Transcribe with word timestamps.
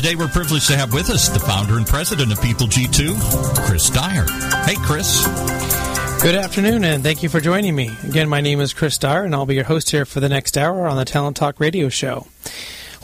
Today, 0.00 0.14
we're 0.14 0.28
privileged 0.28 0.66
to 0.68 0.78
have 0.78 0.94
with 0.94 1.10
us 1.10 1.28
the 1.28 1.38
founder 1.38 1.76
and 1.76 1.86
president 1.86 2.32
of 2.32 2.40
People 2.40 2.66
G2, 2.66 3.66
Chris 3.66 3.90
Dyer. 3.90 4.24
Hey, 4.64 4.76
Chris. 4.76 5.26
Good 6.22 6.36
afternoon, 6.36 6.84
and 6.84 7.02
thank 7.02 7.22
you 7.22 7.28
for 7.28 7.38
joining 7.38 7.76
me. 7.76 7.90
Again, 8.04 8.26
my 8.26 8.40
name 8.40 8.60
is 8.60 8.72
Chris 8.72 8.96
Dyer, 8.96 9.24
and 9.24 9.34
I'll 9.34 9.44
be 9.44 9.56
your 9.56 9.64
host 9.64 9.90
here 9.90 10.06
for 10.06 10.20
the 10.20 10.30
next 10.30 10.56
hour 10.56 10.86
on 10.86 10.96
the 10.96 11.04
Talent 11.04 11.36
Talk 11.36 11.60
radio 11.60 11.90
show. 11.90 12.26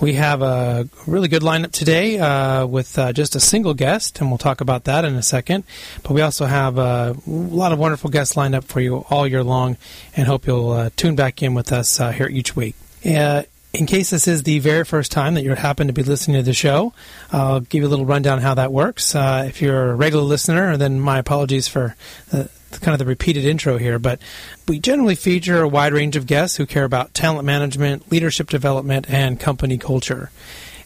We 0.01 0.15
have 0.15 0.41
a 0.41 0.89
really 1.07 1.29
good 1.29 1.43
lineup 1.43 1.73
today 1.73 2.19
uh, 2.19 2.65
with 2.65 2.99
uh, 2.99 3.13
just 3.13 3.37
a 3.37 3.41
single 3.41 3.75
guest, 3.75 4.19
and 4.23 4.31
we'll 4.31 4.39
talk 4.39 4.63
about 4.63 4.85
that 4.85 5.05
in 5.05 5.17
a 5.17 5.23
second. 5.23 5.65
But 6.03 6.13
we 6.13 6.23
also 6.23 6.47
have 6.47 6.79
uh, 6.79 7.13
a 7.27 7.31
lot 7.31 7.73
of 7.73 7.79
wonderful 7.79 8.09
guests 8.09 8.39
lined 8.39 8.55
up 8.55 8.65
for 8.65 8.81
you 8.81 9.05
all 9.11 9.27
year 9.27 9.45
long, 9.45 9.77
and 10.17 10.27
hope 10.27 10.47
you'll 10.47 10.71
uh, 10.71 10.89
tune 10.97 11.15
back 11.15 11.43
in 11.43 11.53
with 11.53 11.73
us 11.73 12.01
uh, 12.01 12.13
here 12.13 12.29
each 12.29 12.57
week. 12.57 12.75
Uh, 13.75 13.79
in 13.79 13.87
case 13.87 14.11
this 14.11 14.27
is 14.27 14.43
the 14.43 14.59
very 14.59 14.85
first 14.85 15.13
time 15.13 15.35
that 15.35 15.45
you 15.45 15.55
happen 15.55 15.87
to 15.87 15.93
be 15.93 16.03
listening 16.03 16.37
to 16.37 16.43
the 16.43 16.55
show, 16.55 16.93
I'll 17.31 17.61
give 17.61 17.83
you 17.83 17.89
a 17.89 17.91
little 17.91 18.07
rundown 18.07 18.41
how 18.41 18.55
that 18.55 18.73
works. 18.73 19.15
if 19.15 19.61
you're 19.61 19.91
a 19.91 19.95
regular 19.95 20.25
listener, 20.25 20.77
then 20.77 21.01
my 21.01 21.19
apologies 21.19 21.69
for 21.69 21.95
kind 22.81 22.95
of 22.95 22.99
the 22.99 23.05
repeated 23.05 23.45
intro 23.45 23.79
here, 23.79 23.99
but 23.99 24.21
we 24.69 24.79
generally 24.79 25.15
feature 25.15 25.63
a 25.63 25.69
wide 25.69 25.93
range 25.93 26.17
of 26.17 26.27
guests 26.27 26.57
who 26.57 26.67
care 26.67 26.85
about 26.85 27.15
talent 27.15 27.45
management, 27.45 28.11
leadership 28.11 28.49
development, 28.49 29.09
and 29.09 29.39
company 29.39 29.79
culture. 29.79 30.31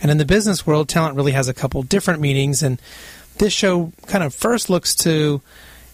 And 0.00 0.11
in 0.11 0.19
the 0.19 0.25
business 0.25 0.67
world, 0.67 0.89
talent 0.89 1.17
really 1.17 1.33
has 1.33 1.48
a 1.48 1.55
couple 1.55 1.83
different 1.83 2.20
meanings, 2.20 2.62
and 2.62 2.81
this 3.39 3.53
show 3.53 3.92
kind 4.06 4.25
of 4.25 4.34
first 4.34 4.70
looks 4.70 4.94
to 4.97 5.41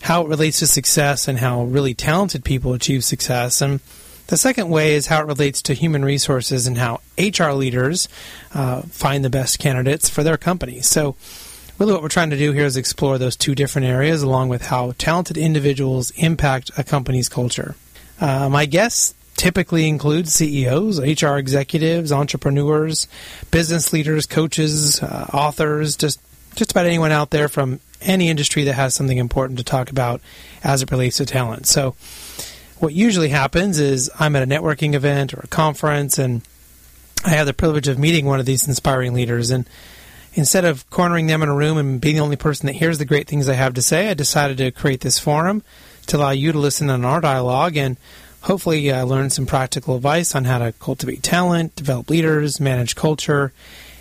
how 0.03 0.23
it 0.23 0.29
relates 0.29 0.59
to 0.61 0.67
success 0.67 1.27
and 1.27 1.39
how 1.39 1.65
really 1.65 1.95
talented 1.95 2.45
people 2.45 2.73
achieve 2.75 3.05
success. 3.05 3.61
And 3.61 3.81
the 4.29 4.37
second 4.37 4.69
way 4.69 4.95
is 4.95 5.07
how 5.07 5.21
it 5.21 5.27
relates 5.27 5.63
to 5.63 5.75
human 5.75 6.05
resources 6.05 6.67
and 6.67 6.79
how 6.79 7.01
HR 7.19 7.51
leaders 7.51 8.09
uh, 8.55 8.83
find 8.83 9.25
the 9.25 9.31
best 9.31 9.59
candidates 9.59 10.09
for 10.09 10.23
their 10.23 10.37
company. 10.37 10.81
So, 10.81 11.17
really 11.79 11.93
what 11.93 12.03
we're 12.03 12.09
trying 12.09 12.31
to 12.31 12.39
do 12.39 12.53
here 12.53 12.65
is 12.65 12.77
explore 12.77 13.19
those 13.19 13.37
two 13.37 13.55
different 13.55 13.87
areas 13.87 14.23
along 14.23 14.49
with 14.49 14.67
how 14.67 14.93
talented 14.99 15.37
individuals 15.37 16.11
impact 16.17 16.71
a 16.77 16.85
company's 16.85 17.29
culture. 17.29 17.77
Uh, 18.21 18.49
my 18.49 18.65
guests 18.67 19.15
typically 19.37 19.87
include 19.87 20.29
CEOs, 20.29 20.99
HR 20.99 21.37
executives, 21.37 22.11
entrepreneurs, 22.11 23.07
business 23.51 23.93
leaders, 23.93 24.27
coaches, 24.27 25.03
uh, 25.03 25.29
authors, 25.33 25.97
just 25.97 26.21
just 26.55 26.71
about 26.71 26.87
anyone 26.87 27.13
out 27.13 27.31
there 27.31 27.49
from 27.49 27.81
any 28.01 28.31
industry 28.31 28.65
that 28.65 28.73
has 28.73 28.95
something 28.95 29.19
important 29.19 29.59
to 29.59 29.65
talk 29.65 29.91
about 29.91 30.23
as 30.65 30.83
it 30.83 30.91
relates 30.91 31.19
to 31.19 31.27
talent. 31.27 31.67
So, 31.67 31.95
what 32.79 32.93
usually 32.93 33.31
happens 33.31 33.79
is 33.79 34.11
I'm 34.19 34.37
at 34.37 34.43
a 34.43 34.47
networking 34.47 34.95
event 34.95 35.35
or 35.35 35.41
a 35.41 35.49
conference, 35.49 36.19
and 36.19 36.43
I 37.25 37.31
have 37.31 37.47
the 37.47 37.55
privilege 37.55 37.89
of 37.89 37.99
meeting 37.99 38.27
one 38.27 38.41
of 38.41 38.47
these 38.47 38.69
inspiring 38.69 39.15
leaders, 39.15 39.51
and 39.51 39.69
instead 40.35 40.65
of 40.65 40.89
cornering 40.91 41.27
them 41.27 41.43
in 41.43 41.49
a 41.49 41.55
room 41.55 41.79
and 41.79 42.01
being 42.01 42.17
the 42.17 42.23
only 42.23 42.37
person 42.37 42.67
that 42.67 42.75
hears 42.75 42.99
the 42.99 43.05
great 43.05 43.27
things 43.27 43.49
I 43.49 43.55
have 43.55 43.75
to 43.75 43.83
say, 43.83 44.11
I 44.11 44.15
decided 44.15 44.59
to 44.59 44.71
create 44.71 45.01
this 45.01 45.19
forum 45.19 45.63
to 46.07 46.19
allow 46.19 46.31
you 46.31 46.53
to 46.53 46.59
listen 46.59 46.91
on 46.91 47.05
our 47.05 47.21
dialogue 47.21 47.77
and 47.77 47.97
hopefully 48.43 48.91
uh, 48.91 49.05
learn 49.05 49.31
some 49.31 49.47
practical 49.47 49.97
advice 49.97 50.35
on 50.35 50.45
how 50.45 50.59
to 50.59 50.73
cultivate 50.73 51.23
talent, 51.23 51.75
develop 51.75 52.11
leaders, 52.11 52.61
manage 52.61 52.95
culture, 52.95 53.53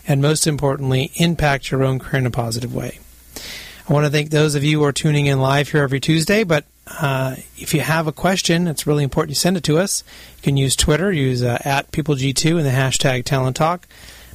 and 0.07 0.21
most 0.21 0.45
importantly, 0.45 1.11
impact 1.15 1.71
your 1.71 1.83
own 1.83 1.97
career 1.97 2.19
in 2.19 2.27
a 2.27 2.31
positive 2.31 2.75
way. 2.75 2.99
I 3.89 3.93
want 3.93 4.05
to 4.05 4.11
thank 4.11 4.29
those 4.29 4.55
of 4.55 4.63
you 4.63 4.79
who 4.79 4.85
are 4.85 4.91
tuning 4.91 5.27
in 5.27 5.39
live 5.39 5.69
here 5.69 5.81
every 5.81 5.99
Tuesday, 5.99 6.43
but 6.43 6.65
uh, 6.87 7.35
if 7.57 7.73
you 7.73 7.81
have 7.81 8.07
a 8.07 8.11
question, 8.11 8.67
it's 8.67 8.85
really 8.85 9.03
important 9.03 9.31
you 9.31 9.35
send 9.35 9.57
it 9.57 9.63
to 9.63 9.77
us. 9.77 10.03
You 10.37 10.43
can 10.43 10.57
use 10.57 10.75
Twitter, 10.75 11.11
use 11.11 11.43
uh, 11.43 11.57
at 11.65 11.91
PeopleG2 11.91 12.57
and 12.57 12.65
the 12.65 12.71
hashtag 12.71 13.25
Talent 13.25 13.55
Talk 13.55 13.87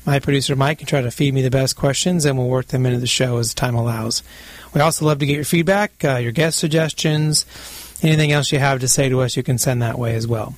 my 0.06 0.18
producer 0.18 0.56
Mike 0.56 0.78
can 0.78 0.86
try 0.86 1.02
to 1.02 1.10
feed 1.10 1.34
me 1.34 1.42
the 1.42 1.50
best 1.50 1.76
questions, 1.76 2.24
and 2.24 2.38
we'll 2.38 2.48
work 2.48 2.68
them 2.68 2.86
into 2.86 2.98
the 2.98 3.06
show 3.06 3.36
as 3.36 3.52
time 3.54 3.74
allows. 3.74 4.22
We 4.74 4.80
also 4.80 5.04
love 5.04 5.18
to 5.18 5.26
get 5.26 5.36
your 5.36 5.44
feedback, 5.44 6.04
uh, 6.04 6.16
your 6.16 6.32
guest 6.32 6.58
suggestions, 6.58 7.44
anything 8.02 8.32
else 8.32 8.50
you 8.52 8.58
have 8.58 8.80
to 8.80 8.88
say 8.88 9.08
to 9.08 9.20
us. 9.20 9.36
You 9.36 9.42
can 9.42 9.58
send 9.58 9.82
that 9.82 9.98
way 9.98 10.14
as 10.14 10.26
well. 10.26 10.54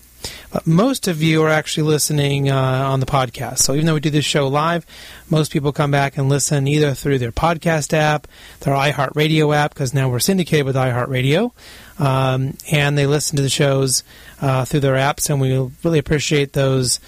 But 0.52 0.66
most 0.66 1.08
of 1.08 1.22
you 1.22 1.42
are 1.42 1.48
actually 1.48 1.88
listening 1.88 2.50
uh, 2.50 2.56
on 2.56 3.00
the 3.00 3.06
podcast. 3.06 3.58
So 3.58 3.74
even 3.74 3.86
though 3.86 3.94
we 3.94 4.00
do 4.00 4.10
this 4.10 4.24
show 4.24 4.46
live, 4.46 4.86
most 5.28 5.50
people 5.50 5.72
come 5.72 5.90
back 5.90 6.16
and 6.16 6.28
listen 6.28 6.68
either 6.68 6.94
through 6.94 7.18
their 7.18 7.32
podcast 7.32 7.92
app, 7.92 8.28
their 8.60 8.74
iHeartRadio 8.74 9.54
app, 9.56 9.74
because 9.74 9.92
now 9.92 10.08
we're 10.08 10.20
syndicated 10.20 10.66
with 10.66 10.76
iHeartRadio, 10.76 11.52
um, 11.98 12.56
and 12.70 12.96
they 12.96 13.06
listen 13.06 13.36
to 13.36 13.42
the 13.42 13.48
shows 13.48 14.02
uh, 14.40 14.64
through 14.64 14.80
their 14.80 14.94
apps. 14.94 15.30
And 15.30 15.40
we 15.40 15.70
really 15.84 15.98
appreciate 15.98 16.52
those 16.52 17.00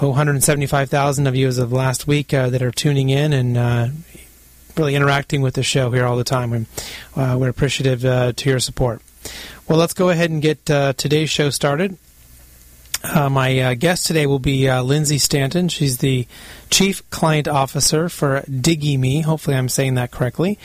oh, 0.00 0.08
175,000 0.08 1.26
of 1.26 1.34
you 1.34 1.48
as 1.48 1.58
of 1.58 1.72
last 1.72 2.06
week 2.06 2.32
uh, 2.32 2.50
that 2.50 2.62
are 2.62 2.70
tuning 2.70 3.08
in 3.10 3.32
and 3.32 3.56
uh, 3.56 3.88
really 4.76 4.94
interacting 4.94 5.42
with 5.42 5.54
the 5.54 5.62
show 5.62 5.90
here 5.90 6.04
all 6.04 6.16
the 6.16 6.24
time. 6.24 6.52
And 6.52 6.66
uh, 7.14 7.36
we're 7.38 7.48
appreciative 7.48 8.04
uh, 8.04 8.32
to 8.32 8.50
your 8.50 8.60
support. 8.60 9.02
Well, 9.68 9.78
let's 9.78 9.94
go 9.94 10.10
ahead 10.10 10.30
and 10.30 10.40
get 10.40 10.64
today's 10.66 11.30
show 11.30 11.50
started. 11.50 11.98
Uh, 13.14 13.30
my 13.30 13.58
uh, 13.60 13.74
guest 13.74 14.06
today 14.06 14.26
will 14.26 14.40
be 14.40 14.68
uh, 14.68 14.82
Lindsay 14.82 15.18
Stanton. 15.18 15.68
She's 15.68 15.98
the 15.98 16.26
Chief 16.70 17.08
Client 17.10 17.46
Officer 17.46 18.08
for 18.08 18.40
DigiMe. 18.42 19.22
Hopefully, 19.22 19.56
I'm 19.56 19.68
saying 19.68 19.94
that 19.94 20.10
correctly. 20.10 20.58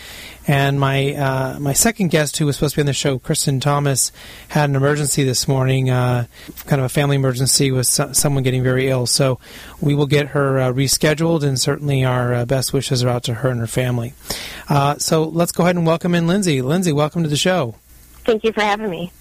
And 0.47 0.79
my 0.79 1.13
uh, 1.13 1.59
my 1.59 1.73
second 1.73 2.09
guest, 2.09 2.37
who 2.37 2.47
was 2.47 2.55
supposed 2.55 2.73
to 2.73 2.79
be 2.79 2.81
on 2.81 2.87
the 2.87 2.93
show, 2.93 3.19
Kristen 3.19 3.59
Thomas, 3.59 4.11
had 4.47 4.69
an 4.69 4.75
emergency 4.75 5.23
this 5.23 5.47
morning, 5.47 5.91
uh, 5.91 6.25
kind 6.65 6.81
of 6.81 6.85
a 6.85 6.89
family 6.89 7.15
emergency 7.15 7.71
with 7.71 7.85
so- 7.85 8.11
someone 8.13 8.41
getting 8.41 8.63
very 8.63 8.89
ill. 8.89 9.05
So 9.05 9.39
we 9.79 9.93
will 9.93 10.07
get 10.07 10.29
her 10.29 10.59
uh, 10.59 10.71
rescheduled, 10.71 11.43
and 11.43 11.59
certainly 11.59 12.03
our 12.03 12.45
best 12.47 12.73
wishes 12.73 13.03
are 13.03 13.09
out 13.09 13.23
to 13.25 13.35
her 13.35 13.49
and 13.49 13.59
her 13.59 13.67
family. 13.67 14.13
so 14.97 15.23
let's 15.23 15.51
go 15.51 15.63
ahead 15.63 15.75
and 15.75 15.85
welcome 15.85 16.15
in 16.15 16.25
Lindsay. 16.25 16.61
Lindsay, 16.63 16.91
welcome 16.91 17.21
to 17.21 17.29
the 17.29 17.37
show. 17.37 17.75
Thank 18.25 18.43
you 18.43 18.51
for 18.51 18.61
having 18.61 18.89
me. 18.89 19.11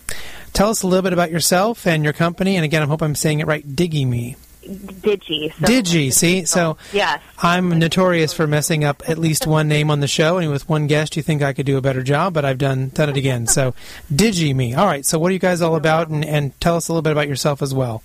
Tell 0.53 0.71
us 0.71 0.83
a 0.83 0.87
little 0.87 1.03
bit 1.03 1.13
about 1.13 1.31
yourself 1.31 1.87
and 1.87 2.05
your 2.05 2.13
company. 2.13 2.57
And 2.57 2.65
again, 2.65 2.83
I 2.83 2.87
hope 2.87 3.03
I'm 3.03 3.15
saying 3.15 3.41
it 3.41 3.47
right. 3.47 3.67
DigiMe. 3.67 4.37
Digi. 4.63 5.53
So 5.55 5.65
Digi. 5.65 6.13
See, 6.13 6.45
so 6.45 6.77
yes, 6.93 7.21
I'm 7.39 7.79
notorious 7.79 8.33
for 8.33 8.47
messing 8.47 8.85
up 8.85 9.03
at 9.09 9.17
least 9.19 9.47
one 9.47 9.69
name 9.69 9.91
on 9.91 10.01
the 10.01 10.07
show, 10.07 10.37
and 10.37 10.51
with 10.51 10.69
one 10.69 10.87
guest, 10.87 11.17
you 11.17 11.23
think 11.23 11.43
I 11.43 11.55
could 11.55 11.67
do 11.67 11.79
a 11.79 11.81
better 11.81 12.03
job, 12.03 12.35
but 12.35 12.45
I've 12.45 12.59
done 12.59 12.91
done 12.91 13.09
it 13.09 13.17
again. 13.17 13.47
So, 13.47 13.75
DigiMe. 14.13 14.77
All 14.77 14.87
right. 14.87 15.05
So, 15.05 15.19
what 15.19 15.31
are 15.31 15.33
you 15.33 15.39
guys 15.39 15.63
all 15.63 15.77
about, 15.77 16.09
and, 16.09 16.25
and 16.25 16.59
tell 16.61 16.77
us 16.77 16.89
a 16.89 16.93
little 16.93 17.03
bit 17.03 17.13
about 17.13 17.27
yourself 17.27 17.63
as 17.63 17.75
well. 17.75 18.03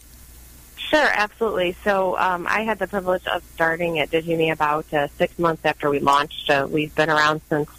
Sure, 0.78 1.10
absolutely. 1.14 1.76
So 1.84 2.18
um, 2.18 2.46
I 2.48 2.62
had 2.62 2.80
the 2.80 2.88
privilege 2.88 3.26
of 3.28 3.44
starting 3.56 4.00
at 4.00 4.12
DigiMe 4.12 4.52
about 4.52 4.92
uh, 4.94 5.08
six 5.18 5.38
months 5.40 5.66
after 5.66 5.90
we 5.90 6.00
launched. 6.00 6.50
Uh, 6.50 6.68
we've 6.70 6.94
been 6.96 7.10
around 7.10 7.42
since 7.50 7.70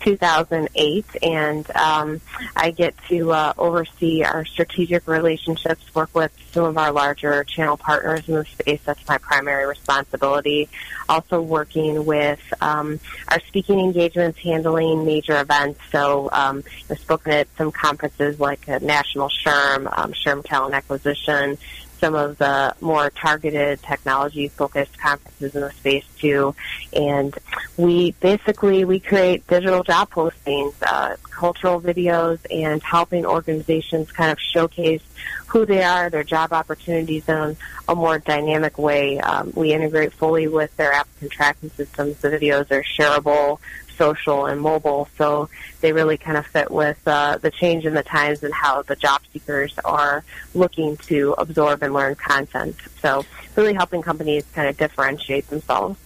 2008, 0.00 1.04
and 1.22 1.70
um, 1.76 2.20
I 2.56 2.70
get 2.70 2.94
to 3.08 3.32
uh, 3.32 3.52
oversee 3.58 4.22
our 4.22 4.44
strategic 4.44 5.06
relationships, 5.06 5.94
work 5.94 6.14
with 6.14 6.32
some 6.52 6.64
of 6.64 6.78
our 6.78 6.92
larger 6.92 7.44
channel 7.44 7.76
partners 7.76 8.28
in 8.28 8.34
the 8.34 8.44
space. 8.44 8.80
That's 8.84 9.06
my 9.08 9.18
primary 9.18 9.66
responsibility. 9.66 10.68
Also 11.08 11.40
working 11.40 12.04
with 12.04 12.40
um, 12.60 13.00
our 13.28 13.40
speaking 13.40 13.80
engagements, 13.80 14.38
handling 14.38 15.04
major 15.04 15.40
events. 15.40 15.80
So 15.90 16.28
um, 16.32 16.64
I've 16.90 16.98
spoken 16.98 17.32
at 17.32 17.48
some 17.56 17.72
conferences 17.72 18.38
like 18.40 18.68
a 18.68 18.80
National 18.80 19.28
SHRM, 19.28 19.98
um, 19.98 20.12
SHRM 20.12 20.44
Talent 20.44 20.74
Acquisition, 20.74 21.58
some 21.98 22.14
of 22.14 22.38
the 22.38 22.74
more 22.80 23.10
targeted 23.10 23.82
technology 23.82 24.48
focused 24.48 24.96
conferences 24.98 25.54
in 25.54 25.60
the 25.60 25.70
space 25.72 26.04
too. 26.18 26.54
And 26.92 27.36
we 27.76 28.12
basically 28.12 28.84
we 28.84 29.00
create 29.00 29.46
digital 29.46 29.82
job 29.82 30.10
postings, 30.10 30.74
uh, 30.82 31.16
cultural 31.30 31.80
videos, 31.80 32.38
and 32.50 32.82
helping 32.82 33.24
organizations 33.26 34.10
kind 34.12 34.30
of 34.30 34.38
showcase 34.40 35.02
who 35.46 35.64
they 35.64 35.82
are, 35.82 36.10
their 36.10 36.24
job 36.24 36.52
opportunities 36.52 37.28
in 37.28 37.56
a 37.88 37.94
more 37.94 38.18
dynamic 38.18 38.78
way. 38.78 39.18
Um, 39.18 39.52
we 39.54 39.72
integrate 39.72 40.12
fully 40.12 40.46
with 40.46 40.76
their 40.76 40.92
applicant 40.92 41.32
tracking 41.32 41.70
systems. 41.70 42.18
The 42.18 42.28
videos 42.28 42.70
are 42.70 42.82
shareable, 42.82 43.58
social 43.98 44.46
and 44.46 44.60
mobile. 44.60 45.08
So 45.18 45.50
they 45.80 45.92
really 45.92 46.16
kind 46.16 46.38
of 46.38 46.46
fit 46.46 46.70
with 46.70 46.98
uh, 47.06 47.36
the 47.38 47.50
change 47.50 47.84
in 47.84 47.92
the 47.92 48.02
times 48.02 48.42
and 48.42 48.54
how 48.54 48.82
the 48.82 48.96
job 48.96 49.20
seekers 49.32 49.78
are 49.84 50.24
looking 50.54 50.96
to 51.08 51.34
absorb 51.36 51.82
and 51.82 51.92
learn 51.92 52.14
content. 52.14 52.76
So 53.02 53.24
really 53.56 53.74
helping 53.74 54.00
companies 54.00 54.44
kind 54.54 54.68
of 54.68 54.76
differentiate 54.76 55.48
themselves. 55.50 55.98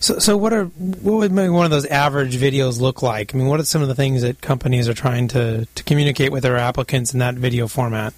So, 0.00 0.18
so 0.18 0.36
what 0.36 0.52
are 0.52 0.64
what 0.64 1.14
would 1.14 1.32
maybe 1.32 1.50
one 1.50 1.64
of 1.64 1.70
those 1.70 1.86
average 1.86 2.36
videos 2.36 2.80
look 2.80 3.02
like? 3.02 3.34
I 3.34 3.38
mean, 3.38 3.46
what 3.46 3.60
are 3.60 3.64
some 3.64 3.80
of 3.80 3.88
the 3.88 3.94
things 3.94 4.22
that 4.22 4.40
companies 4.40 4.88
are 4.88 4.94
trying 4.94 5.28
to, 5.28 5.66
to 5.66 5.84
communicate 5.84 6.32
with 6.32 6.42
their 6.42 6.56
applicants 6.56 7.12
in 7.12 7.20
that 7.20 7.36
video 7.36 7.68
format? 7.68 8.12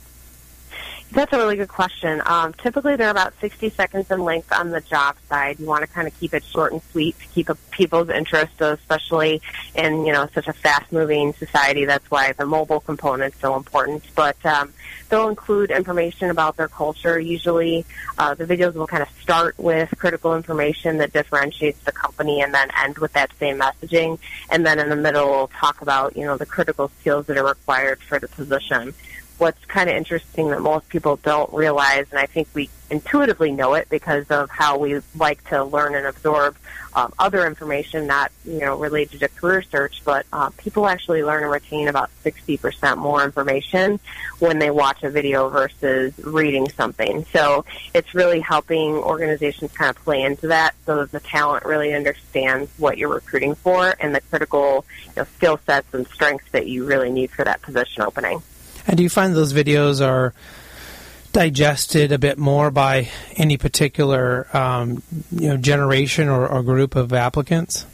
That's 1.13 1.33
a 1.33 1.39
really 1.39 1.57
good 1.57 1.69
question. 1.69 2.21
Um, 2.27 2.53
typically, 2.53 2.97
they're 2.97 3.11
about 3.11 3.33
60 3.41 3.71
seconds 3.71 4.11
in 4.11 4.21
length 4.21 4.53
on 4.53 4.71
the 4.71 4.81
job 4.81 5.17
side. 5.29 5.61
You 5.61 5.67
want 5.67 5.83
to 5.83 5.87
kind 5.87 6.09
of 6.09 6.19
keep 6.19 6.35
it 6.35 6.43
short 6.43 6.73
and 6.73 6.83
sweet 6.91 7.17
to 7.21 7.27
keep 7.29 7.49
people's 7.71 8.09
interest, 8.09 8.61
especially 8.61 9.41
in 9.77 10.05
you 10.05 10.13
know 10.13 10.29
such 10.35 10.49
a 10.49 10.53
fast-moving 10.53 11.33
society. 11.35 11.85
That's 11.85 12.11
why 12.11 12.33
the 12.33 12.45
mobile 12.45 12.81
component 12.81 13.35
is 13.35 13.41
so 13.41 13.55
important. 13.55 14.03
But 14.17 14.37
um, 14.45 14.73
they'll 15.09 15.29
include 15.29 15.71
information 15.71 16.31
about 16.31 16.57
their 16.57 16.69
culture. 16.69 17.21
Usually, 17.21 17.87
uh, 18.19 18.35
the 18.35 18.45
videos 18.45 18.75
will 18.75 18.89
kind 18.89 19.03
of 19.03 19.09
start 19.21 19.57
with 19.59 19.95
critical 19.99 20.35
information 20.35 20.99
that 20.99 21.13
differentiates 21.13 21.83
the 21.85 21.93
company, 21.93 22.43
and 22.43 22.53
then 22.53 22.69
end 22.83 22.99
with 22.99 23.13
that 23.13 23.31
same 23.39 23.61
messaging. 23.61 24.19
And 24.51 24.67
then 24.67 24.81
in 24.81 24.89
the 24.89 24.97
middle, 24.97 25.31
we'll 25.31 25.49
talk 25.49 25.83
about 25.83 26.17
you 26.17 26.27
know 26.27 26.37
the 26.37 26.47
critical 26.47 26.91
skills 27.01 27.27
that 27.27 27.39
are 27.39 27.47
required 27.47 28.01
for 28.01 28.19
the 28.19 28.29
position 28.29 28.93
what's 29.39 29.63
kind 29.67 29.91
of 29.91 29.97
interesting 29.97 30.51
that 30.51 30.61
most 30.61 30.89
people 30.89 31.17
don't 31.17 31.53
realize, 31.53 32.07
and 32.11 32.19
I 32.19 32.27
think 32.27 32.49
we 32.55 32.71
intuitively 32.91 33.53
know 33.53 33.75
it 33.75 33.89
because 33.91 34.27
of 34.31 34.49
how 34.49 34.79
we 34.79 35.01
like 35.17 35.43
to 35.49 35.65
learn 35.65 35.95
and 35.95 36.07
absorb 36.07 36.57
um, 36.95 37.13
other 37.19 37.47
information 37.47 38.07
not 38.07 38.33
you 38.45 38.61
know 38.61 38.77
related 38.77 39.21
to 39.21 39.29
career 39.29 39.61
search, 39.61 40.03
but 40.05 40.25
uh, 40.33 40.51
people 40.57 40.87
actually 40.87 41.23
learn 41.23 41.43
and 41.43 41.53
retain 41.53 41.89
about 41.89 42.11
60% 42.25 42.97
more 42.97 43.23
information 43.23 44.01
when 44.39 44.59
they 44.59 44.71
watch 44.71 45.03
a 45.03 45.11
video 45.11 45.49
versus 45.51 46.15
reading 46.19 46.69
something. 46.71 47.27
So 47.33 47.67
it's 47.93 48.15
really 48.15 48.41
helping 48.41 48.95
organizations 48.95 49.73
kind 49.73 49.91
of 49.91 50.03
play 50.03 50.23
into 50.23 50.49
that 50.49 50.75
so 50.87 50.97
that 50.97 51.13
the 51.13 51.21
talent 51.21 51.67
really 51.67 51.93
understands 51.93 52.71
what 52.79 52.97
you're 52.97 53.13
recruiting 53.13 53.55
for 53.55 53.95
and 54.01 54.15
the 54.15 54.23
critical 54.23 54.87
you 55.05 55.13
know, 55.19 55.25
skill 55.37 55.61
sets 55.67 55.93
and 55.93 56.07
strengths 56.09 56.51
that 56.53 56.67
you 56.67 56.87
really 56.87 57.11
need 57.11 57.31
for 57.31 57.45
that 57.45 57.61
position 57.61 58.03
opening. 58.03 58.43
And 58.87 58.97
do 58.97 59.03
you 59.03 59.09
find 59.09 59.35
those 59.35 59.53
videos 59.53 60.05
are 60.05 60.33
digested 61.33 62.13
a 62.13 62.19
bit 62.19 62.39
more 62.39 62.71
by 62.71 63.11
any 63.35 63.59
particular 63.59 64.47
um, 64.57 65.03
you 65.31 65.49
know 65.49 65.57
generation 65.57 66.29
or, 66.29 66.47
or 66.49 66.63
group 66.63 66.97
of 66.97 67.13
applicants? 67.13 67.85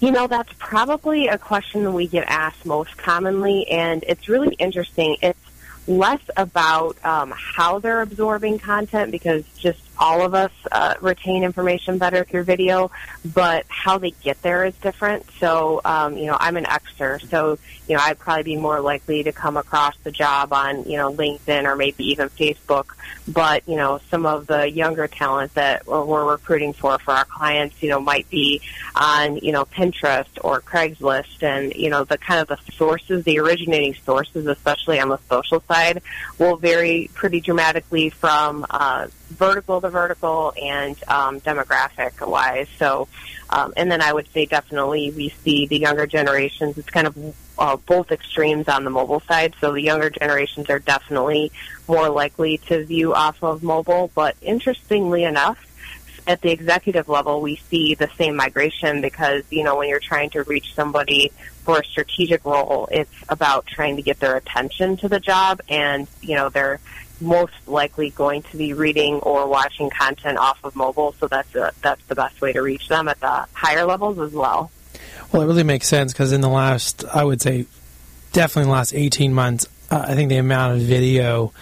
You 0.00 0.10
know, 0.10 0.26
that's 0.26 0.52
probably 0.58 1.28
a 1.28 1.38
question 1.38 1.94
we 1.94 2.06
get 2.06 2.24
asked 2.28 2.66
most 2.66 2.96
commonly, 2.98 3.66
and 3.70 4.04
it's 4.06 4.28
really 4.28 4.54
interesting. 4.56 5.16
It's 5.22 5.38
less 5.86 6.20
about 6.36 7.02
um, 7.04 7.32
how 7.36 7.78
they're 7.78 8.02
absorbing 8.02 8.58
content 8.58 9.10
because 9.10 9.44
just 9.58 9.80
all 9.98 10.24
of 10.24 10.34
us 10.34 10.52
uh, 10.70 10.94
retain 11.00 11.44
information 11.44 11.98
better 11.98 12.24
through 12.24 12.44
video, 12.44 12.90
but 13.24 13.64
how 13.68 13.98
they 13.98 14.10
get 14.10 14.40
there 14.42 14.64
is 14.64 14.74
different. 14.76 15.26
So, 15.38 15.80
um, 15.84 16.16
you 16.16 16.26
know, 16.26 16.36
I'm 16.38 16.56
an 16.56 16.64
Xer, 16.64 17.28
so 17.28 17.58
you 17.88 17.94
know, 17.94 18.02
I'd 18.02 18.18
probably 18.18 18.42
be 18.42 18.56
more 18.56 18.80
likely 18.80 19.22
to 19.22 19.32
come 19.32 19.56
across 19.56 19.96
the 20.02 20.10
job 20.10 20.52
on 20.52 20.84
you 20.84 20.96
know 20.96 21.12
LinkedIn 21.12 21.64
or 21.64 21.76
maybe 21.76 22.04
even 22.10 22.28
Facebook. 22.30 22.86
But 23.28 23.68
you 23.68 23.76
know, 23.76 24.00
some 24.10 24.26
of 24.26 24.46
the 24.46 24.70
younger 24.70 25.06
talent 25.06 25.54
that 25.54 25.86
we're 25.86 26.24
recruiting 26.24 26.72
for 26.72 26.98
for 26.98 27.12
our 27.12 27.24
clients, 27.24 27.82
you 27.82 27.88
know, 27.88 28.00
might 28.00 28.28
be 28.30 28.60
on 28.94 29.36
you 29.36 29.52
know 29.52 29.64
Pinterest 29.64 30.26
or 30.40 30.60
Craigslist, 30.60 31.42
and 31.42 31.74
you 31.74 31.90
know, 31.90 32.04
the 32.04 32.18
kind 32.18 32.40
of 32.40 32.48
the 32.48 32.58
sources, 32.72 33.24
the 33.24 33.38
originating 33.38 33.94
sources, 34.04 34.46
especially 34.46 35.00
on 35.00 35.08
the 35.08 35.18
social 35.28 35.60
side, 35.60 36.02
will 36.38 36.56
vary 36.56 37.10
pretty 37.14 37.40
dramatically 37.40 38.10
from 38.10 38.66
uh, 38.70 39.06
vertical 39.28 39.80
to 39.80 39.90
vertical 39.90 40.52
and 40.60 40.96
um, 41.08 41.40
demographic 41.40 42.26
wise. 42.26 42.68
So, 42.78 43.08
um, 43.50 43.72
and 43.76 43.90
then 43.90 44.00
I 44.00 44.12
would 44.12 44.30
say 44.32 44.46
definitely 44.46 45.10
we 45.10 45.30
see 45.30 45.66
the 45.66 45.78
younger 45.78 46.06
generations. 46.06 46.78
It's 46.78 46.90
kind 46.90 47.06
of 47.06 47.34
uh, 47.58 47.76
both 47.76 48.12
extremes 48.12 48.68
on 48.68 48.84
the 48.84 48.90
mobile 48.90 49.20
side. 49.20 49.54
So 49.60 49.72
the 49.72 49.82
younger 49.82 50.10
generations 50.10 50.68
are 50.70 50.78
definitely 50.78 51.52
more 51.88 52.08
likely 52.08 52.58
to 52.68 52.84
view 52.84 53.14
off 53.14 53.42
of 53.42 53.62
mobile. 53.62 54.10
But 54.14 54.36
interestingly 54.40 55.24
enough, 55.24 55.62
at 56.26 56.40
the 56.40 56.50
executive 56.50 57.08
level, 57.08 57.40
we 57.40 57.56
see 57.56 57.94
the 57.94 58.10
same 58.18 58.34
migration 58.34 59.00
because, 59.00 59.44
you 59.50 59.62
know, 59.62 59.76
when 59.76 59.88
you're 59.88 60.00
trying 60.00 60.30
to 60.30 60.42
reach 60.42 60.74
somebody 60.74 61.30
for 61.62 61.78
a 61.78 61.84
strategic 61.84 62.44
role, 62.44 62.88
it's 62.90 63.14
about 63.28 63.66
trying 63.66 63.96
to 63.96 64.02
get 64.02 64.18
their 64.18 64.36
attention 64.36 64.96
to 64.96 65.08
the 65.08 65.20
job 65.20 65.60
and, 65.68 66.08
you 66.20 66.34
know, 66.34 66.48
they're 66.48 66.80
most 67.20 67.54
likely 67.66 68.10
going 68.10 68.42
to 68.42 68.56
be 68.56 68.72
reading 68.72 69.16
or 69.16 69.46
watching 69.46 69.90
content 69.90 70.38
off 70.38 70.58
of 70.64 70.76
mobile, 70.76 71.14
so 71.18 71.28
that's 71.28 71.54
a, 71.54 71.72
that's 71.82 72.04
the 72.06 72.14
best 72.14 72.40
way 72.40 72.52
to 72.52 72.60
reach 72.60 72.88
them 72.88 73.08
at 73.08 73.18
the 73.20 73.46
higher 73.52 73.84
levels 73.84 74.18
as 74.18 74.32
well. 74.32 74.70
Well, 75.32 75.42
it 75.42 75.46
really 75.46 75.64
makes 75.64 75.88
sense 75.88 76.12
because 76.12 76.32
in 76.32 76.40
the 76.40 76.48
last, 76.48 77.04
I 77.04 77.24
would 77.24 77.40
say, 77.40 77.66
definitely 78.32 78.64
the 78.64 78.72
last 78.72 78.94
18 78.94 79.32
months, 79.32 79.66
uh, 79.90 80.04
I 80.08 80.14
think 80.14 80.28
the 80.28 80.36
amount 80.36 80.76
of 80.76 80.82
video 80.82 81.52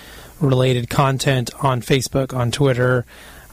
related 0.40 0.90
content 0.90 1.50
on 1.62 1.80
Facebook, 1.80 2.34
on 2.34 2.50
Twitter, 2.50 3.04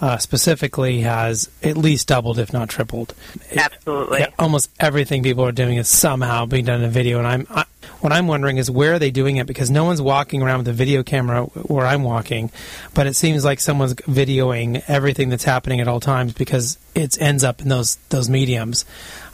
uh, 0.02 0.18
specifically 0.18 1.02
has 1.02 1.50
at 1.62 1.78
least 1.78 2.08
doubled, 2.08 2.40
if 2.40 2.52
not 2.52 2.70
tripled. 2.70 3.14
Absolutely. 3.56 4.22
It, 4.22 4.34
almost 4.40 4.72
everything 4.80 5.22
people 5.22 5.46
are 5.46 5.52
doing 5.52 5.78
is 5.78 5.88
somehow 5.88 6.46
being 6.46 6.66
done 6.66 6.82
in 6.82 6.86
a 6.86 6.92
video, 6.92 7.20
and 7.20 7.28
I'm 7.28 7.48
I, 7.52 7.66
what 8.02 8.12
I'm 8.12 8.28
wondering 8.28 8.58
is 8.58 8.70
where 8.70 8.94
are 8.96 9.00
they 9.00 9.12
doing 9.12 9.38
it 9.38 9.48
because 9.48 9.70
no 9.70 9.84
one's 9.86 10.02
walking 10.02 10.42
around 10.42 10.60
with 10.60 10.68
a 10.68 10.74
video 10.74 11.04
camera 11.04 11.44
where 11.44 11.86
I'm 11.86 12.04
walking, 12.04 12.52
but 12.94 13.08
it 13.08 13.16
seems 13.16 13.46
like 13.46 13.60
someone's 13.60 13.94
videoing 13.94 14.84
everything 14.88 15.30
that's 15.30 15.44
happening 15.44 15.80
at 15.80 15.88
all 15.88 16.00
times 16.00 16.34
because 16.34 16.78
it 16.96 17.22
ends 17.22 17.44
up 17.44 17.62
in 17.62 17.70
those 17.70 17.98
those 18.10 18.30
mediums. 18.30 18.86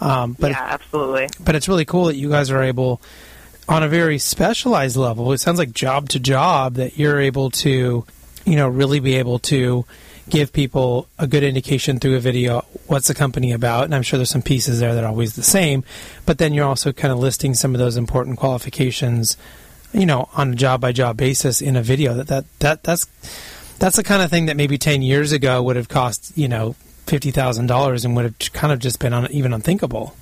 Um, 0.02 0.36
but 0.38 0.52
yeah, 0.52 0.62
absolutely. 0.62 1.30
But 1.40 1.56
it's 1.56 1.68
really 1.68 1.86
cool 1.86 2.06
that 2.06 2.16
you 2.16 2.30
guys 2.30 2.52
are 2.52 2.62
able 2.62 3.02
on 3.70 3.84
a 3.84 3.88
very 3.88 4.20
specialized 4.20 4.98
level. 4.98 5.32
It 5.32 5.40
sounds 5.40 5.60
like 5.60 5.72
job 5.72 6.10
to 6.10 6.20
job 6.20 6.76
that 6.76 6.98
you're 6.98 7.20
able 7.20 7.52
to, 7.52 8.06
you 8.46 8.56
know, 8.56 8.68
really 8.68 9.00
be 9.00 9.16
able 9.16 9.40
to 9.40 9.86
give 10.30 10.52
people 10.52 11.08
a 11.18 11.26
good 11.26 11.44
indication 11.44 12.00
through 12.00 12.16
a 12.16 12.20
video 12.20 12.66
what's 12.88 13.08
the 13.08 13.14
company 13.14 13.54
about 13.54 13.86
and 13.86 13.96
i'm 13.96 14.02
sure 14.02 14.18
there's 14.18 14.30
some 14.30 14.42
pieces 14.42 14.80
there 14.80 14.94
that 14.94 15.04
are 15.04 15.10
always 15.10 15.36
the 15.36 15.44
same 15.44 15.84
but 16.26 16.38
then 16.38 16.54
you're 16.54 16.66
also 16.66 16.92
kind 16.92 17.14
of 17.14 17.20
listing 17.20 17.54
some 17.54 17.74
of 17.74 17.80
those 17.80 17.96
important 17.96 18.38
qualifications 18.38 19.38
you 19.94 20.06
know 20.06 20.30
on 20.34 20.54
a 20.54 20.56
job 20.56 20.82
by 20.82 20.92
job 20.92 21.18
basis 21.18 21.62
in 21.62 21.76
a 21.76 21.82
video. 21.82 22.14
That, 22.14 22.28
that 22.28 22.46
that 22.60 22.84
that's 22.84 23.06
that's 23.80 23.96
the 23.96 24.04
kind 24.04 24.22
of 24.22 24.30
thing 24.30 24.48
that 24.48 24.58
maybe 24.58 24.78
10 24.78 25.02
years 25.02 25.32
ago 25.32 25.62
would 25.62 25.76
have 25.76 25.88
cost 25.88 26.36
you 26.36 26.48
know 26.48 26.76
$50,000 27.06 28.06
and 28.06 28.16
would 28.16 28.26
have 28.26 28.54
kind 28.54 28.74
of 28.74 28.80
just 28.80 29.00
been 29.00 29.14
un, 29.14 29.32
even 29.32 29.54
unthinkable 29.54 30.16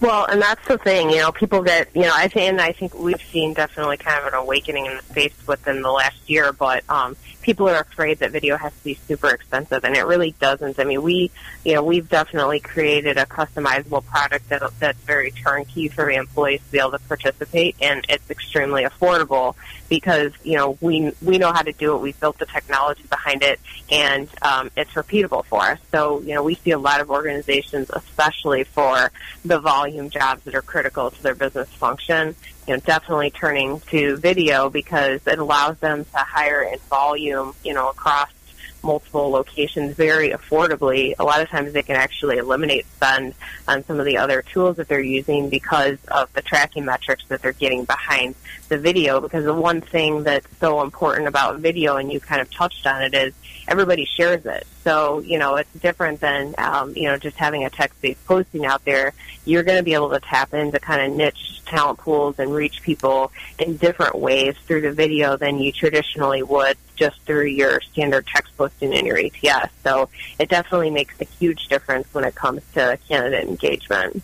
well, 0.00 0.26
and 0.26 0.40
that's 0.40 0.66
the 0.68 0.78
thing, 0.78 1.10
you 1.10 1.16
know, 1.16 1.32
people 1.32 1.62
get, 1.62 1.88
you 1.94 2.02
know, 2.02 2.12
I 2.14 2.28
think, 2.28 2.50
and 2.50 2.60
I 2.60 2.72
think 2.72 2.94
we've 2.94 3.20
seen 3.32 3.54
definitely 3.54 3.96
kind 3.96 4.20
of 4.20 4.32
an 4.32 4.34
awakening 4.34 4.86
in 4.86 4.96
the 4.96 5.02
space 5.02 5.34
within 5.46 5.82
the 5.82 5.90
last 5.90 6.30
year, 6.30 6.52
but 6.52 6.84
um, 6.88 7.16
people 7.42 7.68
are 7.68 7.80
afraid 7.80 8.18
that 8.18 8.30
video 8.30 8.56
has 8.56 8.72
to 8.72 8.84
be 8.84 8.94
super 8.94 9.30
expensive, 9.30 9.84
and 9.84 9.96
it 9.96 10.04
really 10.04 10.32
doesn't. 10.38 10.78
I 10.78 10.84
mean, 10.84 11.02
we, 11.02 11.30
you 11.64 11.74
know, 11.74 11.82
we've 11.82 12.08
definitely 12.08 12.60
created 12.60 13.16
a 13.16 13.26
customizable 13.26 14.04
product 14.04 14.50
that, 14.50 14.62
that's 14.78 15.00
very 15.00 15.32
turnkey 15.32 15.88
for 15.88 16.04
the 16.04 16.14
employees 16.14 16.60
to 16.66 16.72
be 16.72 16.78
able 16.78 16.92
to 16.92 17.00
participate, 17.00 17.74
and 17.80 18.04
it's 18.08 18.30
extremely 18.30 18.84
affordable 18.84 19.56
because 19.88 20.32
you 20.44 20.56
know 20.56 20.76
we 20.80 21.12
we 21.22 21.38
know 21.38 21.52
how 21.52 21.62
to 21.62 21.72
do 21.72 21.96
it. 21.96 21.98
We've 22.00 22.20
built 22.20 22.38
the 22.38 22.46
technology 22.46 23.04
behind 23.08 23.42
it, 23.42 23.58
and 23.90 24.28
um, 24.42 24.70
it's 24.76 24.92
repeatable 24.92 25.44
for 25.46 25.62
us. 25.62 25.78
So 25.90 26.20
you 26.20 26.34
know, 26.34 26.42
we 26.42 26.54
see 26.56 26.72
a 26.72 26.78
lot 26.78 27.00
of 27.00 27.10
organizations, 27.10 27.90
especially 27.90 28.64
for 28.64 29.10
the 29.44 29.58
volume 29.58 29.87
jobs 30.10 30.42
that 30.44 30.54
are 30.54 30.62
critical 30.62 31.10
to 31.10 31.22
their 31.22 31.34
business 31.34 31.68
function, 31.68 32.34
you 32.66 32.74
know, 32.74 32.80
definitely 32.80 33.30
turning 33.30 33.80
to 33.90 34.16
video 34.16 34.70
because 34.70 35.20
it 35.26 35.38
allows 35.38 35.78
them 35.78 36.04
to 36.04 36.18
hire 36.18 36.62
in 36.62 36.78
volume, 36.90 37.54
you 37.64 37.74
know, 37.74 37.88
across 37.88 38.30
multiple 38.82 39.30
locations 39.30 39.94
very 39.94 40.30
affordably. 40.30 41.14
A 41.18 41.24
lot 41.24 41.40
of 41.42 41.48
times 41.48 41.72
they 41.72 41.82
can 41.82 41.96
actually 41.96 42.38
eliminate 42.38 42.86
spend 42.96 43.34
on 43.66 43.84
some 43.84 43.98
of 43.98 44.06
the 44.06 44.18
other 44.18 44.42
tools 44.42 44.76
that 44.76 44.88
they're 44.88 45.00
using 45.00 45.48
because 45.48 45.98
of 46.08 46.32
the 46.32 46.42
tracking 46.42 46.84
metrics 46.84 47.24
that 47.28 47.42
they're 47.42 47.52
getting 47.52 47.84
behind 47.84 48.34
the 48.68 48.78
video. 48.78 49.20
Because 49.20 49.44
the 49.44 49.54
one 49.54 49.80
thing 49.80 50.24
that's 50.24 50.46
so 50.58 50.82
important 50.82 51.28
about 51.28 51.58
video, 51.60 51.96
and 51.96 52.12
you 52.12 52.20
kind 52.20 52.40
of 52.40 52.50
touched 52.50 52.86
on 52.86 53.02
it, 53.02 53.14
is 53.14 53.34
everybody 53.66 54.04
shares 54.04 54.44
it. 54.46 54.66
So, 54.84 55.20
you 55.20 55.38
know, 55.38 55.56
it's 55.56 55.72
different 55.74 56.20
than, 56.20 56.54
um, 56.58 56.94
you 56.96 57.04
know, 57.04 57.18
just 57.18 57.36
having 57.36 57.64
a 57.64 57.70
text-based 57.70 58.24
posting 58.26 58.64
out 58.64 58.84
there. 58.84 59.12
You're 59.44 59.62
going 59.62 59.78
to 59.78 59.84
be 59.84 59.94
able 59.94 60.10
to 60.10 60.20
tap 60.20 60.54
into 60.54 60.78
kind 60.80 61.10
of 61.10 61.16
niche 61.16 61.62
talent 61.66 61.98
pools 61.98 62.38
and 62.38 62.54
reach 62.54 62.82
people 62.82 63.30
in 63.58 63.76
different 63.76 64.18
ways 64.18 64.54
through 64.66 64.80
the 64.80 64.92
video 64.92 65.36
than 65.36 65.58
you 65.58 65.72
traditionally 65.72 66.42
would 66.42 66.76
just 66.96 67.20
through 67.22 67.46
your 67.46 67.80
standard 67.80 68.26
text 68.26 68.56
posting 68.56 68.92
in 68.92 69.06
your 69.06 69.18
ATS. 69.18 69.72
So 69.84 70.08
it 70.38 70.48
definitely 70.48 70.90
makes 70.90 71.14
a 71.20 71.24
huge 71.24 71.68
difference 71.68 72.12
when 72.12 72.24
it 72.24 72.34
comes 72.34 72.62
to 72.74 72.98
candidate 73.08 73.46
engagement. 73.46 74.22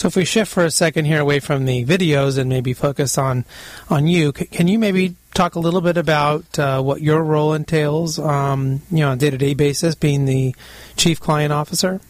So 0.00 0.08
if 0.08 0.16
we 0.16 0.24
shift 0.24 0.50
for 0.50 0.64
a 0.64 0.70
second 0.70 1.04
here 1.04 1.20
away 1.20 1.40
from 1.40 1.66
the 1.66 1.84
videos 1.84 2.38
and 2.38 2.48
maybe 2.48 2.72
focus 2.72 3.18
on 3.18 3.44
on 3.90 4.06
you, 4.06 4.32
c- 4.34 4.46
can 4.46 4.66
you 4.66 4.78
maybe 4.78 5.14
talk 5.34 5.56
a 5.56 5.58
little 5.58 5.82
bit 5.82 5.98
about 5.98 6.58
uh, 6.58 6.80
what 6.80 7.02
your 7.02 7.22
role 7.22 7.52
entails, 7.52 8.18
um, 8.18 8.80
you 8.90 9.00
know, 9.00 9.08
on 9.08 9.18
a 9.18 9.20
day-to-day 9.20 9.52
basis, 9.52 9.94
being 9.94 10.24
the 10.24 10.56
chief 10.96 11.20
client 11.20 11.52
officer? 11.52 12.00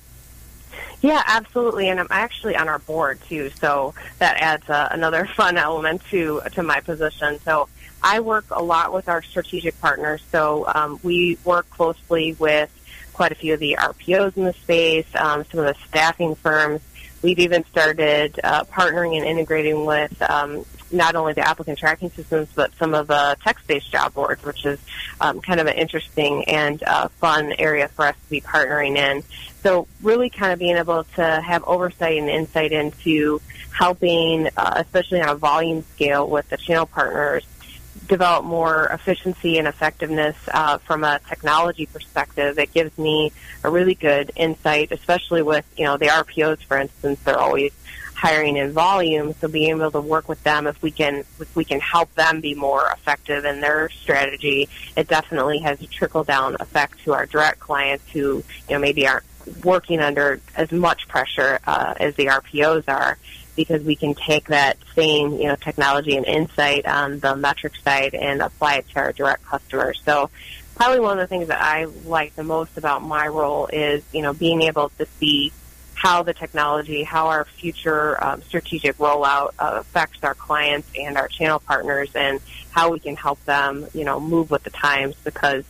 Yeah, 1.00 1.20
absolutely, 1.26 1.88
and 1.88 1.99
I'm 1.99 2.06
actually 2.11 2.54
on 2.54 2.68
our 2.68 2.78
board 2.78 3.18
too, 3.28 3.50
so 3.59 3.92
that 4.20 4.37
adds 4.37 4.70
uh, 4.70 4.87
another 4.92 5.26
fun 5.37 5.56
element 5.56 6.00
to 6.11 6.42
to 6.52 6.62
my 6.62 6.78
position. 6.78 7.40
So 7.40 7.68
I 8.04 8.20
work 8.20 8.44
a 8.52 8.62
lot 8.62 8.92
with 8.92 9.09
our 9.09 9.20
strategic 9.20 9.80
partners. 9.80 10.23
So 10.30 10.64
um, 10.73 11.00
we 11.02 11.38
work 11.44 11.68
closely 11.70 12.37
with 12.38 12.70
quite 13.14 13.32
a 13.32 13.35
few 13.35 13.54
of 13.54 13.59
the 13.59 13.76
RPOs 13.80 14.37
in 14.37 14.44
the 14.44 14.52
space, 14.52 15.06
um, 15.16 15.44
some 15.50 15.59
of 15.59 15.66
the 15.66 15.76
staffing 15.88 16.37
firms, 16.37 16.80
We've 17.22 17.38
even 17.38 17.64
started 17.66 18.40
uh, 18.42 18.64
partnering 18.64 19.16
and 19.16 19.26
integrating 19.26 19.84
with 19.84 20.20
um, 20.22 20.64
not 20.90 21.14
only 21.14 21.34
the 21.34 21.46
applicant 21.46 21.78
tracking 21.78 22.10
systems, 22.10 22.48
but 22.54 22.74
some 22.76 22.94
of 22.94 23.06
the 23.06 23.36
text-based 23.44 23.90
job 23.90 24.14
boards, 24.14 24.42
which 24.44 24.64
is 24.64 24.78
um, 25.20 25.40
kind 25.40 25.60
of 25.60 25.66
an 25.66 25.74
interesting 25.74 26.44
and 26.44 26.82
uh, 26.82 27.08
fun 27.20 27.52
area 27.58 27.88
for 27.88 28.06
us 28.06 28.16
to 28.16 28.30
be 28.30 28.40
partnering 28.40 28.96
in. 28.96 29.22
So 29.62 29.86
really 30.02 30.30
kind 30.30 30.52
of 30.52 30.58
being 30.58 30.76
able 30.76 31.04
to 31.16 31.22
have 31.22 31.62
oversight 31.64 32.16
and 32.16 32.28
insight 32.28 32.72
into 32.72 33.40
helping, 33.72 34.48
uh, 34.56 34.74
especially 34.76 35.20
on 35.20 35.28
a 35.28 35.34
volume 35.34 35.84
scale 35.94 36.26
with 36.26 36.48
the 36.48 36.56
channel 36.56 36.86
partners, 36.86 37.44
develop 38.11 38.45
more 38.45 38.87
efficiency 38.87 39.57
and 39.57 39.69
effectiveness 39.69 40.37
uh, 40.52 40.79
from 40.79 41.05
a 41.05 41.21
technology 41.29 41.87
perspective. 41.87 42.59
It 42.59 42.75
gives 42.75 42.99
me 42.99 43.33
a 43.62 43.71
really 43.71 43.95
good 43.95 44.33
insight, 44.37 44.90
especially 44.90 45.43
with 45.43 45.64
you 45.76 45.85
know 45.85 45.97
the 45.97 46.07
RPOs, 46.07 46.62
for 46.64 46.76
instance. 46.76 47.21
They're 47.25 47.38
always 47.38 47.73
hiring 48.14 48.57
in 48.57 48.73
volume, 48.73 49.33
so 49.40 49.49
being 49.49 49.71
able 49.71 49.93
to 49.93 50.00
work 50.00 50.29
with 50.29 50.43
them 50.43 50.67
if 50.67 50.83
we 50.83 50.90
can 50.90 51.25
if 51.38 51.57
we 51.57 51.64
can 51.64 51.81
help 51.81 52.12
them 52.17 52.40
be 52.40 52.55
more 52.55 52.90
effective 52.93 53.45
in 53.45 53.61
their 53.61 53.88
strategy, 53.90 54.69
it 54.97 55.07
definitely 55.07 55.61
has 55.61 55.81
a 55.81 55.87
trickle 55.87 56.25
down 56.25 56.57
effect 56.59 56.99
to 57.05 57.14
our 57.14 57.26
direct 57.26 57.61
clients 57.61 58.05
who 58.11 58.43
you 58.69 58.71
know 58.71 58.79
maybe 58.81 59.07
aren't 59.07 59.25
working 59.64 60.00
under 60.00 60.40
as 60.57 60.71
much 60.73 61.09
pressure 61.09 61.61
uh, 61.67 61.95
as 61.99 62.14
the 62.17 62.26
RPOs 62.26 62.85
are 62.88 63.19
because 63.57 63.83
we 63.83 63.97
can 63.97 64.14
take 64.14 64.49
that 64.49 64.76
same, 64.95 65.33
you 65.33 65.49
know, 65.49 65.57
technology 65.57 66.16
and 66.16 66.26
insight 66.26 66.87
on 66.87 67.19
the 67.21 67.37
metric 67.37 67.75
side 67.85 68.14
and 68.14 68.42
apply 68.42 68.76
it 68.76 68.88
to 68.90 68.99
our 69.00 69.12
direct 69.12 69.45
customers. 69.45 70.00
So 70.04 70.30
probably 70.76 71.00
one 71.00 71.19
of 71.19 71.23
the 71.23 71.26
things 71.26 71.49
that 71.49 71.61
I 71.61 71.85
like 71.85 72.35
the 72.37 72.45
most 72.45 72.78
about 72.78 73.02
my 73.02 73.28
role 73.28 73.66
is, 73.66 74.02
you 74.12 74.23
know, 74.23 74.33
being 74.33 74.62
able 74.62 74.90
to 74.99 75.07
see 75.19 75.52
how 75.95 76.23
the 76.23 76.33
technology, 76.33 77.02
how 77.02 77.26
our 77.26 77.45
future 77.45 78.23
um, 78.25 78.40
strategic 78.42 78.97
rollout 78.97 79.50
uh, 79.59 79.76
affects 79.80 80.25
our 80.25 80.35
clients 80.35 80.88
and 80.99 81.19
our 81.19 81.28
channel 81.28 81.61
partners 81.61 82.11
and 82.14 82.40
how 82.71 82.90
we 82.90 82.99
can 82.99 83.16
help 83.16 83.45
them, 83.45 83.87
you 83.92 84.04
know, 84.04 84.19
move 84.19 84.50
with 84.50 84.62
the 84.62 84.71
times 84.71 85.14
because 85.23 85.64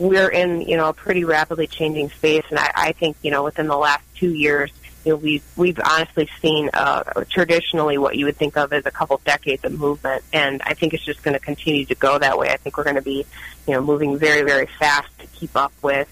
we're 0.00 0.28
in, 0.28 0.62
you 0.62 0.76
know, 0.76 0.88
a 0.88 0.92
pretty 0.92 1.24
rapidly 1.24 1.68
changing 1.68 2.10
space. 2.10 2.44
And 2.50 2.58
I, 2.58 2.72
I 2.74 2.92
think, 2.92 3.16
you 3.22 3.30
know, 3.30 3.44
within 3.44 3.68
the 3.68 3.76
last 3.76 4.02
two 4.16 4.34
years, 4.34 4.72
you 5.04 5.12
know, 5.12 5.16
we've 5.16 5.44
we've 5.56 5.78
honestly 5.84 6.28
seen 6.40 6.70
uh, 6.74 7.24
traditionally 7.30 7.98
what 7.98 8.16
you 8.16 8.26
would 8.26 8.36
think 8.36 8.56
of 8.56 8.72
as 8.72 8.86
a 8.86 8.90
couple 8.90 9.16
of 9.16 9.24
decades 9.24 9.64
of 9.64 9.78
movement, 9.78 10.24
and 10.32 10.60
I 10.62 10.74
think 10.74 10.94
it's 10.94 11.04
just 11.04 11.22
going 11.22 11.34
to 11.34 11.40
continue 11.40 11.86
to 11.86 11.94
go 11.94 12.18
that 12.18 12.38
way. 12.38 12.50
I 12.50 12.56
think 12.56 12.76
we're 12.76 12.84
going 12.84 12.96
to 12.96 13.02
be, 13.02 13.24
you 13.66 13.74
know, 13.74 13.80
moving 13.80 14.18
very 14.18 14.42
very 14.42 14.66
fast 14.78 15.08
to 15.20 15.26
keep 15.28 15.56
up 15.56 15.72
with 15.82 16.08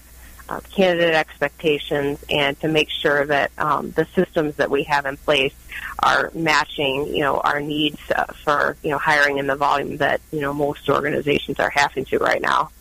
uh, 0.49 0.59
candidate 0.71 1.13
expectations 1.13 2.23
and 2.29 2.59
to 2.59 2.67
make 2.67 2.89
sure 2.89 3.25
that 3.25 3.51
um, 3.59 3.91
the 3.91 4.05
systems 4.15 4.55
that 4.55 4.71
we 4.71 4.83
have 4.83 5.05
in 5.05 5.15
place 5.17 5.53
are 5.99 6.31
matching, 6.33 7.07
you 7.07 7.21
know, 7.21 7.39
our 7.39 7.59
needs 7.59 7.99
uh, 8.15 8.25
for 8.43 8.75
you 8.81 8.89
know 8.89 8.97
hiring 8.97 9.37
in 9.37 9.47
the 9.47 9.55
volume 9.55 9.97
that 9.97 10.19
you 10.31 10.41
know 10.41 10.53
most 10.53 10.89
organizations 10.89 11.59
are 11.59 11.69
having 11.69 12.05
to 12.05 12.17
right 12.17 12.41
now. 12.41 12.71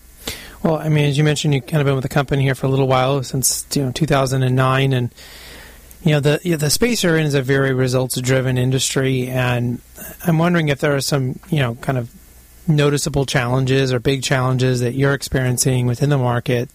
Well, 0.63 0.77
I 0.77 0.89
mean, 0.89 1.05
as 1.05 1.17
you 1.17 1.25
mentioned, 1.25 1.55
you've 1.55 1.67
kind 1.67 1.81
of 1.81 1.85
been 1.85 1.95
with 1.95 2.03
the 2.03 2.09
company 2.09 2.43
here 2.43 2.55
for 2.55 2.67
a 2.67 2.69
little 2.69 2.89
while 2.89 3.23
since 3.23 3.67
you 3.75 3.85
know 3.85 3.93
2009, 3.93 4.93
and 4.93 5.11
you 6.03 6.13
know 6.13 6.21
the 6.21 6.57
the 6.57 6.71
space 6.71 7.03
you're 7.03 7.17
in 7.17 7.27
is 7.27 7.35
a 7.35 7.43
very 7.43 7.73
results 7.75 8.21
driven 8.21 8.59
industry, 8.59 9.29
and 9.29 9.81
I'm 10.27 10.39
wondering 10.39 10.69
if 10.69 10.81
there 10.81 10.95
are 10.95 11.01
some 11.01 11.39
you 11.51 11.59
know 11.59 11.75
kind 11.77 11.99
of 11.99 12.11
noticeable 12.69 13.27
challenges 13.27 13.93
or 13.93 13.99
big 13.99 14.23
challenges 14.23 14.81
that 14.81 14.95
you're 14.95 15.15
experiencing 15.15 15.87
within 15.87 16.11
the 16.11 16.19
market, 16.19 16.69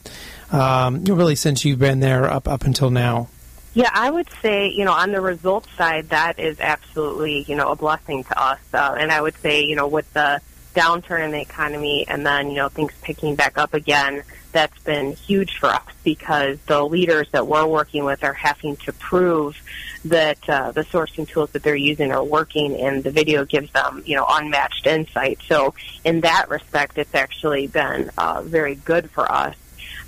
um, 0.52 1.04
really 1.06 1.36
since 1.36 1.64
you've 1.64 1.80
been 1.80 2.00
there 2.00 2.30
up 2.30 2.48
up 2.48 2.64
until 2.64 2.90
now. 2.90 3.30
Yeah, 3.76 3.90
I 3.92 4.12
would 4.12 4.30
say, 4.42 4.68
you 4.70 4.86
know, 4.86 4.92
on 4.92 5.12
the 5.12 5.22
results 5.22 5.68
side, 5.76 6.10
that 6.10 6.38
is 6.38 6.60
absolutely, 6.60 7.44
you 7.48 7.56
know, 7.56 7.72
a 7.72 7.76
blessing 7.76 8.24
to 8.26 8.40
us. 8.40 8.60
Uh, 8.72 8.96
and 9.00 9.12
I 9.12 9.20
would 9.20 9.36
say, 9.38 9.64
you 9.64 9.76
know, 9.76 9.88
with 9.88 10.12
the 10.14 10.42
downturn 10.76 11.26
in 11.26 11.32
the 11.32 11.42
economy 11.42 12.06
and 12.08 12.26
then, 12.26 12.50
you 12.50 12.58
know, 12.58 12.70
things 12.70 12.94
picking 13.02 13.36
back 13.36 13.58
up 13.58 13.74
again, 13.74 14.24
that's 14.54 14.82
been 14.84 15.14
huge 15.14 15.58
for 15.58 15.68
us 15.68 15.84
because 16.04 16.58
the 16.68 16.84
leaders 16.84 17.28
that 17.32 17.48
we're 17.48 17.66
working 17.66 18.06
with 18.06 18.24
are 18.24 18.34
having 18.34 18.78
to 18.78 18.94
prove 18.94 19.62
that 20.06 20.38
uh, 20.50 20.72
the 20.72 20.84
sourcing 20.86 21.28
tools 21.28 21.52
that 21.52 21.64
they're 21.64 21.76
using 21.76 22.12
are 22.12 22.24
working, 22.24 22.80
and 22.80 23.04
the 23.04 23.12
video 23.12 23.46
gives 23.46 23.72
them, 23.72 24.04
you 24.06 24.16
know, 24.16 24.26
unmatched 24.30 24.86
insight. 24.86 25.40
So 25.48 25.74
in 26.04 26.22
that 26.22 26.50
respect, 26.50 26.98
it's 26.98 27.16
actually 27.16 27.68
been 27.68 28.12
uh, 28.18 28.42
very 28.44 28.76
good 28.76 29.10
for 29.10 29.30
us. 29.30 29.56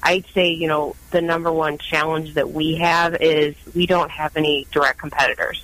I'd 0.03 0.27
say, 0.27 0.51
you 0.51 0.67
know, 0.67 0.95
the 1.11 1.21
number 1.21 1.51
one 1.51 1.79
challenge 1.79 2.35
that 2.35 2.51
we 2.51 2.75
have 2.75 3.15
is 3.19 3.55
we 3.73 3.87
don't 3.87 4.11
have 4.11 4.37
any 4.37 4.67
direct 4.71 4.99
competitors. 4.99 5.63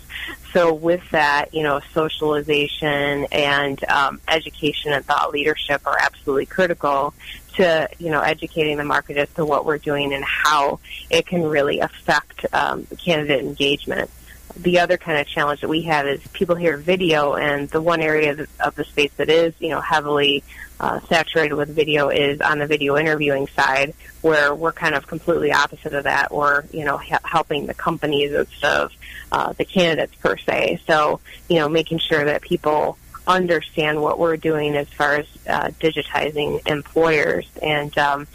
So 0.52 0.74
with 0.74 1.08
that, 1.12 1.54
you 1.54 1.64
know, 1.64 1.80
socialization 1.94 3.26
and 3.32 3.84
um, 3.86 4.20
education 4.28 4.94
and 4.94 5.06
thought 5.06 5.32
leadership 5.32 5.86
are 5.86 5.98
absolutely 5.98 6.48
critical 6.48 7.14
to 7.56 7.90
you 8.00 8.10
know 8.10 8.22
educating 8.22 8.78
the 8.78 8.84
market 8.84 9.18
as 9.18 9.30
to 9.34 9.46
what 9.46 9.66
we're 9.66 9.78
doing 9.78 10.14
and 10.14 10.24
how 10.24 10.80
it 11.10 11.26
can 11.26 11.44
really 11.44 11.80
affect 11.80 12.46
um, 12.54 12.86
candidate 12.98 13.44
engagement. 13.44 14.10
The 14.58 14.80
other 14.80 14.98
kind 14.98 15.18
of 15.18 15.28
challenge 15.28 15.62
that 15.62 15.70
we 15.70 15.84
have 15.84 16.06
is 16.08 16.22
people 16.34 16.56
hear 16.56 16.76
video, 16.76 17.34
and 17.36 17.70
the 17.70 17.82
one 17.82 18.02
area 18.02 18.48
of 18.60 18.76
the, 18.76 18.84
space 18.84 19.12
that 19.18 19.30
is 19.30 19.54
you 19.60 19.70
know 19.70 19.82
heavily 19.82 20.44
uh, 20.80 21.00
saturated 21.02 21.56
with 21.56 21.70
video 21.70 22.10
is 22.10 22.42
on 22.42 22.60
the 22.60 22.68
video 22.68 22.98
interviewing 22.98 23.48
side, 23.48 23.94
where 24.22 24.54
we're 24.54 24.74
kind 24.74 24.96
of 24.96 25.08
completely 25.08 25.54
opposite 25.54 25.94
of 25.94 26.04
that. 26.04 26.34
We're 26.34 26.66
you 26.72 26.84
know 26.84 26.98
helping 26.98 27.66
the 27.66 27.74
companies 27.74 28.34
instead 28.34 28.82
of 28.82 28.92
uh, 29.32 29.54
the 29.54 29.66
candidates 29.66 30.16
per 30.16 30.38
se. 30.38 30.82
So 30.86 31.22
you 31.50 31.58
know 31.58 31.70
making 31.70 32.00
sure 32.00 32.26
that 32.26 32.42
people 32.42 32.98
understand 33.28 34.02
what 34.02 34.20
we're 34.20 34.38
doing 34.38 34.76
as 34.76 34.88
far 34.90 35.16
as 35.16 35.28
uh, 35.48 35.70
digitizing 35.80 36.66
employers. 36.68 37.48
And 37.62 37.96
um, 37.98 38.28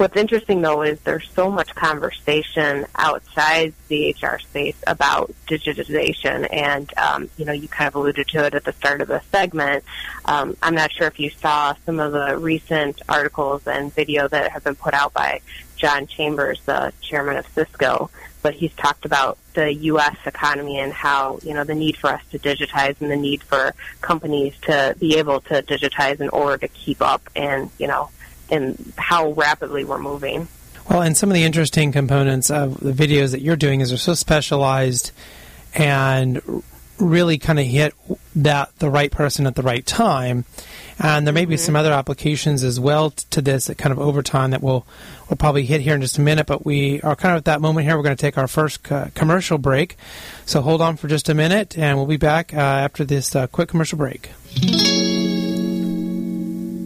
what's 0.00 0.16
interesting 0.16 0.62
though 0.62 0.82
is 0.82 0.98
there's 1.00 1.28
so 1.34 1.50
much 1.50 1.74
conversation 1.74 2.86
outside 2.96 3.74
the 3.88 4.16
HR 4.20 4.38
space 4.38 4.76
about 4.86 5.32
digitization, 5.46 6.48
and 6.50 6.92
um, 6.96 7.28
you 7.36 7.44
know 7.44 7.52
you 7.52 7.68
kind 7.68 7.88
of 7.88 7.94
alluded 7.96 8.26
to 8.28 8.44
it 8.46 8.54
at 8.54 8.64
the 8.64 8.72
start 8.72 9.02
of 9.02 9.08
the 9.08 9.20
segment. 9.30 9.84
Um, 10.24 10.56
I'm 10.62 10.74
not 10.74 10.90
sure 10.90 11.06
if 11.06 11.20
you 11.20 11.30
saw 11.30 11.74
some 11.84 12.00
of 12.00 12.12
the 12.12 12.38
recent 12.38 13.02
articles 13.08 13.66
and 13.66 13.92
video 13.94 14.26
that 14.28 14.52
have 14.52 14.64
been 14.64 14.76
put 14.76 14.94
out 14.94 15.12
by 15.12 15.42
John 15.80 16.06
Chambers, 16.06 16.60
the 16.66 16.92
chairman 17.00 17.38
of 17.38 17.46
Cisco, 17.54 18.10
but 18.42 18.54
he's 18.54 18.72
talked 18.74 19.06
about 19.06 19.38
the 19.54 19.72
U.S. 19.72 20.16
economy 20.26 20.78
and 20.78 20.92
how 20.92 21.38
you 21.42 21.54
know 21.54 21.64
the 21.64 21.74
need 21.74 21.96
for 21.96 22.08
us 22.08 22.22
to 22.30 22.38
digitize 22.38 23.00
and 23.00 23.10
the 23.10 23.16
need 23.16 23.42
for 23.42 23.74
companies 24.02 24.54
to 24.62 24.94
be 24.98 25.16
able 25.16 25.40
to 25.42 25.62
digitize 25.62 26.20
in 26.20 26.28
order 26.28 26.58
to 26.58 26.68
keep 26.68 27.00
up 27.00 27.28
and 27.34 27.70
you 27.78 27.86
know 27.86 28.10
and 28.50 28.92
how 28.98 29.32
rapidly 29.32 29.84
we're 29.84 29.98
moving. 29.98 30.48
Well, 30.88 31.02
and 31.02 31.16
some 31.16 31.30
of 31.30 31.34
the 31.34 31.44
interesting 31.44 31.92
components 31.92 32.50
of 32.50 32.80
the 32.80 32.92
videos 32.92 33.30
that 33.30 33.40
you're 33.40 33.56
doing 33.56 33.80
is 33.80 33.88
they're 33.88 33.98
so 33.98 34.14
specialized 34.14 35.12
and 35.74 36.62
really 37.00 37.38
kind 37.38 37.58
of 37.58 37.66
hit 37.66 37.94
that 38.36 38.76
the 38.78 38.90
right 38.90 39.10
person 39.10 39.46
at 39.46 39.54
the 39.54 39.62
right 39.62 39.84
time. 39.84 40.44
And 40.98 41.26
there 41.26 41.32
may 41.32 41.46
be 41.46 41.54
mm-hmm. 41.54 41.64
some 41.64 41.76
other 41.76 41.92
applications 41.92 42.62
as 42.62 42.78
well 42.78 43.10
to 43.10 43.40
this 43.40 43.66
that 43.66 43.78
kind 43.78 43.90
of 43.90 43.98
over 43.98 44.22
time 44.22 44.50
that 44.50 44.62
we'll, 44.62 44.86
we'll 45.28 45.38
probably 45.38 45.64
hit 45.64 45.80
here 45.80 45.94
in 45.94 46.02
just 46.02 46.18
a 46.18 46.20
minute. 46.20 46.46
But 46.46 46.66
we 46.66 47.00
are 47.00 47.16
kind 47.16 47.34
of 47.34 47.38
at 47.38 47.44
that 47.46 47.60
moment 47.60 47.86
here. 47.86 47.96
We're 47.96 48.02
going 48.02 48.16
to 48.16 48.20
take 48.20 48.36
our 48.36 48.48
first 48.48 48.82
commercial 48.82 49.56
break. 49.56 49.96
So 50.44 50.60
hold 50.60 50.82
on 50.82 50.96
for 50.96 51.08
just 51.08 51.28
a 51.28 51.34
minute, 51.34 51.78
and 51.78 51.96
we'll 51.96 52.06
be 52.06 52.18
back 52.18 52.52
uh, 52.52 52.58
after 52.58 53.04
this 53.04 53.34
uh, 53.34 53.46
quick 53.46 53.70
commercial 53.70 53.96
break. 53.96 54.30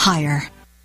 hire. 0.00 0.48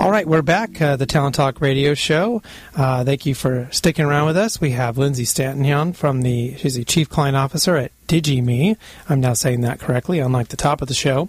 All 0.00 0.10
right, 0.10 0.26
we're 0.26 0.42
back. 0.42 0.82
Uh, 0.82 0.96
the 0.96 1.06
Talent 1.06 1.36
Talk 1.36 1.60
Radio 1.60 1.94
Show. 1.94 2.42
Uh, 2.74 3.04
thank 3.04 3.26
you 3.26 3.34
for 3.34 3.68
sticking 3.70 4.04
around 4.04 4.26
with 4.26 4.36
us. 4.36 4.60
We 4.60 4.72
have 4.72 4.98
Lindsay 4.98 5.24
Stanton 5.24 5.62
here 5.62 5.92
from 5.92 6.22
the 6.22 6.56
she's 6.56 6.74
the 6.74 6.84
Chief 6.84 7.08
Client 7.08 7.36
Officer 7.36 7.76
at 7.76 7.92
DigiMe. 8.08 8.76
I'm 9.08 9.20
now 9.20 9.34
saying 9.34 9.60
that 9.60 9.78
correctly, 9.78 10.18
unlike 10.18 10.48
the 10.48 10.56
top 10.56 10.82
of 10.82 10.88
the 10.88 10.94
show. 10.94 11.28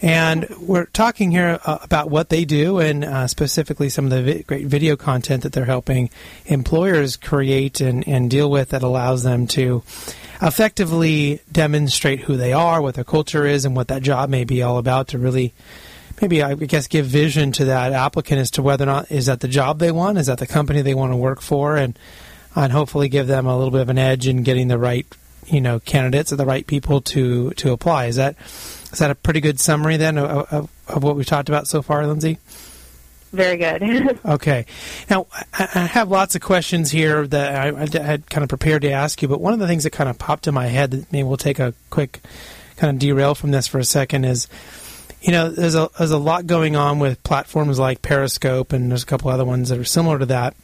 And 0.00 0.48
we're 0.58 0.86
talking 0.86 1.30
here 1.30 1.60
uh, 1.66 1.78
about 1.82 2.08
what 2.08 2.30
they 2.30 2.46
do 2.46 2.78
and 2.78 3.04
uh, 3.04 3.26
specifically 3.26 3.90
some 3.90 4.06
of 4.06 4.10
the 4.10 4.22
vi- 4.22 4.42
great 4.42 4.66
video 4.66 4.96
content 4.96 5.42
that 5.42 5.52
they're 5.52 5.66
helping 5.66 6.08
employers 6.46 7.16
create 7.16 7.82
and, 7.82 8.08
and 8.08 8.30
deal 8.30 8.50
with 8.50 8.70
that 8.70 8.82
allows 8.82 9.22
them 9.22 9.46
to 9.48 9.82
effectively 10.40 11.40
demonstrate 11.52 12.20
who 12.20 12.38
they 12.38 12.54
are, 12.54 12.80
what 12.80 12.94
their 12.94 13.04
culture 13.04 13.44
is, 13.44 13.66
and 13.66 13.76
what 13.76 13.88
that 13.88 14.02
job 14.02 14.30
may 14.30 14.44
be 14.44 14.62
all 14.62 14.78
about 14.78 15.08
to 15.08 15.18
really 15.18 15.52
maybe 16.20 16.42
I 16.42 16.54
guess 16.54 16.86
give 16.86 17.06
vision 17.06 17.52
to 17.52 17.66
that 17.66 17.92
applicant 17.92 18.40
as 18.40 18.50
to 18.52 18.62
whether 18.62 18.84
or 18.84 18.86
not 18.86 19.10
is 19.10 19.26
that 19.26 19.40
the 19.40 19.48
job 19.48 19.78
they 19.78 19.92
want, 19.92 20.18
is 20.18 20.26
that 20.26 20.38
the 20.38 20.46
company 20.46 20.82
they 20.82 20.94
want 20.94 21.12
to 21.12 21.16
work 21.16 21.40
for, 21.40 21.76
and 21.76 21.98
and 22.54 22.72
hopefully 22.72 23.08
give 23.08 23.26
them 23.26 23.46
a 23.46 23.56
little 23.56 23.70
bit 23.70 23.80
of 23.80 23.88
an 23.88 23.98
edge 23.98 24.26
in 24.26 24.42
getting 24.42 24.68
the 24.68 24.78
right 24.78 25.06
you 25.46 25.60
know 25.60 25.80
candidates 25.80 26.32
or 26.32 26.36
the 26.36 26.46
right 26.46 26.66
people 26.66 27.00
to 27.00 27.50
to 27.52 27.72
apply. 27.72 28.06
Is 28.06 28.16
that 28.16 28.36
is 28.92 28.98
that 28.98 29.10
a 29.10 29.14
pretty 29.14 29.40
good 29.40 29.60
summary 29.60 29.96
then 29.96 30.18
of, 30.18 30.52
of, 30.52 30.70
of 30.88 31.02
what 31.02 31.16
we've 31.16 31.26
talked 31.26 31.48
about 31.48 31.66
so 31.66 31.82
far, 31.82 32.06
Lindsay? 32.06 32.38
Very 33.32 33.58
good. 33.58 34.18
okay. 34.24 34.64
Now, 35.10 35.26
I 35.52 35.64
have 35.64 36.10
lots 36.10 36.34
of 36.34 36.40
questions 36.40 36.90
here 36.90 37.26
that 37.26 37.54
I, 37.54 37.68
I 37.68 38.02
had 38.02 38.30
kind 38.30 38.42
of 38.42 38.48
prepared 38.48 38.82
to 38.82 38.90
ask 38.90 39.20
you, 39.20 39.28
but 39.28 39.40
one 39.40 39.52
of 39.52 39.58
the 39.58 39.66
things 39.66 39.84
that 39.84 39.90
kind 39.90 40.08
of 40.08 40.18
popped 40.18 40.46
in 40.46 40.54
my 40.54 40.66
head 40.68 40.92
that 40.92 41.12
maybe 41.12 41.24
we'll 41.24 41.36
take 41.36 41.58
a 41.58 41.74
quick 41.90 42.20
kind 42.76 42.90
of 42.94 42.98
derail 42.98 43.34
from 43.34 43.50
this 43.50 43.66
for 43.66 43.78
a 43.78 43.84
second 43.84 44.24
is 44.24 44.48
you 45.20 45.32
know, 45.32 45.48
there's 45.48 45.74
a 45.74 45.90
there's 45.98 46.10
a 46.10 46.18
lot 46.18 46.46
going 46.46 46.76
on 46.76 46.98
with 46.98 47.22
platforms 47.22 47.78
like 47.78 48.02
Periscope, 48.02 48.72
and 48.72 48.90
there's 48.90 49.02
a 49.02 49.06
couple 49.06 49.30
other 49.30 49.44
ones 49.44 49.68
that 49.68 49.78
are 49.78 49.84
similar 49.84 50.18
to 50.18 50.26
that. 50.26 50.54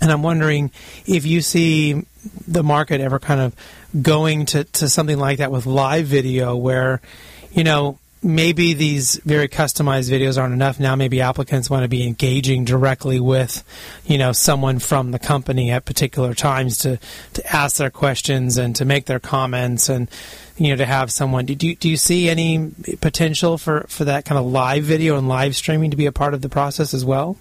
And 0.00 0.12
I'm 0.12 0.22
wondering 0.22 0.70
if 1.06 1.26
you 1.26 1.40
see 1.40 2.04
the 2.46 2.62
market 2.62 3.00
ever 3.00 3.18
kind 3.18 3.40
of 3.40 3.54
going 4.00 4.46
to, 4.46 4.64
to 4.64 4.88
something 4.88 5.18
like 5.18 5.38
that 5.38 5.50
with 5.50 5.66
live 5.66 6.06
video, 6.06 6.56
where, 6.56 7.00
you 7.52 7.64
know, 7.64 7.98
maybe 8.22 8.74
these 8.74 9.16
very 9.24 9.48
customized 9.48 10.10
videos 10.10 10.40
aren't 10.40 10.54
enough. 10.54 10.80
Now 10.80 10.96
maybe 10.96 11.20
applicants 11.20 11.70
want 11.70 11.84
to 11.84 11.88
be 11.88 12.06
engaging 12.06 12.64
directly 12.64 13.20
with, 13.20 13.64
you 14.06 14.18
know, 14.18 14.32
someone 14.32 14.78
from 14.78 15.10
the 15.10 15.18
company 15.18 15.70
at 15.70 15.84
particular 15.84 16.34
times 16.34 16.78
to, 16.78 16.98
to 17.34 17.56
ask 17.56 17.76
their 17.76 17.90
questions 17.90 18.56
and 18.56 18.74
to 18.76 18.84
make 18.84 19.06
their 19.06 19.20
comments 19.20 19.88
and 19.88 20.08
you 20.56 20.70
know 20.70 20.76
to 20.76 20.86
have 20.86 21.10
someone. 21.10 21.46
Do 21.46 21.66
you 21.66 21.76
do 21.76 21.88
you 21.88 21.96
see 21.96 22.28
any 22.28 22.72
potential 23.00 23.58
for 23.58 23.86
for 23.88 24.04
that 24.04 24.24
kind 24.24 24.38
of 24.38 24.46
live 24.46 24.84
video 24.84 25.16
and 25.16 25.28
live 25.28 25.54
streaming 25.56 25.90
to 25.92 25.96
be 25.96 26.06
a 26.06 26.12
part 26.12 26.34
of 26.34 26.42
the 26.42 26.48
process 26.48 26.92
as 26.92 27.04
well? 27.04 27.36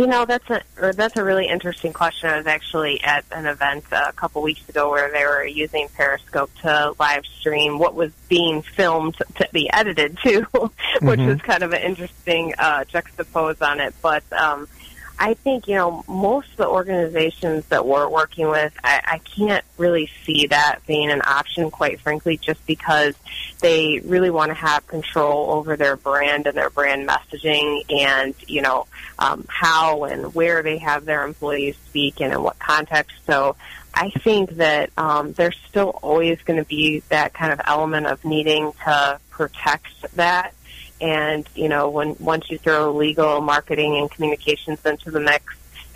You 0.00 0.06
know, 0.06 0.24
that's 0.24 0.48
a 0.48 0.62
or 0.80 0.94
that's 0.94 1.18
a 1.18 1.22
really 1.24 1.46
interesting 1.46 1.92
question. 1.92 2.30
I 2.30 2.38
was 2.38 2.46
actually 2.46 3.02
at 3.04 3.22
an 3.32 3.44
event 3.44 3.84
a 3.92 4.14
couple 4.14 4.40
weeks 4.40 4.66
ago 4.66 4.88
where 4.90 5.12
they 5.12 5.24
were 5.26 5.44
using 5.44 5.88
Periscope 5.94 6.50
to 6.62 6.94
live 6.98 7.26
stream 7.26 7.78
what 7.78 7.94
was 7.94 8.10
being 8.30 8.62
filmed 8.62 9.16
to 9.34 9.46
be 9.52 9.68
edited 9.70 10.16
too, 10.24 10.46
which 11.02 11.20
Mhm. 11.20 11.26
was 11.26 11.42
kind 11.42 11.62
of 11.62 11.74
an 11.74 11.82
interesting 11.82 12.54
uh, 12.56 12.84
juxtapose 12.90 13.60
on 13.60 13.78
it. 13.78 13.92
But 14.00 14.22
um, 14.32 14.68
I 15.22 15.34
think 15.34 15.68
you 15.68 15.74
know 15.74 16.02
most 16.08 16.50
of 16.52 16.56
the 16.56 16.66
organizations 16.66 17.66
that 17.66 17.86
we're 17.86 18.08
working 18.08 18.48
with, 18.48 18.72
I, 18.82 19.02
I 19.04 19.18
can't 19.18 19.64
really 19.76 20.10
see 20.24 20.46
that 20.46 20.78
being 20.86 21.10
an 21.10 21.20
option. 21.22 21.70
Quite 21.70 22.00
frankly, 22.00 22.38
just 22.38 22.64
because 22.66 23.14
they 23.60 24.00
really 24.02 24.30
want 24.30 24.48
to 24.48 24.54
have 24.54 24.86
control 24.86 25.50
over 25.50 25.76
their 25.76 25.96
brand 25.96 26.46
and 26.46 26.56
their 26.56 26.70
brand 26.70 27.06
messaging, 27.06 27.84
and 27.90 28.34
you 28.48 28.62
know 28.62 28.86
um, 29.18 29.44
how 29.46 30.04
and 30.04 30.34
where 30.34 30.62
they 30.62 30.78
have 30.78 31.04
their 31.04 31.22
employees 31.24 31.76
speak 31.88 32.22
and 32.22 32.32
in 32.32 32.42
what 32.42 32.58
context. 32.58 33.16
So. 33.26 33.56
I 33.92 34.10
think 34.10 34.50
that 34.50 34.90
um, 34.96 35.32
there's 35.32 35.58
still 35.68 35.98
always 36.00 36.40
going 36.42 36.60
to 36.60 36.64
be 36.64 37.00
that 37.08 37.34
kind 37.34 37.52
of 37.52 37.60
element 37.66 38.06
of 38.06 38.24
needing 38.24 38.72
to 38.84 39.18
protect 39.30 40.14
that 40.14 40.54
and 41.00 41.48
you 41.54 41.68
know 41.68 41.88
when 41.88 42.14
once 42.20 42.50
you 42.50 42.58
throw 42.58 42.92
legal 42.92 43.40
marketing 43.40 43.96
and 43.96 44.10
communications 44.10 44.78
into 44.84 45.10
the 45.10 45.20
mix 45.20 45.44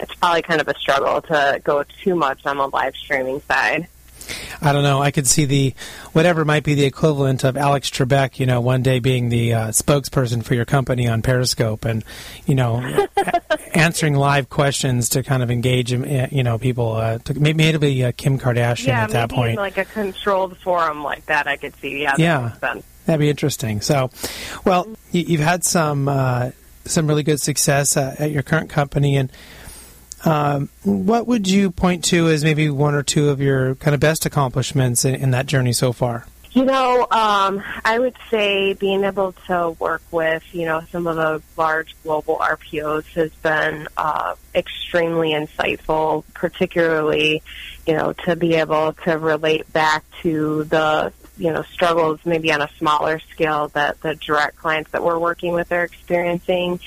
it's 0.00 0.14
probably 0.14 0.42
kind 0.42 0.60
of 0.60 0.68
a 0.68 0.74
struggle 0.78 1.20
to 1.22 1.60
go 1.62 1.84
too 2.02 2.14
much 2.14 2.44
on 2.46 2.56
the 2.56 2.66
live 2.68 2.94
streaming 2.96 3.40
side 3.42 3.86
I 4.62 4.72
don't 4.72 4.84
know. 4.84 5.02
I 5.02 5.10
could 5.10 5.26
see 5.26 5.44
the 5.44 5.74
whatever 6.14 6.46
might 6.46 6.64
be 6.64 6.72
the 6.72 6.86
equivalent 6.86 7.44
of 7.44 7.58
Alex 7.58 7.90
Trebek, 7.90 8.38
you 8.38 8.46
know, 8.46 8.58
one 8.58 8.82
day 8.82 8.98
being 8.98 9.28
the 9.28 9.52
uh, 9.52 9.68
spokesperson 9.68 10.42
for 10.42 10.54
your 10.54 10.64
company 10.64 11.06
on 11.06 11.20
Periscope, 11.20 11.84
and 11.84 12.02
you 12.46 12.54
know, 12.54 12.76
a- 13.18 13.58
answering 13.76 14.14
live 14.14 14.48
questions 14.48 15.10
to 15.10 15.22
kind 15.22 15.42
of 15.42 15.50
engage, 15.50 15.92
eh, 15.92 16.28
you 16.32 16.42
know, 16.42 16.56
people. 16.56 16.92
Uh, 16.92 17.18
to, 17.18 17.38
maybe 17.38 17.64
it'll 17.64 17.78
be 17.82 18.02
uh, 18.02 18.12
Kim 18.16 18.38
Kardashian 18.38 18.86
yeah 18.86 19.02
at 19.04 19.10
that 19.10 19.30
point. 19.30 19.50
in 19.50 19.56
like 19.56 19.76
a 19.76 19.84
controlled 19.84 20.56
forum 20.58 21.02
like 21.02 21.26
that 21.26 21.46
i 21.46 21.56
could 21.56 21.74
see 21.76 22.00
yeah 22.00 22.16
that 22.16 22.18
Yeah. 22.18 22.80
That'd 23.06 23.20
be 23.20 23.30
interesting. 23.30 23.80
So, 23.80 24.10
well, 24.64 24.88
you, 25.12 25.22
you've 25.22 25.40
had 25.40 25.64
some 25.64 26.08
uh, 26.08 26.50
some 26.84 27.06
really 27.06 27.22
good 27.22 27.40
success 27.40 27.96
uh, 27.96 28.14
at 28.18 28.30
your 28.30 28.42
current 28.42 28.70
company, 28.70 29.16
and 29.16 29.30
um, 30.24 30.70
what 30.82 31.26
would 31.26 31.48
you 31.48 31.70
point 31.70 32.04
to 32.06 32.28
as 32.28 32.44
maybe 32.44 32.70
one 32.70 32.94
or 32.94 33.02
two 33.02 33.28
of 33.28 33.40
your 33.40 33.74
kind 33.76 33.94
of 33.94 34.00
best 34.00 34.24
accomplishments 34.24 35.04
in, 35.04 35.14
in 35.14 35.30
that 35.32 35.46
journey 35.46 35.72
so 35.72 35.92
far? 35.92 36.26
You 36.52 36.64
know, 36.64 37.00
um, 37.10 37.64
I 37.84 37.98
would 37.98 38.16
say 38.30 38.74
being 38.74 39.02
able 39.02 39.32
to 39.48 39.70
work 39.80 40.02
with, 40.12 40.44
you 40.54 40.66
know, 40.66 40.82
some 40.92 41.08
of 41.08 41.16
the 41.16 41.42
large 41.56 41.96
global 42.04 42.36
RPOs 42.36 43.06
has 43.14 43.32
been 43.42 43.88
uh, 43.96 44.36
extremely 44.54 45.32
insightful, 45.32 46.22
particularly, 46.32 47.42
you 47.88 47.94
know, 47.94 48.12
to 48.24 48.36
be 48.36 48.54
able 48.54 48.92
to 49.04 49.18
relate 49.18 49.70
back 49.72 50.04
to 50.22 50.62
the, 50.64 51.12
you 51.36 51.52
know, 51.52 51.62
struggles 51.62 52.20
maybe 52.24 52.52
on 52.52 52.62
a 52.62 52.68
smaller 52.78 53.18
scale 53.32 53.68
that 53.68 54.00
the 54.02 54.14
direct 54.14 54.56
clients 54.56 54.90
that 54.92 55.02
we're 55.02 55.18
working 55.18 55.52
with 55.52 55.72
are 55.72 55.82
experiencing. 55.82 56.78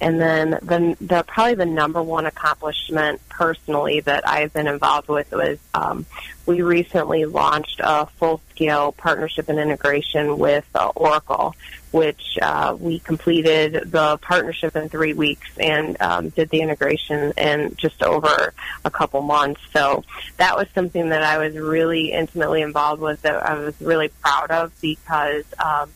And 0.00 0.20
then 0.20 0.50
the, 0.50 0.96
the 1.00 1.24
probably 1.26 1.54
the 1.54 1.66
number 1.66 2.02
one 2.02 2.26
accomplishment 2.26 3.20
personally 3.28 4.00
that 4.00 4.28
I've 4.28 4.52
been 4.52 4.66
involved 4.68 5.08
with 5.08 5.32
was 5.32 5.58
um, 5.74 6.06
we 6.44 6.62
recently 6.62 7.24
launched 7.24 7.80
a 7.82 8.06
full-scale 8.06 8.92
partnership 8.92 9.48
and 9.48 9.58
integration 9.58 10.38
with 10.38 10.64
uh, 10.74 10.92
Oracle, 10.94 11.56
which 11.96 12.38
uh, 12.42 12.76
we 12.78 12.98
completed 12.98 13.90
the 13.90 14.18
partnership 14.18 14.76
in 14.76 14.86
three 14.90 15.14
weeks 15.14 15.48
and 15.58 15.98
um, 16.02 16.28
did 16.28 16.50
the 16.50 16.60
integration 16.60 17.32
in 17.38 17.74
just 17.76 18.02
over 18.02 18.52
a 18.84 18.90
couple 18.90 19.22
months. 19.22 19.62
So 19.72 20.04
that 20.36 20.58
was 20.58 20.66
something 20.74 21.08
that 21.08 21.22
I 21.22 21.38
was 21.38 21.56
really 21.56 22.12
intimately 22.12 22.60
involved 22.60 23.00
with 23.00 23.22
that 23.22 23.42
I 23.42 23.54
was 23.54 23.74
really 23.80 24.08
proud 24.08 24.50
of 24.50 24.78
because 24.82 25.46
um, 25.58 25.90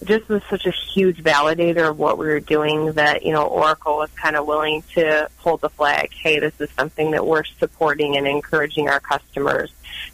it 0.00 0.06
just 0.06 0.28
was 0.28 0.42
such 0.48 0.64
a 0.64 0.70
huge 0.70 1.24
validator 1.24 1.90
of 1.90 1.98
what 1.98 2.18
we 2.18 2.26
were 2.26 2.38
doing 2.38 2.92
that, 2.92 3.24
you 3.24 3.32
know, 3.32 3.44
Oracle 3.44 3.96
was 3.96 4.10
kind 4.12 4.36
of 4.36 4.46
willing 4.46 4.84
to 4.94 5.28
hold 5.38 5.60
the 5.60 5.70
flag. 5.70 6.10
Hey, 6.12 6.38
this 6.38 6.54
is 6.60 6.70
something 6.78 7.10
that 7.10 7.26
we're 7.26 7.42
supporting 7.42 8.16
and 8.16 8.28
encouraging 8.28 8.88
our 8.88 9.00
customers 9.00 9.72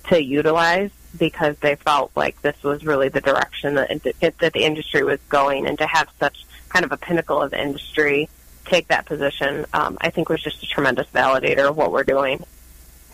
to 0.09 0.25
utilize. 0.25 0.91
Because 1.16 1.57
they 1.59 1.77
felt 1.77 2.11
like 2.14 2.40
this 2.42 2.62
was 2.62 2.85
really 2.85 3.09
the 3.09 3.21
direction 3.21 3.75
that, 3.75 4.03
that 4.21 4.53
the 4.53 4.64
industry 4.64 5.03
was 5.03 5.21
going, 5.29 5.66
and 5.66 5.79
to 5.79 5.87
have 5.87 6.09
such 6.18 6.44
kind 6.68 6.85
of 6.85 6.92
a 6.92 6.97
pinnacle 6.97 7.40
of 7.40 7.55
industry 7.55 8.29
take 8.64 8.88
that 8.88 9.07
position, 9.07 9.64
um, 9.73 9.97
I 10.01 10.11
think 10.11 10.29
was 10.29 10.42
just 10.42 10.62
a 10.62 10.66
tremendous 10.66 11.07
validator 11.09 11.68
of 11.68 11.77
what 11.77 11.90
we're 11.90 12.05
doing. 12.05 12.44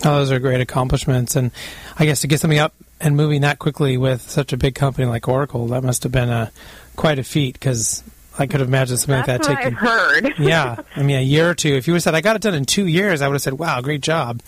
Oh, 0.04 0.18
those 0.18 0.32
are 0.32 0.40
great 0.40 0.60
accomplishments, 0.60 1.36
and 1.36 1.52
I 1.98 2.04
guess 2.04 2.20
to 2.22 2.26
get 2.26 2.40
something 2.40 2.58
up 2.58 2.74
and 3.00 3.16
moving 3.16 3.42
that 3.42 3.58
quickly 3.58 3.96
with 3.96 4.22
such 4.22 4.52
a 4.52 4.56
big 4.56 4.74
company 4.74 5.06
like 5.06 5.28
Oracle, 5.28 5.68
that 5.68 5.84
must 5.84 6.02
have 6.02 6.12
been 6.12 6.30
a 6.30 6.50
quite 6.96 7.18
a 7.18 7.24
feat 7.24 7.54
because 7.54 8.02
I 8.36 8.46
could 8.46 8.60
have 8.60 8.68
imagined 8.68 8.98
something 8.98 9.22
That's 9.24 9.48
like 9.48 9.58
that 9.58 9.64
taking. 9.64 9.76
Heard. 9.76 10.34
yeah, 10.38 10.76
I 10.96 11.02
mean 11.02 11.16
a 11.16 11.22
year 11.22 11.50
or 11.50 11.54
two. 11.54 11.74
If 11.74 11.86
you 11.86 11.92
would 11.92 11.98
have 11.98 12.02
said 12.02 12.14
I 12.14 12.20
got 12.20 12.34
it 12.34 12.42
done 12.42 12.54
in 12.54 12.64
two 12.64 12.86
years, 12.86 13.22
I 13.22 13.28
would 13.28 13.34
have 13.34 13.42
said, 13.42 13.54
"Wow, 13.54 13.80
great 13.80 14.00
job." 14.00 14.40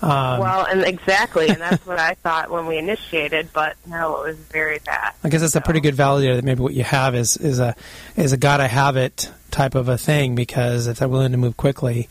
Um, 0.00 0.38
well, 0.40 0.64
and 0.64 0.84
exactly, 0.84 1.48
and 1.48 1.60
that's 1.60 1.84
what 1.84 1.98
I 1.98 2.14
thought 2.14 2.50
when 2.50 2.66
we 2.66 2.78
initiated. 2.78 3.48
But 3.52 3.76
no, 3.86 4.22
it 4.22 4.28
was 4.28 4.36
very 4.36 4.78
fast. 4.78 5.18
I 5.24 5.28
guess 5.28 5.40
that's 5.40 5.54
so. 5.54 5.58
a 5.58 5.62
pretty 5.62 5.80
good 5.80 5.96
validator 5.96 6.36
that 6.36 6.44
maybe 6.44 6.60
what 6.60 6.74
you 6.74 6.84
have 6.84 7.14
is 7.14 7.36
is 7.36 7.58
a 7.58 7.74
is 8.16 8.32
a 8.32 8.36
gotta 8.36 8.68
have 8.68 8.96
it 8.96 9.30
type 9.50 9.74
of 9.74 9.88
a 9.88 9.98
thing 9.98 10.34
because 10.34 10.86
if 10.86 10.98
they're 10.98 11.08
willing 11.08 11.32
to 11.32 11.38
move 11.38 11.56
quickly, 11.56 12.08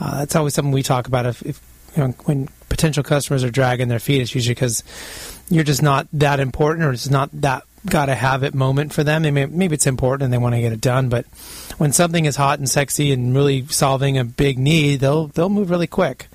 uh, 0.00 0.18
that's 0.18 0.34
always 0.34 0.54
something 0.54 0.72
we 0.72 0.82
talk 0.82 1.06
about. 1.06 1.26
If, 1.26 1.42
if 1.42 1.60
you 1.96 2.02
know, 2.02 2.14
when 2.24 2.48
potential 2.68 3.04
customers 3.04 3.44
are 3.44 3.50
dragging 3.50 3.88
their 3.88 4.00
feet, 4.00 4.20
it's 4.22 4.34
usually 4.34 4.54
because 4.54 4.82
you're 5.48 5.64
just 5.64 5.82
not 5.82 6.08
that 6.12 6.40
important 6.40 6.84
or 6.84 6.92
it's 6.92 7.10
not 7.10 7.30
that 7.32 7.62
got 7.86 8.06
to 8.06 8.14
have 8.14 8.42
it 8.42 8.54
moment 8.54 8.92
for 8.92 9.04
them. 9.04 9.22
They 9.22 9.30
may, 9.30 9.46
maybe 9.46 9.74
it's 9.74 9.86
important 9.86 10.24
and 10.24 10.32
they 10.32 10.38
want 10.38 10.54
to 10.54 10.60
get 10.60 10.72
it 10.72 10.80
done, 10.80 11.08
but 11.08 11.26
when 11.78 11.92
something 11.92 12.24
is 12.24 12.36
hot 12.36 12.58
and 12.58 12.68
sexy 12.68 13.12
and 13.12 13.34
really 13.34 13.66
solving 13.66 14.18
a 14.18 14.24
big 14.24 14.58
need, 14.58 15.00
they'll 15.00 15.28
they'll 15.28 15.48
move 15.48 15.70
really 15.70 15.86
quick 15.86 16.28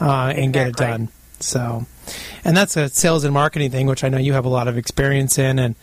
uh, 0.00 0.32
and 0.34 0.52
get 0.52 0.68
it 0.68 0.76
done. 0.76 1.08
So, 1.40 1.86
and 2.44 2.56
that's 2.56 2.76
a 2.76 2.88
sales 2.88 3.24
and 3.24 3.34
marketing 3.34 3.70
thing, 3.70 3.86
which 3.86 4.04
I 4.04 4.08
know 4.08 4.18
you 4.18 4.32
have 4.32 4.44
a 4.44 4.50
lot 4.50 4.68
of 4.68 4.78
experience 4.78 5.38
in, 5.38 5.58
and 5.58 5.74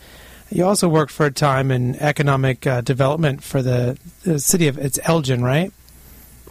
you 0.50 0.64
also 0.64 0.88
worked 0.88 1.12
for 1.12 1.26
a 1.26 1.30
time 1.30 1.70
in 1.70 1.96
economic 1.96 2.66
uh, 2.66 2.80
development 2.80 3.42
for 3.42 3.62
the, 3.62 3.98
the 4.24 4.38
city 4.38 4.68
of 4.68 4.78
it's 4.78 4.98
Elgin, 5.04 5.42
right? 5.42 5.72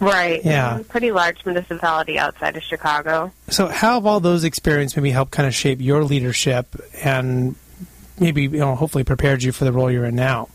Right. 0.00 0.44
Yeah. 0.44 0.80
Pretty 0.88 1.12
large 1.12 1.44
municipality 1.46 2.18
outside 2.18 2.56
of 2.56 2.62
Chicago. 2.64 3.32
So, 3.48 3.68
how 3.68 3.94
have 3.94 4.06
all 4.06 4.18
those 4.18 4.42
experiences 4.42 4.96
maybe 4.96 5.10
helped 5.10 5.30
kind 5.30 5.46
of 5.46 5.54
shape 5.54 5.80
your 5.80 6.02
leadership 6.02 6.74
and 7.04 7.54
maybe 8.18 8.42
you 8.42 8.50
know 8.50 8.74
hopefully 8.74 9.04
prepared 9.04 9.42
you 9.42 9.52
for 9.52 9.64
the 9.64 9.72
role 9.72 9.90
you're 9.90 10.04
in 10.04 10.14
now? 10.14 10.48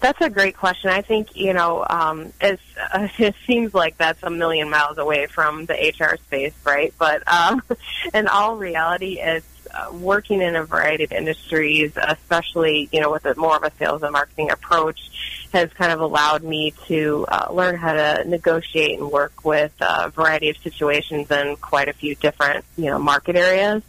That's 0.00 0.20
a 0.20 0.28
great 0.28 0.56
question. 0.56 0.90
I 0.90 1.02
think 1.02 1.36
you 1.36 1.52
know 1.52 1.86
um, 1.88 2.32
it's, 2.40 2.62
uh, 2.92 3.08
it 3.18 3.34
seems 3.46 3.72
like 3.72 3.96
that's 3.96 4.22
a 4.22 4.30
million 4.30 4.68
miles 4.68 4.98
away 4.98 5.26
from 5.26 5.66
the 5.66 5.74
HR 5.74 6.16
space, 6.16 6.54
right? 6.64 6.92
But 6.98 7.26
um, 7.32 7.62
in 8.14 8.26
all 8.26 8.56
reality, 8.56 9.20
it's 9.20 9.46
uh, 9.72 9.92
working 9.92 10.42
in 10.42 10.56
a 10.56 10.64
variety 10.64 11.04
of 11.04 11.12
industries, 11.12 11.92
especially 11.96 12.88
you 12.92 13.00
know 13.00 13.12
with 13.12 13.24
a 13.26 13.34
more 13.36 13.56
of 13.56 13.62
a 13.62 13.70
sales 13.78 14.02
and 14.02 14.12
marketing 14.12 14.50
approach, 14.50 15.48
has 15.52 15.72
kind 15.72 15.92
of 15.92 16.00
allowed 16.00 16.42
me 16.42 16.74
to 16.88 17.24
uh, 17.28 17.46
learn 17.52 17.76
how 17.76 17.92
to 17.92 18.24
negotiate 18.26 18.98
and 18.98 19.10
work 19.10 19.44
with 19.44 19.72
a 19.80 20.10
variety 20.10 20.50
of 20.50 20.56
situations 20.58 21.30
in 21.30 21.56
quite 21.56 21.88
a 21.88 21.92
few 21.92 22.14
different 22.16 22.64
you 22.76 22.86
know 22.86 22.98
market 22.98 23.36
areas. 23.36 23.82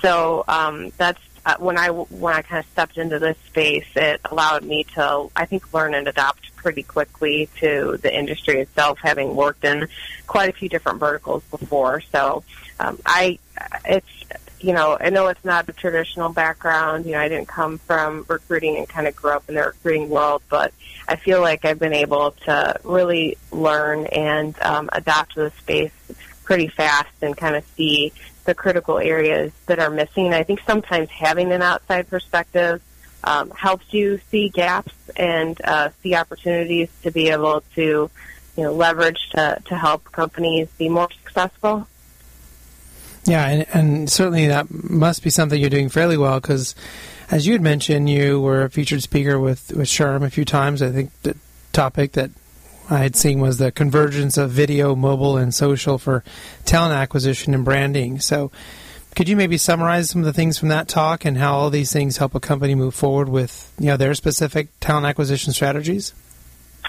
So 0.00 0.44
um, 0.48 0.90
that's 0.98 1.20
uh, 1.44 1.56
when 1.58 1.76
I 1.76 1.88
when 1.88 2.34
I 2.34 2.42
kind 2.42 2.64
of 2.64 2.70
stepped 2.70 2.98
into 2.98 3.18
this 3.18 3.36
space, 3.48 3.86
it 3.96 4.20
allowed 4.24 4.62
me 4.64 4.84
to 4.94 5.28
I 5.34 5.46
think 5.46 5.72
learn 5.72 5.94
and 5.94 6.06
adapt 6.06 6.54
pretty 6.56 6.84
quickly 6.84 7.48
to 7.58 7.98
the 8.00 8.16
industry 8.16 8.60
itself, 8.60 8.98
having 9.02 9.34
worked 9.34 9.64
in 9.64 9.88
quite 10.26 10.48
a 10.48 10.52
few 10.52 10.68
different 10.68 11.00
verticals 11.00 11.42
before. 11.50 12.00
So 12.12 12.44
um, 12.78 12.98
I 13.04 13.38
it's 13.84 14.06
you 14.60 14.72
know 14.72 14.96
I 15.00 15.10
know 15.10 15.26
it's 15.28 15.44
not 15.44 15.68
a 15.68 15.72
traditional 15.72 16.28
background. 16.28 17.06
You 17.06 17.12
know 17.12 17.20
I 17.20 17.28
didn't 17.28 17.48
come 17.48 17.78
from 17.78 18.24
recruiting 18.28 18.76
and 18.76 18.88
kind 18.88 19.08
of 19.08 19.16
grew 19.16 19.32
up 19.32 19.48
in 19.48 19.56
the 19.56 19.62
recruiting 19.62 20.08
world, 20.10 20.42
but 20.48 20.72
I 21.08 21.16
feel 21.16 21.40
like 21.40 21.64
I've 21.64 21.80
been 21.80 21.94
able 21.94 22.32
to 22.46 22.76
really 22.84 23.36
learn 23.50 24.06
and 24.06 24.54
um, 24.62 24.88
adapt 24.92 25.34
to 25.34 25.40
the 25.40 25.50
space 25.58 25.90
pretty 26.44 26.68
fast 26.68 27.10
and 27.20 27.36
kind 27.36 27.56
of 27.56 27.64
see 27.76 28.12
the 28.44 28.54
critical 28.54 28.98
areas 28.98 29.52
that 29.66 29.78
are 29.78 29.90
missing. 29.90 30.32
I 30.32 30.42
think 30.42 30.60
sometimes 30.66 31.08
having 31.10 31.52
an 31.52 31.62
outside 31.62 32.08
perspective 32.08 32.82
um, 33.24 33.50
helps 33.50 33.92
you 33.92 34.20
see 34.30 34.48
gaps 34.48 34.92
and 35.16 35.60
uh, 35.64 35.90
see 36.02 36.14
opportunities 36.14 36.88
to 37.02 37.10
be 37.10 37.28
able 37.28 37.62
to, 37.74 38.10
you 38.56 38.62
know, 38.62 38.72
leverage 38.72 39.30
to, 39.30 39.62
to 39.66 39.76
help 39.76 40.10
companies 40.12 40.68
be 40.78 40.88
more 40.88 41.08
successful. 41.24 41.86
Yeah, 43.24 43.46
and, 43.46 43.66
and 43.72 44.10
certainly 44.10 44.48
that 44.48 44.66
must 44.70 45.22
be 45.22 45.30
something 45.30 45.60
you're 45.60 45.70
doing 45.70 45.88
fairly 45.88 46.16
well 46.16 46.40
because, 46.40 46.74
as 47.30 47.46
you 47.46 47.52
had 47.52 47.62
mentioned, 47.62 48.10
you 48.10 48.40
were 48.40 48.64
a 48.64 48.70
featured 48.70 49.02
speaker 49.02 49.38
with 49.38 49.72
with 49.72 49.86
SHRM 49.86 50.24
a 50.24 50.30
few 50.30 50.44
times. 50.44 50.82
I 50.82 50.90
think 50.90 51.12
the 51.22 51.36
topic 51.72 52.12
that 52.12 52.30
I 52.92 52.98
had 52.98 53.16
seen 53.16 53.40
was 53.40 53.56
the 53.56 53.72
convergence 53.72 54.36
of 54.36 54.50
video, 54.50 54.94
mobile, 54.94 55.38
and 55.38 55.54
social 55.54 55.96
for 55.96 56.22
talent 56.66 56.94
acquisition 56.94 57.54
and 57.54 57.64
branding. 57.64 58.20
So, 58.20 58.52
could 59.16 59.28
you 59.28 59.36
maybe 59.36 59.56
summarize 59.56 60.10
some 60.10 60.20
of 60.20 60.26
the 60.26 60.32
things 60.32 60.58
from 60.58 60.68
that 60.68 60.88
talk 60.88 61.24
and 61.24 61.36
how 61.38 61.54
all 61.54 61.70
these 61.70 61.92
things 61.92 62.18
help 62.18 62.34
a 62.34 62.40
company 62.40 62.74
move 62.74 62.94
forward 62.94 63.28
with 63.28 63.72
you 63.78 63.86
know 63.86 63.96
their 63.96 64.14
specific 64.14 64.68
talent 64.80 65.06
acquisition 65.06 65.54
strategies? 65.54 66.12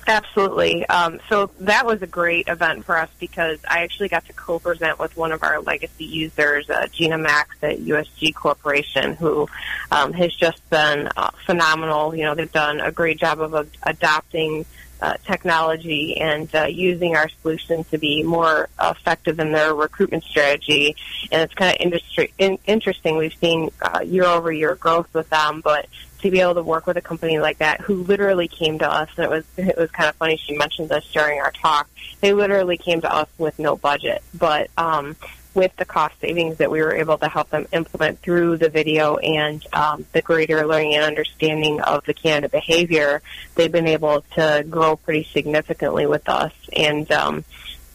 Absolutely. 0.06 0.86
Um, 0.88 1.22
so 1.30 1.52
that 1.62 1.86
was 1.86 2.02
a 2.02 2.08
great 2.08 2.50
event 2.50 2.84
for 2.84 2.98
us 2.98 3.10
because 3.20 3.60
I 3.70 3.84
actually 3.84 4.10
got 4.10 4.26
to 4.26 4.34
co-present 4.34 5.00
with 5.00 5.16
one 5.16 5.32
of 5.32 5.44
our 5.44 5.62
legacy 5.62 6.04
users, 6.04 6.70
uh, 6.70 6.88
Gina 6.92 7.18
Max 7.18 7.56
at 7.62 7.80
USG 7.80 8.36
Corporation, 8.36 9.14
who 9.14 9.48
um, 9.92 10.12
has 10.14 10.36
just 10.36 10.68
been 10.70 11.10
uh, 11.16 11.32
phenomenal. 11.46 12.14
You 12.14 12.24
know, 12.24 12.36
they've 12.36 12.52
done 12.52 12.82
a 12.82 12.92
great 12.92 13.18
job 13.18 13.40
of 13.40 13.56
uh, 13.56 13.64
adopting 13.84 14.66
uh, 15.04 15.16
technology 15.26 16.16
and 16.16 16.54
uh, 16.56 16.64
using 16.64 17.14
our 17.18 17.28
solution 17.42 17.84
to 17.84 17.98
be 17.98 18.24
more 18.24 18.70
effective 18.82 19.38
in 19.38 19.52
their 19.52 19.76
recruitment 19.76 20.24
strategy. 20.24 20.96
And 21.30 21.42
it's 21.42 21.54
kind 21.54 21.76
of 21.76 21.82
industry, 21.82 22.34
in, 22.38 22.58
interesting. 22.66 23.18
We've 23.18 23.34
seen 23.34 23.70
uh, 23.82 24.00
year 24.00 24.24
over 24.24 24.50
year 24.50 24.76
growth 24.76 25.14
with 25.14 25.30
them, 25.30 25.60
but 25.62 25.88
to 26.22 26.32
be 26.32 26.40
able 26.40 26.54
to 26.54 26.64
work 26.64 26.88
with 26.88 26.96
a 26.96 27.02
company 27.02 27.38
like 27.38 27.58
that 27.58 27.82
who 27.82 27.96
literally 28.04 28.48
came 28.48 28.80
to 28.80 28.90
us 28.90 29.10
and 29.18 29.26
it 29.26 29.30
was 29.30 29.44
it 29.58 29.78
was 29.78 29.92
kind 29.92 30.08
of 30.08 30.16
funny 30.16 30.38
she 30.38 30.56
mentioned 30.56 30.88
this 30.88 31.06
during 31.12 31.38
our 31.42 31.52
talk 31.52 31.90
they 32.22 32.32
literally 32.32 32.78
came 32.78 33.02
to 33.02 33.14
us 33.14 33.28
with 33.38 33.60
no 33.60 33.76
budget 33.76 34.24
but 34.34 34.70
um 34.78 35.18
with 35.54 35.76
the 35.76 35.86
cost 35.86 36.16
savings 36.20 36.58
that 36.58 36.72
we 36.72 36.82
were 36.82 36.96
able 36.96 37.18
to 37.18 37.28
help 37.28 37.50
them 37.50 37.68
implement 37.72 38.20
through 38.20 38.58
the 38.58 38.70
video 38.70 39.18
and 39.18 39.66
um, 39.74 40.06
the 40.12 40.22
greater 40.22 40.66
learning 40.66 40.96
and 40.96 41.04
understanding 41.04 41.80
of 41.82 42.04
the 42.06 42.14
candidate 42.14 42.52
behavior, 42.52 43.22
they've 43.56 43.72
been 43.72 43.88
able 43.88 44.22
to 44.36 44.66
grow 44.70 44.96
pretty 44.96 45.24
significantly 45.24 46.06
with 46.08 46.28
us. 46.28 46.54
And 46.76 47.12
um, 47.12 47.46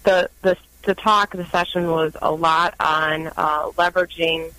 the, 0.05 0.31
the 0.43 0.57
the 0.85 0.95
talk, 0.95 1.33
the 1.33 1.45
session 1.45 1.91
was 1.91 2.17
a 2.23 2.33
lot 2.33 2.75
on 2.81 3.27
uh, 3.37 3.67
leveraging 3.73 4.53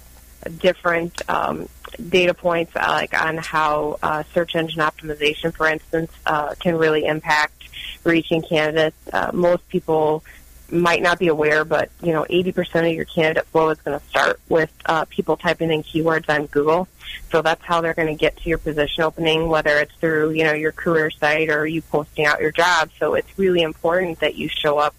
different 0.60 1.28
um, 1.30 1.68
data 2.08 2.34
points, 2.34 2.72
uh, 2.76 2.86
like 2.88 3.20
on 3.20 3.38
how 3.38 3.98
uh, 4.04 4.24
search 4.34 4.56
engine 4.56 4.80
optimization, 4.80 5.54
for 5.54 5.68
instance, 5.68 6.12
uh, 6.26 6.54
can 6.60 6.78
really 6.78 7.06
impact 7.06 7.70
reaching 8.04 8.42
candidates. 8.42 8.98
Uh, 9.12 9.32
most 9.34 9.68
people 9.70 10.24
might 10.71 11.01
not 11.01 11.19
be 11.19 11.27
aware, 11.27 11.65
but 11.65 11.89
you 12.01 12.13
know, 12.13 12.25
80% 12.29 12.89
of 12.89 12.95
your 12.95 13.05
candidate 13.05 13.45
flow 13.47 13.69
is 13.69 13.79
going 13.82 13.99
to 13.99 14.05
start 14.08 14.39
with 14.49 14.71
uh, 14.86 15.05
people 15.05 15.38
typing 15.38 15.71
in 15.71 15.84
keywords 15.84 16.29
on 16.29 16.45
Google. 16.47 16.88
So 17.32 17.41
that's 17.41 17.63
how 17.63 17.82
they're 17.82 17.93
going 17.93 18.08
to 18.08 18.15
get 18.15 18.38
to 18.38 18.49
your 18.49 18.58
position 18.58 19.03
opening, 19.03 19.47
whether 19.49 19.77
it's 19.79 19.93
through 19.95 20.32
you 20.32 20.43
know 20.43 20.53
your 20.53 20.71
career 20.71 21.10
site 21.10 21.49
or 21.49 21.65
you 21.65 21.82
posting 21.82 22.25
out 22.25 22.41
your 22.41 22.51
job. 22.51 22.89
So 22.99 23.13
it's 23.15 23.38
really 23.38 23.62
important 23.62 24.19
that 24.19 24.36
you 24.36 24.47
show 24.47 24.77
up 24.77 24.95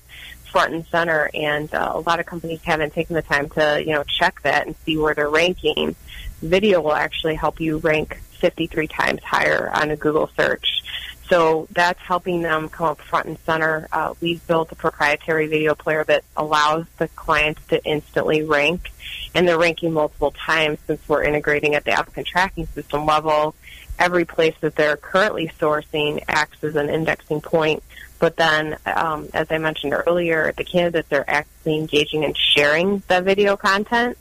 front 0.51 0.75
and 0.75 0.85
center. 0.87 1.31
And 1.35 1.73
uh, 1.75 1.93
a 1.95 2.01
lot 2.01 2.21
of 2.21 2.27
companies 2.27 2.61
haven't 2.63 2.93
taken 2.93 3.15
the 3.15 3.23
time 3.23 3.49
to 3.51 3.83
you 3.85 3.93
know 3.93 4.05
check 4.05 4.43
that 4.43 4.67
and 4.67 4.77
see 4.85 4.97
where 4.97 5.15
they're 5.15 5.31
ranking. 5.31 5.95
Video 6.43 6.81
will 6.81 6.95
actually 6.95 7.35
help 7.35 7.61
you 7.61 7.79
rank 7.79 8.21
53 8.41 8.87
times 8.89 9.23
higher 9.23 9.71
on 9.73 9.91
a 9.91 9.97
Google 9.97 10.31
search. 10.37 10.83
So 11.31 11.69
that's 11.71 12.01
helping 12.01 12.43
them 12.43 12.69
come 12.69 12.89
up 12.89 13.01
front 13.01 13.27
and 13.27 13.39
center. 13.47 13.89
Uh, 13.93 14.15
we've 14.21 14.45
built 14.49 14.73
a 14.73 14.75
proprietary 14.75 15.47
video 15.47 15.77
player 15.77 16.03
that 16.05 16.25
allows 16.37 16.87
the 16.99 17.07
clients 17.07 17.65
to 17.69 17.83
instantly 17.85 18.43
rank, 18.43 18.91
and 19.33 19.47
they're 19.47 19.57
ranking 19.57 19.93
multiple 19.93 20.33
times 20.33 20.81
since 20.89 21.01
we're 21.09 21.23
integrating 21.23 21.77
at 21.77 21.85
the 21.85 21.93
applicant 21.93 22.27
tracking 22.27 22.67
system 22.67 23.07
level. 23.07 23.55
Every 23.97 24.25
place 24.25 24.57
that 24.61 24.75
they're 24.75 24.97
currently 24.97 25.53
sourcing 25.61 26.25
acts 26.27 26.65
as 26.65 26.75
an 26.75 26.91
indexing 26.91 27.43
point. 27.43 27.85
But 28.19 28.37
then, 28.37 28.77
um, 28.85 29.29
as 29.33 29.47
I 29.51 29.59
mentioned 29.59 29.95
earlier, 29.95 30.53
the 30.57 30.65
candidates 30.65 31.13
are 31.13 31.25
actually 31.29 31.77
engaging 31.77 32.25
and 32.25 32.37
sharing 32.37 33.03
the 33.09 33.23
video 33.23 33.57
content. 33.57 34.19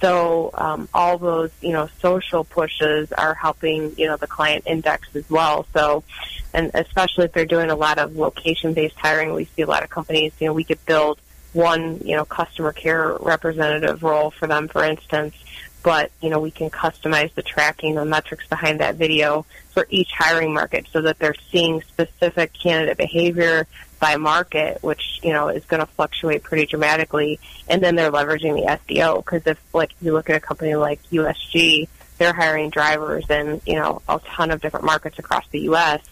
So 0.00 0.50
um, 0.54 0.88
all 0.94 1.18
those, 1.18 1.50
you 1.60 1.72
know, 1.72 1.88
social 2.00 2.44
pushes 2.44 3.12
are 3.12 3.34
helping, 3.34 3.94
you 3.96 4.06
know, 4.06 4.16
the 4.16 4.26
client 4.28 4.64
index 4.66 5.08
as 5.14 5.28
well. 5.28 5.66
So, 5.74 6.04
and 6.54 6.70
especially 6.74 7.24
if 7.24 7.32
they're 7.32 7.46
doing 7.46 7.70
a 7.70 7.76
lot 7.76 7.98
of 7.98 8.16
location-based 8.16 8.96
hiring, 8.96 9.34
we 9.34 9.46
see 9.56 9.62
a 9.62 9.66
lot 9.66 9.82
of 9.82 9.90
companies, 9.90 10.32
you 10.38 10.46
know, 10.46 10.52
we 10.52 10.64
could 10.64 10.84
build 10.86 11.18
one, 11.52 12.00
you 12.04 12.14
know, 12.14 12.24
customer 12.24 12.72
care 12.72 13.16
representative 13.20 14.02
role 14.02 14.30
for 14.30 14.46
them, 14.46 14.68
for 14.68 14.84
instance. 14.84 15.34
but 15.82 16.10
you 16.20 16.28
know 16.28 16.40
we 16.40 16.50
can 16.50 16.70
customize 16.70 17.32
the 17.34 17.42
tracking, 17.42 17.94
the 17.94 18.04
metrics 18.04 18.46
behind 18.48 18.80
that 18.80 18.96
video 18.96 19.46
for 19.70 19.86
each 19.90 20.10
hiring 20.12 20.52
market, 20.52 20.86
so 20.92 21.00
that 21.02 21.18
they're 21.18 21.34
seeing 21.50 21.80
specific 21.82 22.52
candidate 22.52 22.96
behavior 22.96 23.66
by 23.98 24.16
market, 24.16 24.82
which 24.82 25.20
you 25.22 25.32
know 25.32 25.48
is 25.48 25.64
going 25.64 25.80
to 25.80 25.86
fluctuate 25.86 26.42
pretty 26.42 26.66
dramatically, 26.66 27.38
and 27.68 27.82
then 27.82 27.96
they're 27.96 28.12
leveraging 28.12 28.54
the 28.54 28.94
SEO 28.94 29.24
because 29.24 29.46
if 29.46 29.58
like 29.74 29.90
you 30.00 30.12
look 30.12 30.30
at 30.30 30.36
a 30.36 30.40
company 30.40 30.74
like 30.74 31.02
USG, 31.10 31.88
they're 32.18 32.32
hiring 32.32 32.70
drivers 32.70 33.28
in 33.30 33.60
you 33.66 33.76
know 33.76 34.02
a 34.08 34.20
ton 34.20 34.50
of 34.50 34.60
different 34.60 34.86
markets 34.86 35.18
across 35.18 35.46
the 35.48 35.60
U.S. 35.60 36.02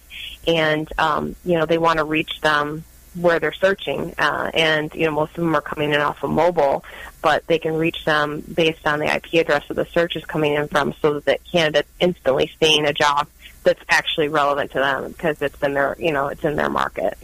and 0.46 0.88
um, 0.98 1.36
you 1.44 1.54
know 1.54 1.66
they 1.66 1.78
want 1.78 1.98
to 1.98 2.04
reach 2.04 2.40
them 2.40 2.84
where 3.14 3.40
they're 3.40 3.52
searching, 3.52 4.14
uh, 4.18 4.50
and 4.52 4.94
you 4.94 5.06
know 5.06 5.12
most 5.12 5.30
of 5.30 5.36
them 5.36 5.54
are 5.54 5.60
coming 5.60 5.92
in 5.92 6.00
off 6.00 6.22
of 6.22 6.30
mobile, 6.30 6.84
but 7.22 7.46
they 7.46 7.58
can 7.58 7.74
reach 7.74 8.04
them 8.04 8.40
based 8.40 8.86
on 8.86 8.98
the 9.00 9.06
IP 9.06 9.34
address 9.34 9.68
of 9.70 9.76
the 9.76 9.86
search 9.86 10.16
is 10.16 10.24
coming 10.24 10.54
in 10.54 10.68
from, 10.68 10.92
so 11.00 11.20
that 11.20 11.40
candidates 11.44 11.88
instantly 12.00 12.50
seeing 12.60 12.86
a 12.86 12.92
job 12.92 13.26
that's 13.64 13.82
actually 13.88 14.28
relevant 14.28 14.70
to 14.70 14.78
them 14.78 15.10
because 15.10 15.42
it's 15.42 15.60
in 15.62 15.74
their 15.74 15.96
you 15.98 16.12
know 16.12 16.28
it's 16.28 16.44
in 16.44 16.56
their 16.56 16.70
market. 16.70 17.18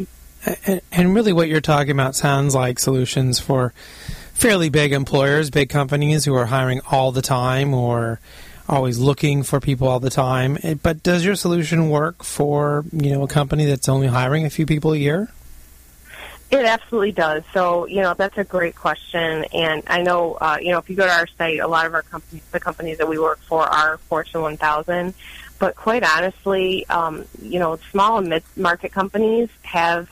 And, 0.91 1.15
really, 1.15 1.33
what 1.33 1.49
you're 1.49 1.61
talking 1.61 1.93
about 1.93 2.15
sounds 2.17 2.55
like 2.55 2.79
solutions 2.79 3.39
for 3.39 3.73
fairly 4.35 4.71
big 4.71 4.93
employers, 4.93 5.51
big 5.51 5.69
companies 5.69 6.25
who 6.25 6.35
are 6.35 6.47
hiring 6.47 6.81
all 6.91 7.13
the 7.13 7.23
time 7.23 7.75
or 7.75 8.19
always 8.69 8.99
looking 8.99 9.43
for 9.43 9.61
people 9.61 9.87
all 9.87 10.01
the 10.01 10.11
time. 10.11 10.59
But 10.83 11.03
does 11.03 11.25
your 11.25 11.37
solution 11.37 11.91
work 11.91 12.25
for 12.25 12.85
you 12.93 13.11
know 13.11 13.23
a 13.23 13.29
company 13.29 13.67
that's 13.67 13.89
only 13.89 14.09
hiring 14.09 14.45
a 14.45 14.51
few 14.51 14.67
people 14.67 14.93
a 14.93 14.97
year? 14.97 15.29
It 16.51 16.67
absolutely 16.67 17.13
does. 17.13 17.45
So, 17.55 17.87
you 17.87 18.03
know, 18.03 18.13
that's 18.13 18.37
a 18.37 18.45
great 18.45 18.77
question. 18.77 19.47
And 19.55 19.83
I 19.87 20.03
know, 20.03 20.35
uh, 20.35 20.59
you 20.61 20.71
know, 20.71 20.79
if 20.79 20.91
you 20.91 20.97
go 20.97 21.07
to 21.07 21.11
our 21.13 21.27
site, 21.39 21.61
a 21.61 21.67
lot 21.67 21.87
of 21.87 21.95
our 21.95 22.03
companies, 22.03 22.43
the 22.53 22.61
companies 22.61 22.99
that 22.99 23.09
we 23.09 23.19
work 23.19 23.41
for 23.41 23.63
are 23.63 23.97
Fortune 23.97 24.43
1000. 24.43 25.15
But 25.59 25.77
quite 25.77 26.05
honestly, 26.05 26.85
um, 26.91 27.25
you 27.41 27.59
know, 27.59 27.77
small 27.91 28.19
and 28.19 28.29
mid-market 28.29 28.93
companies 28.93 29.49
have 29.63 30.11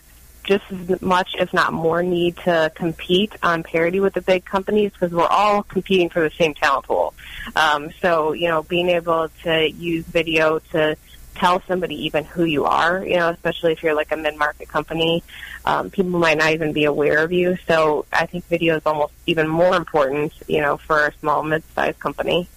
just 0.50 0.64
as 0.72 1.00
much, 1.00 1.36
if 1.38 1.54
not 1.54 1.72
more, 1.72 2.02
need 2.02 2.36
to 2.38 2.72
compete 2.74 3.32
on 3.40 3.62
parity 3.62 4.00
with 4.00 4.14
the 4.14 4.20
big 4.20 4.44
companies 4.44 4.90
because 4.90 5.12
we're 5.12 5.24
all 5.24 5.62
competing 5.62 6.10
for 6.10 6.28
the 6.28 6.30
same 6.34 6.54
talent 6.54 6.86
pool. 6.86 7.14
Um, 7.54 7.92
so, 8.02 8.32
you 8.32 8.48
know, 8.48 8.64
being 8.64 8.88
able 8.88 9.28
to 9.44 9.70
use 9.70 10.04
video 10.06 10.58
to 10.72 10.96
tell 11.36 11.62
somebody 11.68 11.94
even 12.06 12.24
who 12.24 12.42
you 12.42 12.64
are, 12.64 13.06
you 13.06 13.16
know, 13.16 13.28
especially 13.28 13.70
if 13.70 13.84
you're 13.84 13.94
like 13.94 14.10
a 14.10 14.16
mid-market 14.16 14.68
company, 14.68 15.22
um, 15.64 15.88
people 15.88 16.10
might 16.10 16.36
not 16.36 16.52
even 16.52 16.72
be 16.72 16.84
aware 16.84 17.22
of 17.22 17.30
you. 17.30 17.56
So 17.68 18.06
I 18.12 18.26
think 18.26 18.44
video 18.46 18.76
is 18.76 18.82
almost 18.84 19.12
even 19.26 19.46
more 19.46 19.76
important, 19.76 20.32
you 20.48 20.60
know, 20.60 20.78
for 20.78 21.06
a 21.06 21.14
small, 21.20 21.44
mid-sized 21.44 22.00
company. 22.00 22.48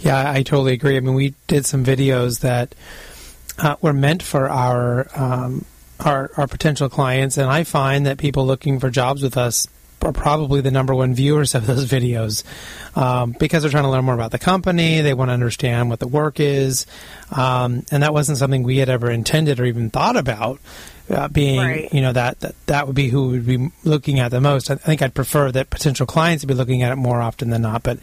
Yeah, 0.00 0.30
I 0.30 0.42
totally 0.42 0.72
agree. 0.72 0.96
I 0.96 1.00
mean, 1.00 1.14
we 1.14 1.34
did 1.48 1.66
some 1.66 1.84
videos 1.84 2.40
that 2.40 2.74
uh, 3.58 3.76
were 3.82 3.92
meant 3.92 4.22
for 4.22 4.48
our 4.48 5.06
um, 5.14 5.66
our, 6.04 6.30
our 6.36 6.46
potential 6.46 6.88
clients, 6.88 7.38
and 7.38 7.50
I 7.50 7.64
find 7.64 8.06
that 8.06 8.18
people 8.18 8.46
looking 8.46 8.78
for 8.78 8.90
jobs 8.90 9.22
with 9.22 9.36
us 9.36 9.68
are 10.02 10.12
probably 10.12 10.60
the 10.60 10.70
number 10.70 10.94
one 10.94 11.14
viewers 11.14 11.54
of 11.54 11.66
those 11.66 11.86
videos 11.90 12.44
um, 12.96 13.34
because 13.38 13.62
they're 13.62 13.70
trying 13.70 13.84
to 13.84 13.90
learn 13.90 14.04
more 14.04 14.14
about 14.14 14.30
the 14.30 14.38
company. 14.38 15.00
They 15.00 15.14
want 15.14 15.30
to 15.30 15.32
understand 15.32 15.88
what 15.88 15.98
the 15.98 16.08
work 16.08 16.40
is, 16.40 16.86
um, 17.32 17.84
and 17.90 18.02
that 18.02 18.12
wasn't 18.12 18.38
something 18.38 18.62
we 18.62 18.78
had 18.78 18.88
ever 18.88 19.10
intended 19.10 19.60
or 19.60 19.64
even 19.64 19.90
thought 19.90 20.16
about. 20.16 20.60
Uh, 21.10 21.28
being, 21.28 21.60
right. 21.60 21.92
you 21.92 22.00
know, 22.00 22.14
that, 22.14 22.40
that 22.40 22.54
that 22.64 22.86
would 22.86 22.96
be 22.96 23.10
who 23.10 23.28
would 23.28 23.44
be 23.44 23.70
looking 23.84 24.20
at 24.20 24.30
the 24.30 24.40
most. 24.40 24.70
I 24.70 24.76
think 24.76 25.02
I'd 25.02 25.12
prefer 25.12 25.52
that 25.52 25.68
potential 25.68 26.06
clients 26.06 26.42
would 26.42 26.48
be 26.48 26.54
looking 26.54 26.82
at 26.82 26.92
it 26.92 26.96
more 26.96 27.20
often 27.20 27.50
than 27.50 27.60
not. 27.60 27.82
But, 27.82 27.98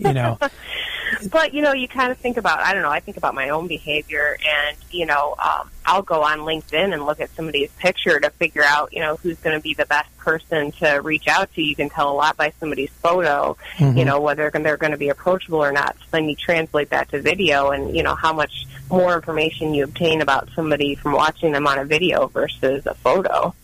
you 0.00 0.12
know, 0.12 0.36
but 1.30 1.54
you 1.54 1.62
know, 1.62 1.72
you 1.72 1.88
kind 1.88 2.12
of 2.12 2.18
think 2.18 2.36
about 2.36 2.60
I 2.60 2.72
don't 2.72 2.82
know. 2.82 2.90
I 2.90 3.00
think 3.00 3.16
about 3.16 3.34
my 3.34 3.50
own 3.50 3.66
behavior, 3.66 4.36
and 4.46 4.76
you 4.90 5.06
know, 5.06 5.34
um, 5.38 5.70
I'll 5.84 6.02
go 6.02 6.22
on 6.22 6.40
LinkedIn 6.40 6.92
and 6.92 7.04
look 7.04 7.20
at 7.20 7.30
somebody's 7.34 7.70
picture 7.72 8.20
to 8.20 8.30
figure 8.30 8.62
out 8.64 8.92
you 8.92 9.00
know 9.00 9.16
who's 9.16 9.38
going 9.38 9.56
to 9.56 9.62
be 9.62 9.74
the 9.74 9.86
best 9.86 10.16
person 10.18 10.72
to 10.72 10.96
reach 10.96 11.28
out 11.28 11.52
to. 11.54 11.62
You 11.62 11.76
can 11.76 11.90
tell 11.90 12.10
a 12.10 12.14
lot 12.14 12.36
by 12.36 12.52
somebody's 12.60 12.90
photo, 12.90 13.56
mm-hmm. 13.76 13.96
you 13.96 14.04
know, 14.04 14.20
whether 14.20 14.50
they're 14.50 14.76
going 14.76 14.92
to 14.92 14.98
be 14.98 15.08
approachable 15.08 15.62
or 15.62 15.72
not. 15.72 15.96
So 15.98 16.04
then 16.12 16.28
you 16.28 16.36
translate 16.36 16.90
that 16.90 17.08
to 17.10 17.20
video, 17.20 17.70
and 17.70 17.96
you 17.96 18.02
know 18.02 18.14
how 18.14 18.32
much 18.32 18.66
more 18.90 19.14
information 19.14 19.74
you 19.74 19.84
obtain 19.84 20.20
about 20.20 20.48
somebody 20.54 20.94
from 20.94 21.12
watching 21.12 21.52
them 21.52 21.66
on 21.66 21.78
a 21.78 21.84
video 21.84 22.26
versus 22.26 22.86
a 22.86 22.94
photo. 22.94 23.54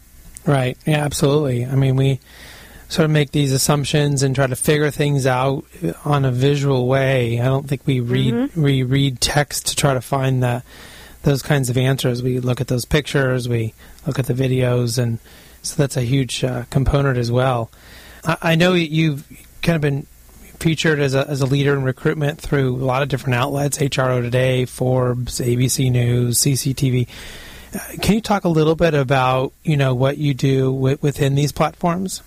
Right. 0.47 0.79
Yeah. 0.87 1.05
Absolutely. 1.05 1.67
I 1.67 1.75
mean, 1.75 1.97
we 1.97 2.21
sort 2.89 3.05
of 3.05 3.11
make 3.11 3.33
these 3.33 3.53
assumptions 3.53 4.23
and 4.23 4.35
try 4.35 4.47
to 4.47 4.57
figure 4.57 4.91
things 4.91 5.27
out 5.27 5.65
on 6.05 6.25
a 6.25 6.31
visual 6.31 6.87
way. 6.87 7.41
I 7.41 7.45
don't 7.45 7.69
think 7.69 7.87
we 7.87 8.01
read 8.01 8.35
mm-hmm. 8.35 8.63
we 8.63 8.83
read 8.83 9.21
text 9.21 9.67
to 9.69 9.77
try 9.77 9.95
to 9.95 10.01
find 10.01 10.43
that 10.43 10.65
those 11.23 11.43
kinds 11.43 11.69
of 11.69 11.77
answers. 11.77 12.23
We 12.23 12.39
look 12.39 12.61
at 12.61 12.69
those 12.69 12.85
pictures, 12.85 13.49
we 13.49 13.75
look 14.07 14.19
at 14.19 14.27
the 14.27 14.35
videos, 14.35 14.99
and 14.99 15.19
so 15.63 15.75
that's 15.77 15.97
a 15.97 16.03
huge 16.03 16.45
uh, 16.45 16.65
component 16.71 17.19
as 17.19 17.31
well. 17.33 17.71
I, 18.25 18.37
I, 18.43 18.55
know 18.55 18.75
you've 18.75 19.27
kind 19.63 19.75
of 19.75 19.83
been 19.83 20.07
featured 20.61 21.01
as 21.01 21.15
a, 21.15 21.29
as 21.29 21.41
a 21.41 21.47
leader 21.47 21.75
in 21.75 21.83
recruitment 21.83 22.41
through 22.41 22.77
a 22.77 22.85
lot 22.85 23.03
of 23.03 23.09
different 23.09 23.35
outlets: 23.35 23.79
HRO 23.79 24.23
Today, 24.23 24.65
Forbes, 24.65 25.41
ABC 25.41 25.91
News, 25.91 26.39
CCTV. 26.39 27.09
Uh, 27.75 27.79
can 28.01 28.15
you 28.15 28.21
talk 28.21 28.45
a 28.45 28.49
little 28.49 28.77
bit 28.77 28.95
about 28.95 29.53
you 29.65 29.77
know 29.77 29.93
what 29.97 30.19
you 30.19 30.33
do 30.33 30.73
w- 30.73 30.99
within 31.03 31.35
these 31.35 31.51
platforms? 31.51 32.23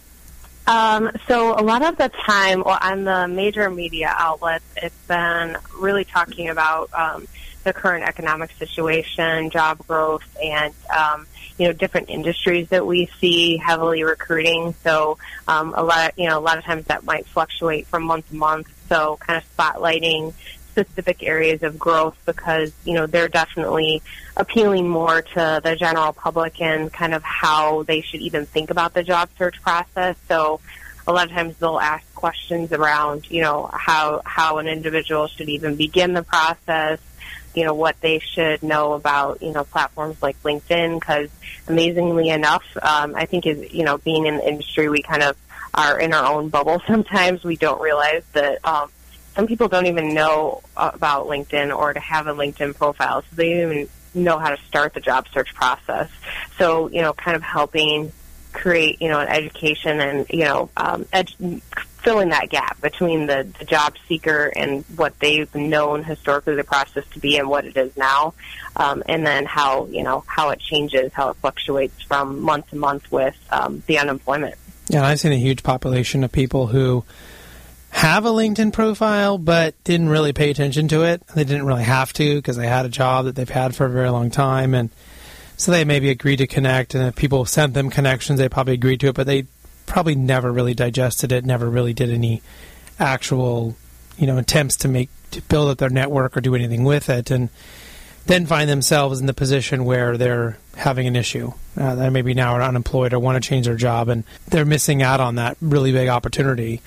Um, 0.69 1.09
so 1.27 1.59
a 1.59 1.63
lot 1.63 1.81
of 1.81 1.97
the 1.97 2.09
time, 2.09 2.61
well, 2.63 2.77
on 2.79 3.03
the 3.03 3.27
major 3.27 3.71
media 3.71 4.13
outlets, 4.15 4.63
it's 4.77 5.07
been 5.07 5.57
really 5.79 6.05
talking 6.05 6.49
about 6.49 6.93
um, 6.93 7.27
the 7.63 7.73
current 7.73 8.03
economic 8.03 8.51
situation, 8.51 9.49
job 9.49 9.79
growth, 9.87 10.23
and 10.39 10.71
um, 10.95 11.25
you 11.57 11.65
know 11.65 11.73
different 11.73 12.11
industries 12.11 12.69
that 12.69 12.85
we 12.85 13.09
see 13.19 13.57
heavily 13.57 14.03
recruiting. 14.03 14.75
So 14.83 15.17
um, 15.47 15.73
a 15.75 15.81
lot, 15.81 16.11
of, 16.11 16.19
you 16.19 16.29
know, 16.29 16.37
a 16.37 16.39
lot 16.39 16.59
of 16.59 16.63
times 16.65 16.85
that 16.85 17.03
might 17.03 17.25
fluctuate 17.25 17.87
from 17.87 18.03
month 18.03 18.29
to 18.29 18.35
month. 18.35 18.67
So 18.89 19.17
kind 19.17 19.43
of 19.43 19.57
spotlighting 19.57 20.35
specific 20.71 21.23
areas 21.23 21.63
of 21.63 21.77
growth 21.77 22.17
because 22.25 22.71
you 22.85 22.93
know 22.93 23.07
they're 23.07 23.27
definitely 23.27 24.01
appealing 24.37 24.87
more 24.87 25.21
to 25.21 25.61
the 25.63 25.75
general 25.75 26.13
public 26.13 26.61
and 26.61 26.91
kind 26.91 27.13
of 27.13 27.23
how 27.23 27.83
they 27.83 28.01
should 28.01 28.21
even 28.21 28.45
think 28.45 28.69
about 28.69 28.93
the 28.93 29.03
job 29.03 29.29
search 29.37 29.61
process. 29.61 30.15
So 30.27 30.59
a 31.07 31.13
lot 31.13 31.25
of 31.25 31.31
times 31.31 31.57
they'll 31.57 31.79
ask 31.79 32.05
questions 32.13 32.71
around 32.71 33.29
you 33.31 33.41
know 33.41 33.69
how 33.73 34.21
how 34.25 34.57
an 34.57 34.67
individual 34.67 35.27
should 35.27 35.49
even 35.49 35.75
begin 35.75 36.13
the 36.13 36.23
process 36.23 36.99
you 37.55 37.65
know 37.65 37.73
what 37.73 37.99
they 38.01 38.19
should 38.19 38.61
know 38.61 38.93
about 38.93 39.41
you 39.41 39.51
know 39.51 39.63
platforms 39.63 40.21
like 40.21 40.41
LinkedIn 40.43 40.99
because 40.99 41.29
amazingly 41.67 42.29
enough 42.29 42.63
um, 42.81 43.15
I 43.15 43.25
think 43.25 43.47
is 43.47 43.73
you 43.73 43.83
know 43.83 43.97
being 43.97 44.25
in 44.27 44.37
the 44.37 44.47
industry 44.47 44.89
we 44.89 45.01
kind 45.01 45.23
of 45.23 45.35
are 45.73 45.99
in 45.99 46.13
our 46.13 46.25
own 46.31 46.49
bubble 46.49 46.81
sometimes 46.87 47.43
we 47.43 47.55
don't 47.55 47.81
realize 47.81 48.23
that 48.33 48.63
um, 48.65 48.91
some 49.39 49.47
people 49.47 49.69
don't 49.69 49.85
even 49.85 50.13
know 50.13 50.61
about 50.75 51.27
LinkedIn 51.27 51.73
or 51.73 51.93
to 51.93 51.99
have 52.01 52.27
a 52.27 52.33
LinkedIn 52.33 52.75
profile, 52.75 53.21
so 53.21 53.27
they 53.37 53.53
don't 53.53 53.71
even 53.71 53.89
know 54.13 54.37
how 54.37 54.49
to 54.49 54.61
start 54.63 54.93
the 54.93 54.99
job 54.99 55.29
search 55.31 55.55
process. 55.55 56.09
So, 56.57 56.89
you 56.89 57.01
know, 57.01 57.13
kind 57.13 57.37
of 57.37 57.41
helping 57.41 58.11
create, 58.51 59.01
you 59.01 59.07
know, 59.07 59.21
an 59.21 59.29
education 59.29 60.01
and, 60.01 60.25
you 60.29 60.43
know, 60.43 60.69
um, 60.75 61.05
filling 61.99 62.29
that 62.29 62.49
gap 62.49 62.81
between 62.81 63.27
the, 63.27 63.47
the 63.59 63.63
job 63.63 63.95
seeker 64.09 64.51
and 64.53 64.83
what 64.97 65.17
they've 65.19 65.55
known 65.55 66.03
historically 66.03 66.55
the 66.55 66.65
process 66.65 67.05
to 67.13 67.19
be 67.19 67.37
and 67.37 67.47
what 67.47 67.63
it 67.63 67.77
is 67.77 67.95
now, 67.95 68.33
um, 68.75 69.01
and 69.07 69.25
then 69.25 69.45
how, 69.45 69.85
you 69.85 70.03
know, 70.03 70.21
how 70.27 70.49
it 70.49 70.59
changes, 70.59 71.13
how 71.13 71.29
it 71.29 71.37
fluctuates 71.37 72.01
from 72.01 72.41
month 72.41 72.69
to 72.71 72.75
month 72.75 73.09
with 73.09 73.37
um, 73.51 73.81
the 73.87 73.99
unemployment. 73.99 74.55
Yeah, 74.89 75.05
I've 75.05 75.21
seen 75.21 75.31
a 75.31 75.37
huge 75.37 75.63
population 75.63 76.25
of 76.25 76.31
people 76.33 76.67
who 76.67 77.05
have 77.91 78.25
a 78.25 78.29
LinkedIn 78.29 78.71
profile, 78.71 79.37
but 79.37 79.81
didn't 79.83 80.09
really 80.09 80.33
pay 80.33 80.49
attention 80.49 80.87
to 80.89 81.03
it. 81.03 81.25
They 81.27 81.43
didn't 81.43 81.65
really 81.65 81.83
have 81.83 82.13
to 82.13 82.35
because 82.35 82.55
they 82.55 82.67
had 82.67 82.85
a 82.85 82.89
job 82.89 83.25
that 83.25 83.35
they've 83.35 83.49
had 83.49 83.75
for 83.75 83.85
a 83.85 83.89
very 83.89 84.09
long 84.09 84.29
time, 84.31 84.73
and 84.73 84.89
so 85.57 85.71
they 85.71 85.83
maybe 85.83 86.09
agreed 86.09 86.37
to 86.37 86.47
connect. 86.47 86.95
And 86.95 87.07
if 87.07 87.15
people 87.15 87.45
sent 87.45 87.73
them 87.73 87.89
connections, 87.89 88.39
they 88.39 88.47
probably 88.47 88.75
agreed 88.75 88.99
to 89.01 89.07
it, 89.07 89.15
but 89.15 89.27
they 89.27 89.45
probably 89.85 90.15
never 90.15 90.51
really 90.51 90.73
digested 90.73 91.31
it. 91.31 91.45
Never 91.45 91.69
really 91.69 91.93
did 91.93 92.09
any 92.09 92.41
actual, 92.99 93.75
you 94.17 94.27
know, 94.27 94.37
attempts 94.37 94.77
to 94.77 94.87
make 94.87 95.09
to 95.31 95.41
build 95.43 95.69
up 95.69 95.77
their 95.77 95.89
network 95.89 96.37
or 96.37 96.41
do 96.41 96.55
anything 96.55 96.83
with 96.83 97.09
it, 97.09 97.31
and 97.31 97.49
then 98.27 98.45
find 98.45 98.69
themselves 98.69 99.19
in 99.19 99.25
the 99.25 99.33
position 99.33 99.85
where 99.85 100.15
they're 100.15 100.57
having 100.75 101.07
an 101.07 101.15
issue. 101.15 101.51
Uh, 101.75 101.95
they 101.95 102.09
maybe 102.09 102.35
now 102.35 102.53
are 102.53 102.61
unemployed 102.61 103.13
or 103.13 103.19
want 103.19 103.41
to 103.41 103.47
change 103.47 103.65
their 103.65 103.75
job, 103.75 104.09
and 104.09 104.23
they're 104.47 104.65
missing 104.65 105.01
out 105.01 105.19
on 105.19 105.35
that 105.35 105.57
really 105.59 105.91
big 105.91 106.07
opportunity 106.07 106.81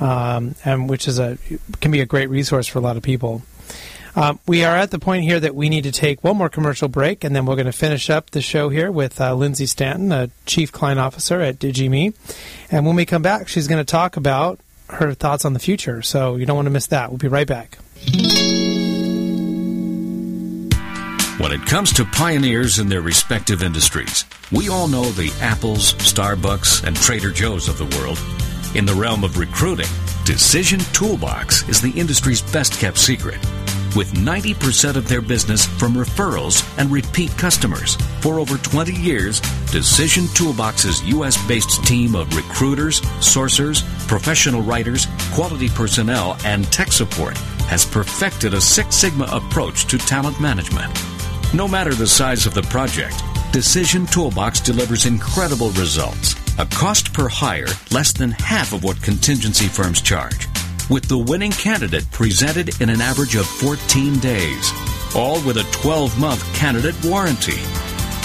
um, 0.00 0.54
and 0.64 0.88
which 0.88 1.06
is 1.06 1.18
a 1.18 1.38
can 1.80 1.90
be 1.90 2.00
a 2.00 2.06
great 2.06 2.28
resource 2.28 2.66
for 2.66 2.78
a 2.78 2.82
lot 2.82 2.96
of 2.96 3.02
people. 3.02 3.42
Um, 4.16 4.40
we 4.46 4.64
are 4.64 4.76
at 4.76 4.90
the 4.90 4.98
point 4.98 5.22
here 5.22 5.38
that 5.38 5.54
we 5.54 5.68
need 5.68 5.84
to 5.84 5.92
take 5.92 6.24
one 6.24 6.36
more 6.36 6.48
commercial 6.48 6.88
break, 6.88 7.22
and 7.22 7.34
then 7.34 7.46
we're 7.46 7.54
going 7.54 7.66
to 7.66 7.72
finish 7.72 8.10
up 8.10 8.30
the 8.30 8.40
show 8.40 8.68
here 8.68 8.90
with 8.90 9.20
uh, 9.20 9.34
Lindsay 9.34 9.66
Stanton, 9.66 10.10
a 10.10 10.30
Chief 10.46 10.72
Client 10.72 10.98
Officer 10.98 11.40
at 11.40 11.60
DigiMe. 11.60 12.12
And 12.70 12.84
when 12.84 12.96
we 12.96 13.06
come 13.06 13.22
back, 13.22 13.46
she's 13.46 13.68
going 13.68 13.78
to 13.78 13.88
talk 13.88 14.16
about 14.16 14.58
her 14.88 15.14
thoughts 15.14 15.44
on 15.44 15.52
the 15.52 15.60
future. 15.60 16.02
So 16.02 16.34
you 16.34 16.44
don't 16.44 16.56
want 16.56 16.66
to 16.66 16.72
miss 16.72 16.88
that. 16.88 17.10
We'll 17.10 17.18
be 17.18 17.28
right 17.28 17.46
back. 17.46 17.78
When 21.38 21.52
it 21.52 21.64
comes 21.66 21.92
to 21.94 22.04
pioneers 22.04 22.78
in 22.78 22.88
their 22.88 23.00
respective 23.00 23.62
industries, 23.62 24.24
we 24.52 24.68
all 24.68 24.88
know 24.88 25.04
the 25.04 25.32
Apples, 25.40 25.94
Starbucks, 25.94 26.84
and 26.84 26.96
Trader 26.96 27.30
Joe's 27.30 27.68
of 27.68 27.78
the 27.78 27.86
world. 27.96 28.18
In 28.76 28.86
the 28.86 28.94
realm 28.94 29.24
of 29.24 29.36
recruiting, 29.36 29.88
Decision 30.24 30.78
Toolbox 30.92 31.68
is 31.68 31.80
the 31.80 31.90
industry's 31.90 32.40
best 32.40 32.74
kept 32.74 32.98
secret. 32.98 33.40
With 33.96 34.12
90% 34.12 34.94
of 34.94 35.08
their 35.08 35.20
business 35.20 35.66
from 35.66 35.94
referrals 35.94 36.62
and 36.78 36.88
repeat 36.88 37.36
customers. 37.36 37.96
For 38.20 38.38
over 38.38 38.58
20 38.58 38.92
years, 38.92 39.40
Decision 39.72 40.28
Toolbox's 40.34 41.02
US 41.08 41.36
based 41.48 41.84
team 41.84 42.14
of 42.14 42.32
recruiters, 42.36 43.00
sourcers, 43.18 43.82
professional 44.06 44.62
writers, 44.62 45.08
quality 45.32 45.68
personnel, 45.68 46.36
and 46.44 46.64
tech 46.72 46.92
support 46.92 47.36
has 47.66 47.84
perfected 47.84 48.54
a 48.54 48.60
Six 48.60 48.94
Sigma 48.94 49.26
approach 49.32 49.86
to 49.86 49.98
talent 49.98 50.40
management. 50.40 50.96
No 51.52 51.66
matter 51.66 51.92
the 51.92 52.06
size 52.06 52.46
of 52.46 52.54
the 52.54 52.62
project, 52.62 53.20
Decision 53.50 54.06
Toolbox 54.06 54.60
delivers 54.60 55.06
incredible 55.06 55.70
results. 55.70 56.39
A 56.58 56.66
cost 56.66 57.12
per 57.12 57.28
hire 57.28 57.68
less 57.90 58.12
than 58.12 58.32
half 58.32 58.72
of 58.72 58.82
what 58.84 59.00
contingency 59.02 59.66
firms 59.66 60.00
charge. 60.00 60.48
With 60.90 61.04
the 61.04 61.16
winning 61.16 61.52
candidate 61.52 62.10
presented 62.10 62.80
in 62.80 62.90
an 62.90 63.00
average 63.00 63.36
of 63.36 63.46
14 63.46 64.18
days. 64.18 64.72
All 65.14 65.40
with 65.42 65.58
a 65.58 65.62
12 65.70 66.18
month 66.18 66.42
candidate 66.54 66.96
warranty. 67.04 67.60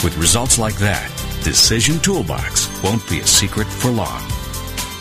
With 0.04 0.18
results 0.18 0.58
like 0.58 0.76
that, 0.78 1.12
Decision 1.44 2.00
Toolbox 2.00 2.68
won't 2.84 3.08
be 3.10 3.20
a 3.20 3.28
secret 3.28 3.68
for 3.68 3.92
long. 3.92 4.22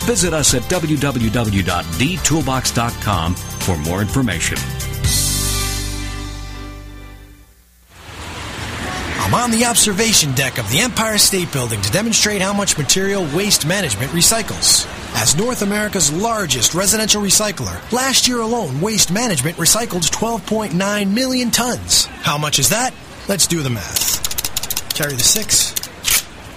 Visit 0.04 0.34
us 0.34 0.52
at 0.54 0.62
www.dtoolbox.com 0.62 3.34
for 3.34 3.76
more 3.78 4.02
information. 4.02 4.58
I'm 9.24 9.32
on 9.32 9.50
the 9.50 9.64
observation 9.64 10.34
deck 10.34 10.58
of 10.58 10.70
the 10.70 10.80
Empire 10.80 11.16
State 11.16 11.50
Building 11.50 11.80
to 11.80 11.90
demonstrate 11.90 12.42
how 12.42 12.52
much 12.52 12.76
material 12.76 13.26
Waste 13.34 13.66
Management 13.66 14.12
recycles. 14.12 14.84
As 15.14 15.34
North 15.34 15.62
America's 15.62 16.12
largest 16.12 16.74
residential 16.74 17.22
recycler, 17.22 17.80
last 17.90 18.28
year 18.28 18.40
alone, 18.40 18.82
Waste 18.82 19.10
Management 19.10 19.56
recycled 19.56 20.10
12.9 20.10 21.10
million 21.10 21.50
tons. 21.50 22.04
How 22.04 22.36
much 22.36 22.58
is 22.58 22.68
that? 22.68 22.92
Let's 23.26 23.46
do 23.46 23.62
the 23.62 23.70
math. 23.70 24.94
Carry 24.94 25.14
the 25.14 25.20
six. 25.20 25.72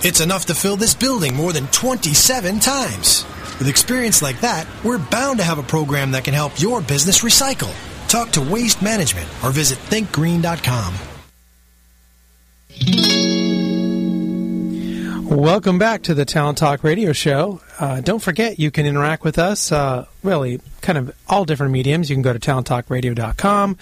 It's 0.06 0.20
enough 0.20 0.48
to 0.48 0.54
fill 0.54 0.76
this 0.76 0.94
building 0.94 1.36
more 1.36 1.54
than 1.54 1.68
27 1.68 2.60
times. 2.60 3.24
With 3.60 3.70
experience 3.70 4.22
like 4.22 4.42
that, 4.42 4.68
we're 4.84 4.98
bound 4.98 5.40
to 5.40 5.46
have 5.46 5.58
a 5.58 5.64
program 5.64 6.12
that 6.12 6.26
can 6.26 6.34
help 6.34 6.60
your 6.60 6.82
business 6.82 7.24
recycle. 7.24 7.74
Talk 8.10 8.32
to 8.32 8.42
Waste 8.42 8.82
Management 8.82 9.30
or 9.42 9.52
visit 9.52 9.78
thinkgreen.com. 9.90 11.07
Welcome 15.28 15.78
back 15.78 16.04
to 16.04 16.14
the 16.14 16.24
Talent 16.24 16.58
Talk 16.58 16.86
Radio 16.86 17.12
Show. 17.12 17.60
Uh, 17.78 18.00
don't 18.00 18.22
forget, 18.22 18.60
you 18.60 18.72
can 18.72 18.86
interact 18.86 19.26
with 19.26 19.38
us, 19.38 19.74
uh, 19.74 20.06
really, 20.24 20.62
kind 20.80 20.98
of 20.98 21.14
all 21.28 21.44
different 21.44 21.74
mediums. 21.74 22.10
You 22.10 22.16
can 22.16 22.22
go 22.22 22.32
to 22.32 22.40
talenttalkradio.com. 22.40 23.78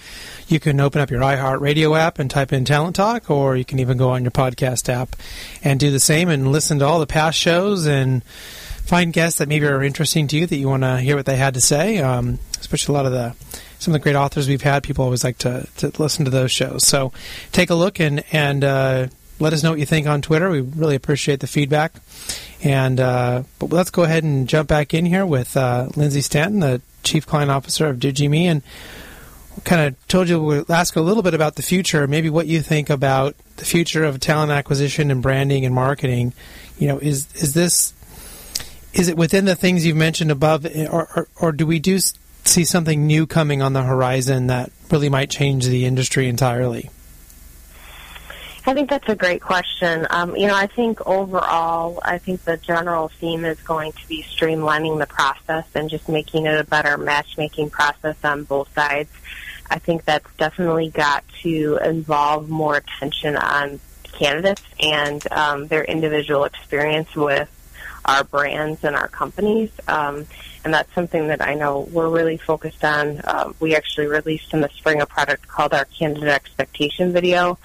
You 0.48 0.58
can 0.58 0.80
open 0.80 1.00
up 1.00 1.08
your 1.08 1.20
iHeartRadio 1.20 1.96
app 1.96 2.18
and 2.18 2.28
type 2.28 2.52
in 2.52 2.64
Talent 2.64 2.96
Talk, 2.96 3.30
or 3.30 3.56
you 3.56 3.64
can 3.64 3.78
even 3.78 3.96
go 3.96 4.10
on 4.10 4.24
your 4.24 4.32
podcast 4.32 4.88
app 4.88 5.14
and 5.62 5.78
do 5.78 5.92
the 5.92 6.00
same 6.00 6.28
and 6.28 6.50
listen 6.50 6.80
to 6.80 6.84
all 6.84 6.98
the 6.98 7.06
past 7.06 7.38
shows 7.38 7.86
and 7.86 8.24
find 8.24 9.12
guests 9.12 9.38
that 9.38 9.48
maybe 9.48 9.66
are 9.66 9.84
interesting 9.84 10.26
to 10.26 10.36
you 10.36 10.46
that 10.46 10.56
you 10.56 10.68
want 10.68 10.82
to 10.82 10.98
hear 10.98 11.14
what 11.14 11.26
they 11.26 11.36
had 11.36 11.54
to 11.54 11.60
say, 11.60 11.98
um, 11.98 12.40
especially 12.58 12.92
a 12.92 12.96
lot 12.96 13.06
of 13.06 13.12
the 13.12 13.36
some 13.78 13.94
of 13.94 14.00
the 14.00 14.02
great 14.02 14.16
authors 14.16 14.48
we've 14.48 14.62
had. 14.62 14.82
People 14.82 15.04
always 15.04 15.22
like 15.22 15.38
to, 15.38 15.66
to 15.76 15.92
listen 16.02 16.24
to 16.24 16.30
those 16.30 16.50
shows. 16.50 16.84
So 16.84 17.12
take 17.52 17.70
a 17.70 17.74
look 17.76 18.00
and 18.00 18.24
and 18.32 18.64
uh, 18.64 19.06
let 19.38 19.52
us 19.52 19.62
know 19.62 19.70
what 19.70 19.78
you 19.78 19.86
think 19.86 20.06
on 20.06 20.22
Twitter. 20.22 20.50
We 20.50 20.60
really 20.60 20.94
appreciate 20.94 21.40
the 21.40 21.46
feedback. 21.46 21.94
And 22.62 22.98
uh, 23.00 23.42
but 23.58 23.70
let's 23.70 23.90
go 23.90 24.02
ahead 24.02 24.24
and 24.24 24.48
jump 24.48 24.68
back 24.68 24.94
in 24.94 25.04
here 25.04 25.26
with 25.26 25.56
uh, 25.56 25.88
Lindsay 25.94 26.20
Stanton, 26.22 26.60
the 26.60 26.80
Chief 27.02 27.26
Client 27.26 27.50
Officer 27.50 27.86
of 27.86 27.98
Digi-Me, 27.98 28.46
and 28.46 28.62
kind 29.64 29.86
of 29.86 30.08
told 30.08 30.28
you 30.28 30.42
we'll 30.42 30.72
ask 30.72 30.96
a 30.96 31.00
little 31.00 31.22
bit 31.22 31.34
about 31.34 31.56
the 31.56 31.62
future, 31.62 32.06
maybe 32.06 32.30
what 32.30 32.46
you 32.46 32.62
think 32.62 32.90
about 32.90 33.34
the 33.56 33.64
future 33.64 34.04
of 34.04 34.20
talent 34.20 34.52
acquisition 34.52 35.10
and 35.10 35.22
branding 35.22 35.64
and 35.64 35.74
marketing. 35.74 36.32
You 36.78 36.88
know, 36.88 36.98
is 36.98 37.28
is 37.34 37.54
this 37.54 37.92
is 38.94 39.08
it 39.08 39.16
within 39.16 39.44
the 39.44 39.54
things 39.54 39.84
you've 39.84 39.96
mentioned 39.96 40.30
above, 40.30 40.64
or, 40.64 41.08
or, 41.14 41.28
or 41.36 41.52
do 41.52 41.66
we 41.66 41.78
do 41.78 41.98
see 42.44 42.64
something 42.64 43.06
new 43.06 43.26
coming 43.26 43.60
on 43.60 43.74
the 43.74 43.82
horizon 43.82 44.46
that 44.46 44.72
really 44.90 45.08
might 45.08 45.28
change 45.28 45.66
the 45.66 45.84
industry 45.84 46.28
entirely? 46.28 46.90
I 48.68 48.74
think 48.74 48.90
that's 48.90 49.08
a 49.08 49.14
great 49.14 49.40
question. 49.40 50.08
Um, 50.10 50.34
you 50.34 50.48
know, 50.48 50.56
I 50.56 50.66
think 50.66 51.06
overall, 51.06 52.00
I 52.04 52.18
think 52.18 52.42
the 52.42 52.56
general 52.56 53.08
theme 53.08 53.44
is 53.44 53.60
going 53.60 53.92
to 53.92 54.08
be 54.08 54.24
streamlining 54.24 54.98
the 54.98 55.06
process 55.06 55.64
and 55.76 55.88
just 55.88 56.08
making 56.08 56.46
it 56.46 56.58
a 56.58 56.64
better 56.64 56.98
matchmaking 56.98 57.70
process 57.70 58.16
on 58.24 58.42
both 58.42 58.72
sides. 58.74 59.10
I 59.70 59.78
think 59.78 60.04
that's 60.04 60.28
definitely 60.36 60.90
got 60.90 61.24
to 61.42 61.78
involve 61.84 62.48
more 62.48 62.76
attention 62.76 63.36
on 63.36 63.78
candidates 64.02 64.62
and 64.80 65.24
um, 65.32 65.68
their 65.68 65.84
individual 65.84 66.42
experience 66.44 67.14
with 67.14 67.48
our 68.04 68.24
brands 68.24 68.82
and 68.82 68.96
our 68.96 69.08
companies. 69.08 69.70
Um, 69.86 70.26
and 70.64 70.74
that's 70.74 70.92
something 70.94 71.28
that 71.28 71.40
I 71.40 71.54
know 71.54 71.88
we're 71.92 72.08
really 72.08 72.36
focused 72.36 72.84
on. 72.84 73.20
Uh, 73.20 73.52
we 73.60 73.76
actually 73.76 74.08
released 74.08 74.52
in 74.52 74.60
the 74.60 74.68
spring 74.70 75.00
a 75.00 75.06
product 75.06 75.46
called 75.46 75.72
our 75.72 75.84
candidate 75.84 76.28
expectation 76.28 77.12
video. 77.12 77.58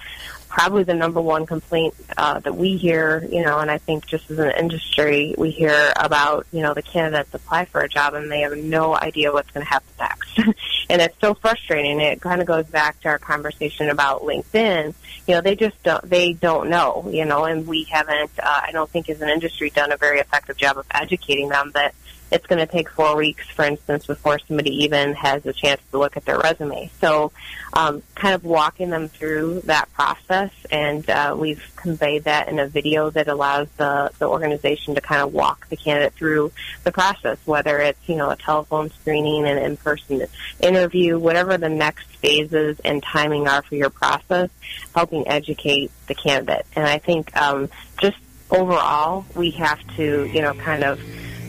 Probably 0.52 0.84
the 0.84 0.92
number 0.92 1.18
one 1.18 1.46
complaint 1.46 1.94
uh, 2.14 2.38
that 2.40 2.54
we 2.54 2.76
hear, 2.76 3.26
you 3.30 3.42
know, 3.42 3.58
and 3.58 3.70
I 3.70 3.78
think 3.78 4.04
just 4.04 4.30
as 4.30 4.38
an 4.38 4.50
industry, 4.50 5.34
we 5.38 5.50
hear 5.50 5.94
about, 5.96 6.46
you 6.52 6.60
know, 6.60 6.74
the 6.74 6.82
candidates 6.82 7.32
apply 7.32 7.64
for 7.64 7.80
a 7.80 7.88
job 7.88 8.12
and 8.12 8.30
they 8.30 8.40
have 8.40 8.54
no 8.58 8.94
idea 8.94 9.32
what's 9.32 9.50
going 9.50 9.64
to 9.64 9.70
happen 9.70 9.88
next. 9.98 10.38
and 10.90 11.00
it's 11.00 11.18
so 11.22 11.32
frustrating. 11.32 12.00
It 12.02 12.20
kind 12.20 12.42
of 12.42 12.46
goes 12.46 12.66
back 12.66 13.00
to 13.00 13.08
our 13.08 13.18
conversation 13.18 13.88
about 13.88 14.24
LinkedIn. 14.24 14.94
You 15.26 15.34
know, 15.34 15.40
they 15.40 15.56
just 15.56 15.82
don't, 15.82 16.08
they 16.08 16.34
don't 16.34 16.68
know, 16.68 17.08
you 17.10 17.24
know, 17.24 17.44
and 17.44 17.66
we 17.66 17.84
haven't, 17.84 18.30
uh, 18.38 18.60
I 18.62 18.72
don't 18.72 18.90
think 18.90 19.08
as 19.08 19.22
an 19.22 19.30
industry 19.30 19.70
done 19.70 19.90
a 19.90 19.96
very 19.96 20.20
effective 20.20 20.58
job 20.58 20.76
of 20.76 20.86
educating 20.90 21.48
them 21.48 21.70
that 21.72 21.94
it's 22.32 22.46
going 22.46 22.58
to 22.58 22.66
take 22.66 22.88
four 22.88 23.14
weeks, 23.14 23.46
for 23.50 23.64
instance, 23.64 24.06
before 24.06 24.38
somebody 24.38 24.84
even 24.84 25.12
has 25.12 25.44
a 25.44 25.52
chance 25.52 25.80
to 25.90 25.98
look 25.98 26.16
at 26.16 26.24
their 26.24 26.38
resume. 26.38 26.90
So, 26.98 27.30
um, 27.74 28.02
kind 28.14 28.34
of 28.34 28.44
walking 28.44 28.90
them 28.90 29.08
through 29.08 29.60
that 29.66 29.92
process, 29.92 30.50
and 30.70 31.08
uh, 31.10 31.36
we've 31.38 31.62
conveyed 31.76 32.24
that 32.24 32.48
in 32.48 32.58
a 32.58 32.66
video 32.66 33.10
that 33.10 33.28
allows 33.28 33.68
the, 33.76 34.10
the 34.18 34.26
organization 34.26 34.94
to 34.94 35.00
kind 35.02 35.20
of 35.20 35.32
walk 35.34 35.68
the 35.68 35.76
candidate 35.76 36.14
through 36.14 36.52
the 36.84 36.92
process, 36.92 37.38
whether 37.44 37.78
it's 37.80 38.08
you 38.08 38.16
know 38.16 38.30
a 38.30 38.36
telephone 38.36 38.90
screening, 38.90 39.46
an 39.46 39.58
in-person 39.58 40.26
interview, 40.60 41.18
whatever 41.18 41.58
the 41.58 41.68
next 41.68 42.06
phases 42.16 42.80
and 42.84 43.02
timing 43.02 43.46
are 43.46 43.62
for 43.62 43.74
your 43.74 43.90
process, 43.90 44.48
helping 44.94 45.28
educate 45.28 45.90
the 46.06 46.14
candidate. 46.14 46.64
And 46.74 46.86
I 46.86 46.98
think 46.98 47.36
um, 47.36 47.68
just 48.00 48.16
overall, 48.50 49.26
we 49.34 49.50
have 49.52 49.80
to 49.96 50.24
you 50.32 50.40
know 50.40 50.54
kind 50.54 50.84
of 50.84 51.00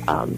um, 0.08 0.38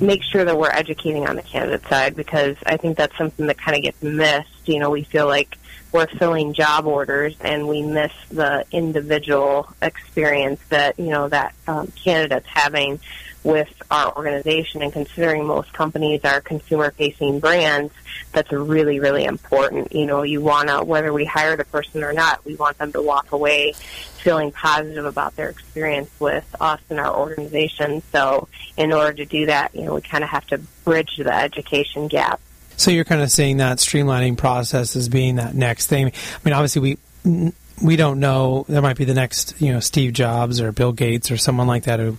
make 0.00 0.22
sure 0.22 0.44
that 0.44 0.56
we're 0.56 0.70
educating 0.70 1.26
on 1.28 1.36
the 1.36 1.42
candidate 1.42 1.86
side 1.88 2.16
because 2.16 2.56
I 2.64 2.76
think 2.76 2.96
that's 2.96 3.16
something 3.16 3.46
that 3.46 3.58
kind 3.58 3.76
of 3.76 3.82
gets 3.82 4.02
missed. 4.02 4.68
You 4.68 4.78
know, 4.78 4.90
we 4.90 5.04
feel 5.04 5.26
like 5.26 5.58
we're 5.92 6.06
filling 6.06 6.52
job 6.52 6.86
orders 6.86 7.36
and 7.40 7.68
we 7.68 7.82
miss 7.82 8.12
the 8.30 8.64
individual 8.70 9.72
experience 9.82 10.60
that, 10.68 10.98
you 10.98 11.08
know, 11.08 11.28
that 11.28 11.54
um, 11.66 11.88
candidate's 11.88 12.46
having 12.46 13.00
with 13.42 13.72
our 13.90 14.14
organization 14.16 14.82
and 14.82 14.92
considering 14.92 15.46
most 15.46 15.72
companies 15.72 16.20
are 16.24 16.40
consumer 16.40 16.90
facing 16.90 17.40
brands, 17.40 17.92
that's 18.32 18.52
really, 18.52 19.00
really 19.00 19.24
important. 19.24 19.92
You 19.92 20.06
know, 20.06 20.22
you 20.22 20.40
want 20.40 20.68
to, 20.68 20.84
whether 20.84 21.12
we 21.12 21.24
hire 21.24 21.56
the 21.56 21.64
person 21.64 22.04
or 22.04 22.12
not, 22.12 22.44
we 22.44 22.54
want 22.56 22.78
them 22.78 22.92
to 22.92 23.02
walk 23.02 23.32
away 23.32 23.72
feeling 24.18 24.52
positive 24.52 25.06
about 25.06 25.36
their 25.36 25.48
experience 25.48 26.10
with 26.20 26.44
us 26.60 26.80
and 26.90 27.00
our 27.00 27.16
organization. 27.16 28.02
So 28.12 28.48
in 28.76 28.92
order 28.92 29.14
to 29.14 29.24
do 29.24 29.46
that, 29.46 29.74
you 29.74 29.82
know, 29.82 29.94
we 29.94 30.02
kind 30.02 30.22
of 30.22 30.30
have 30.30 30.46
to 30.48 30.58
bridge 30.84 31.16
the 31.16 31.34
education 31.34 32.08
gap. 32.08 32.40
So 32.76 32.90
you're 32.90 33.04
kind 33.04 33.22
of 33.22 33.30
seeing 33.30 33.58
that 33.58 33.78
streamlining 33.78 34.36
process 34.36 34.96
as 34.96 35.08
being 35.08 35.36
that 35.36 35.54
next 35.54 35.86
thing. 35.86 36.06
I 36.08 36.12
mean, 36.44 36.54
obviously 36.54 36.98
we 37.24 37.52
we 37.82 37.96
don't 37.96 38.20
know. 38.20 38.64
There 38.68 38.82
might 38.82 38.96
be 38.96 39.04
the 39.04 39.14
next, 39.14 39.60
you 39.60 39.72
know, 39.72 39.80
Steve 39.80 40.12
Jobs 40.12 40.60
or 40.60 40.72
Bill 40.72 40.92
Gates 40.92 41.30
or 41.30 41.36
someone 41.36 41.66
like 41.66 41.84
that 41.84 42.00
who 42.00 42.18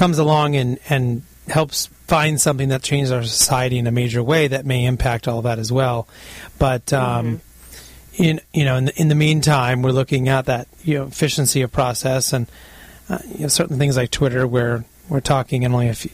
comes 0.00 0.18
along 0.18 0.56
and 0.56 0.78
and 0.88 1.22
helps 1.46 1.88
find 2.06 2.40
something 2.40 2.70
that 2.70 2.82
changes 2.82 3.12
our 3.12 3.22
society 3.22 3.76
in 3.76 3.86
a 3.86 3.90
major 3.92 4.22
way 4.22 4.48
that 4.48 4.64
may 4.64 4.86
impact 4.86 5.28
all 5.28 5.42
that 5.42 5.58
as 5.58 5.70
well. 5.70 6.08
But 6.58 6.90
um, 6.94 7.40
mm-hmm. 8.16 8.22
in 8.22 8.40
you 8.54 8.64
know 8.64 8.76
in 8.76 8.86
the, 8.86 8.98
in 8.98 9.08
the 9.08 9.14
meantime, 9.14 9.82
we're 9.82 9.90
looking 9.90 10.30
at 10.30 10.46
that 10.46 10.68
you 10.82 10.94
know 10.94 11.04
efficiency 11.04 11.60
of 11.60 11.70
process 11.70 12.32
and 12.32 12.50
uh, 13.10 13.18
you 13.30 13.40
know, 13.40 13.48
certain 13.48 13.76
things 13.76 13.98
like 13.98 14.10
Twitter 14.10 14.46
where 14.46 14.86
we're 15.10 15.20
talking 15.20 15.66
and 15.66 15.74
only 15.74 15.88
a 15.88 15.94
few, 15.94 16.12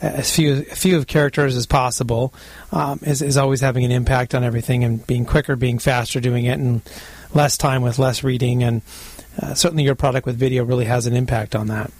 as 0.00 0.34
few 0.34 0.66
a 0.72 0.74
few 0.74 0.96
of 0.96 1.06
characters 1.06 1.54
as 1.54 1.64
possible 1.64 2.34
um, 2.72 2.98
is, 3.02 3.22
is 3.22 3.36
always 3.36 3.60
having 3.60 3.84
an 3.84 3.92
impact 3.92 4.34
on 4.34 4.42
everything 4.42 4.82
and 4.82 5.06
being 5.06 5.24
quicker, 5.24 5.54
being 5.54 5.78
faster 5.78 6.18
doing 6.18 6.46
it, 6.46 6.58
and 6.58 6.82
less 7.34 7.56
time 7.56 7.82
with 7.82 8.00
less 8.00 8.24
reading. 8.24 8.64
And 8.64 8.82
uh, 9.40 9.54
certainly, 9.54 9.84
your 9.84 9.94
product 9.94 10.26
with 10.26 10.36
video 10.36 10.64
really 10.64 10.86
has 10.86 11.06
an 11.06 11.14
impact 11.14 11.54
on 11.54 11.68
that. 11.68 11.92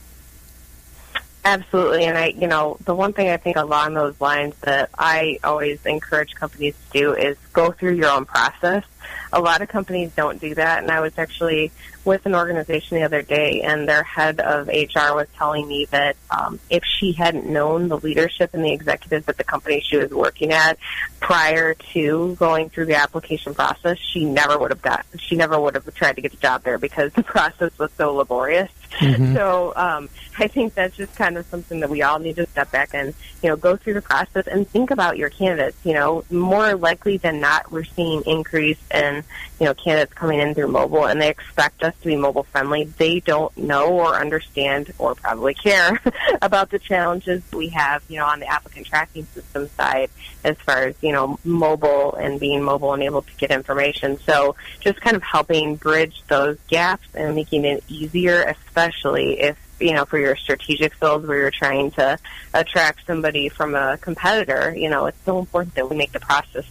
Absolutely, 1.49 2.05
and 2.05 2.19
I, 2.19 2.27
you 2.27 2.47
know, 2.47 2.77
the 2.85 2.95
one 2.95 3.15
thing 3.15 3.31
I 3.31 3.39
think 3.39 3.57
along 3.57 3.95
those 3.95 4.21
lines 4.21 4.55
that 4.61 4.91
I 4.99 5.39
always 5.43 5.85
encourage 5.87 6.35
companies 6.35 6.75
to 6.93 6.99
do 6.99 7.15
is 7.15 7.39
go 7.55 7.73
through 7.73 7.95
your 7.95 8.11
own 8.11 8.27
process. 8.27 8.85
A 9.33 9.41
lot 9.41 9.63
of 9.63 9.69
companies 9.69 10.13
don't 10.15 10.39
do 10.39 10.55
that, 10.57 10.83
and 10.83 10.91
I 10.91 11.01
was 11.01 11.17
actually 11.17 11.73
with 12.05 12.27
an 12.27 12.35
organization 12.35 12.99
the 12.99 13.03
other 13.03 13.23
day, 13.23 13.63
and 13.63 13.89
their 13.89 14.03
head 14.03 14.41
of 14.41 14.69
HR 14.69 15.15
was 15.15 15.27
telling 15.37 15.67
me 15.67 15.87
that 15.87 16.17
um, 16.31 16.61
if 16.69 16.85
she 16.85 17.13
hadn't 17.13 17.47
known 17.47 17.89
the 17.89 17.97
leadership 17.97 18.51
and 18.53 18.63
the 18.63 18.73
executives 18.75 19.27
at 19.27 19.39
the 19.39 19.45
company 19.45 19.81
she 19.81 19.97
was 19.97 20.11
working 20.11 20.53
at 20.53 20.77
prior 21.19 21.73
to 21.95 22.37
going 22.39 22.69
through 22.69 22.87
the 22.87 22.97
application 22.97 23.55
process, 23.55 23.97
she 23.97 24.27
never 24.27 24.59
would 24.59 24.71
have 24.71 24.83
got, 24.83 25.07
she 25.19 25.35
never 25.35 25.59
would 25.59 25.77
have 25.77 25.95
tried 25.95 26.17
to 26.17 26.21
get 26.21 26.35
a 26.35 26.39
job 26.39 26.63
there 26.63 26.77
because 26.77 27.11
the 27.15 27.23
process 27.23 27.71
was 27.79 27.91
so 27.97 28.15
laborious. 28.15 28.71
Mm-hmm. 28.99 29.35
So 29.35 29.73
um, 29.77 30.09
I 30.39 30.49
think 30.49 30.75
that's 30.75 30.97
just 30.97 31.15
kind 31.15 31.39
of 31.39 31.47
something 31.47 31.81
that 31.81 31.91
we 31.91 32.03
all 32.03 32.19
need 32.19 32.37
to 32.37 32.47
step 32.47 32.71
back 32.71 32.91
and 32.93 33.15
you 33.43 33.49
know 33.49 33.57
go 33.57 33.77
through 33.77 33.95
the 33.95 34.03
process 34.03 34.47
and 34.47 34.69
think 34.69 34.91
about 34.91 35.17
your 35.17 35.31
candidates. 35.31 35.77
You 35.85 35.95
know, 35.95 36.25
more 36.31 36.75
likely 36.75 37.17
than 37.17 37.41
not, 37.41 37.71
we're 37.71 37.85
seeing 37.85 38.23
increase 38.27 38.79
in 38.93 39.23
you 39.59 39.67
know 39.67 39.75
candidates 39.75 40.13
coming 40.13 40.41
in 40.41 40.55
through 40.55 40.69
mobile, 40.69 41.07
and 41.07 41.21
they 41.21 41.29
expect 41.29 41.83
us 41.83 41.95
to 42.03 42.07
be 42.07 42.17
mobile 42.17 42.45
friendly. 42.45 42.85
They 42.85 43.21
don't 43.21 43.57
know 43.57 43.93
or 43.93 44.15
understand 44.15 44.93
or 44.99 45.15
probably 45.15 45.55
care 45.55 46.01
about 46.43 46.71
the 46.71 46.79
challenges 46.79 47.43
we 47.53 47.69
have, 47.69 48.03
you 48.09 48.19
know, 48.19 48.27
on 48.27 48.41
the 48.41 48.47
applicant 48.47 48.87
tracking 48.87 49.27
system 49.27 49.69
side 49.77 50.11
as 50.45 50.57
far 50.59 50.85
as 50.85 50.95
you 51.01 51.13
know 51.13 51.39
mobile 51.45 52.15
and 52.15 52.39
being 52.39 52.63
mobile 52.63 52.93
and 52.95 53.03
able 53.03 53.23
to 53.23 53.35
get 53.37 53.51
information. 53.51 54.19
So 54.21 54.57
just 54.81 55.01
kind 55.01 55.17
of 55.17 55.23
helping 55.23 55.77
bridge 55.77 56.23
those 56.29 56.59
gaps 56.69 57.09
and 57.15 57.35
making 57.35 57.65
it 57.65 57.85
easier, 57.89 58.43
especially 58.43 59.41
if 59.41 59.59
you 59.81 59.93
know, 59.93 60.05
for 60.05 60.19
your 60.19 60.37
strategic 60.37 60.95
field 60.95 61.27
where 61.27 61.39
you're 61.39 61.51
trying 61.51 61.91
to 61.93 62.19
attract 62.55 63.07
somebody 63.07 63.49
from 63.49 63.75
a 63.75 63.97
competitor, 63.99 64.75
you 64.77 64.91
know, 64.91 65.07
it's 65.07 65.19
so 65.25 65.39
important 65.39 65.75
that 65.75 65.89
we 65.89 65.97
make 65.97 66.13
the 66.13 66.21
process 66.21 66.65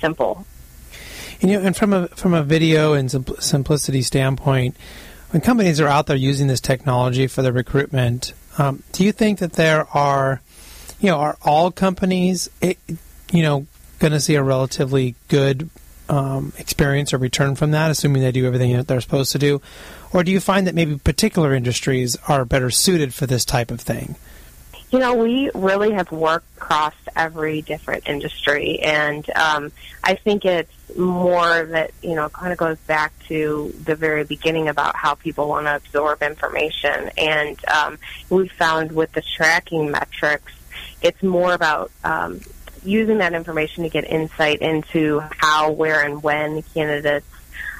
simple. 0.00 0.46
And, 1.42 1.50
you 1.50 1.58
know, 1.58 1.66
and 1.66 1.76
from 1.76 1.92
a 1.92 2.08
from 2.08 2.34
a 2.34 2.42
video 2.42 2.94
and 2.94 3.10
simplicity 3.10 4.02
standpoint, 4.02 4.76
when 5.30 5.40
companies 5.40 5.80
are 5.80 5.88
out 5.88 6.06
there 6.06 6.16
using 6.16 6.46
this 6.46 6.60
technology 6.60 7.26
for 7.26 7.42
their 7.42 7.52
recruitment, 7.52 8.32
um, 8.58 8.82
do 8.92 9.04
you 9.04 9.12
think 9.12 9.40
that 9.40 9.54
there 9.54 9.86
are, 9.92 10.40
you 11.00 11.10
know, 11.10 11.18
are 11.18 11.36
all 11.42 11.72
companies, 11.72 12.48
eh, 12.62 12.74
you 13.32 13.42
know, 13.42 13.66
going 13.98 14.12
to 14.12 14.20
see 14.20 14.36
a 14.36 14.42
relatively 14.42 15.16
good 15.28 15.68
um, 16.08 16.52
experience 16.58 17.12
or 17.12 17.18
return 17.18 17.56
from 17.56 17.72
that, 17.72 17.90
assuming 17.90 18.22
they 18.22 18.32
do 18.32 18.46
everything 18.46 18.76
that 18.76 18.86
they're 18.86 19.00
supposed 19.00 19.32
to 19.32 19.38
do? 19.38 19.60
Or 20.12 20.22
do 20.22 20.30
you 20.30 20.38
find 20.38 20.66
that 20.66 20.74
maybe 20.74 20.98
particular 20.98 21.54
industries 21.54 22.16
are 22.28 22.44
better 22.44 22.70
suited 22.70 23.14
for 23.14 23.26
this 23.26 23.44
type 23.44 23.70
of 23.70 23.80
thing? 23.80 24.16
You 24.92 24.98
know, 24.98 25.14
we 25.14 25.50
really 25.54 25.92
have 25.92 26.12
worked 26.12 26.54
across 26.58 26.94
every 27.16 27.62
different 27.62 28.06
industry, 28.06 28.78
and 28.80 29.28
um, 29.30 29.72
I 30.04 30.16
think 30.16 30.44
it's 30.44 30.70
more 30.94 31.64
that, 31.64 31.92
you 32.02 32.14
know, 32.14 32.28
kind 32.28 32.52
of 32.52 32.58
goes 32.58 32.76
back 32.80 33.14
to 33.28 33.74
the 33.84 33.94
very 33.94 34.24
beginning 34.24 34.68
about 34.68 34.94
how 34.94 35.14
people 35.14 35.48
want 35.48 35.66
to 35.66 35.76
absorb 35.76 36.22
information. 36.22 37.10
And 37.16 37.58
um, 37.70 37.98
we 38.28 38.48
found 38.48 38.92
with 38.92 39.12
the 39.12 39.22
tracking 39.22 39.90
metrics, 39.90 40.52
it's 41.00 41.22
more 41.22 41.54
about 41.54 41.90
um, 42.04 42.42
using 42.84 43.16
that 43.18 43.32
information 43.32 43.84
to 43.84 43.88
get 43.88 44.04
insight 44.04 44.60
into 44.60 45.20
how, 45.20 45.70
where, 45.70 46.04
and 46.04 46.22
when 46.22 46.60
candidates 46.74 47.24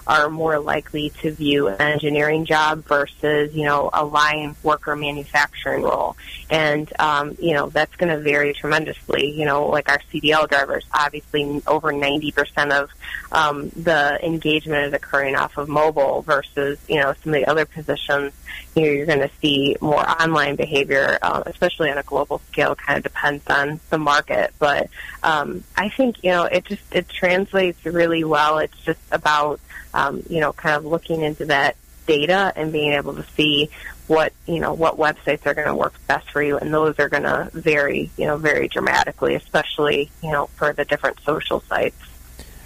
are 0.06 0.28
more 0.28 0.58
likely 0.58 1.10
to 1.20 1.30
view 1.30 1.68
an 1.68 1.80
engineering 1.80 2.44
job 2.44 2.84
versus, 2.84 3.54
you 3.54 3.64
know, 3.64 3.90
a 3.92 4.04
line 4.04 4.56
worker 4.62 4.96
manufacturing 4.96 5.82
role. 5.82 6.16
And, 6.50 6.92
um, 6.98 7.36
you 7.40 7.54
know, 7.54 7.68
that's 7.68 7.94
going 7.96 8.10
to 8.10 8.18
vary 8.22 8.52
tremendously. 8.52 9.30
You 9.30 9.44
know, 9.44 9.66
like 9.66 9.88
our 9.88 10.00
CDL 10.12 10.48
drivers, 10.48 10.84
obviously 10.92 11.62
over 11.66 11.92
90% 11.92 12.72
of 12.72 12.90
um, 13.30 13.70
the 13.70 14.18
engagement 14.24 14.86
is 14.86 14.92
occurring 14.92 15.36
off 15.36 15.56
of 15.56 15.68
mobile 15.68 16.22
versus, 16.22 16.78
you 16.88 16.96
know, 16.96 17.14
some 17.22 17.34
of 17.34 17.40
the 17.40 17.46
other 17.46 17.64
positions 17.64 18.32
you 18.74 18.82
know, 18.82 18.88
you're 18.88 19.06
going 19.06 19.20
to 19.20 19.30
see 19.40 19.76
more 19.80 20.08
online 20.08 20.56
behavior, 20.56 21.18
uh, 21.20 21.42
especially 21.46 21.90
on 21.90 21.98
a 21.98 22.02
global 22.02 22.40
scale. 22.50 22.74
Kind 22.74 22.98
of 22.98 23.02
depends 23.02 23.44
on 23.48 23.80
the 23.90 23.98
market, 23.98 24.54
but 24.58 24.88
um, 25.22 25.62
I 25.76 25.90
think 25.90 26.24
you 26.24 26.30
know 26.30 26.44
it 26.44 26.64
just 26.64 26.82
it 26.90 27.08
translates 27.08 27.84
really 27.84 28.24
well. 28.24 28.58
It's 28.58 28.78
just 28.80 29.00
about 29.10 29.60
um, 29.92 30.22
you 30.28 30.40
know 30.40 30.52
kind 30.52 30.76
of 30.76 30.86
looking 30.86 31.22
into 31.22 31.46
that 31.46 31.76
data 32.06 32.52
and 32.56 32.72
being 32.72 32.92
able 32.92 33.14
to 33.14 33.24
see 33.36 33.70
what 34.06 34.32
you 34.46 34.60
know 34.60 34.72
what 34.72 34.96
websites 34.96 35.46
are 35.46 35.54
going 35.54 35.68
to 35.68 35.74
work 35.74 35.94
best 36.06 36.30
for 36.30 36.42
you, 36.42 36.56
and 36.56 36.72
those 36.72 36.98
are 36.98 37.08
going 37.08 37.24
to 37.24 37.50
vary 37.52 38.10
you 38.16 38.26
know 38.26 38.38
very 38.38 38.68
dramatically, 38.68 39.34
especially 39.34 40.10
you 40.22 40.32
know 40.32 40.46
for 40.46 40.72
the 40.72 40.84
different 40.84 41.20
social 41.20 41.60
sites. 41.68 41.96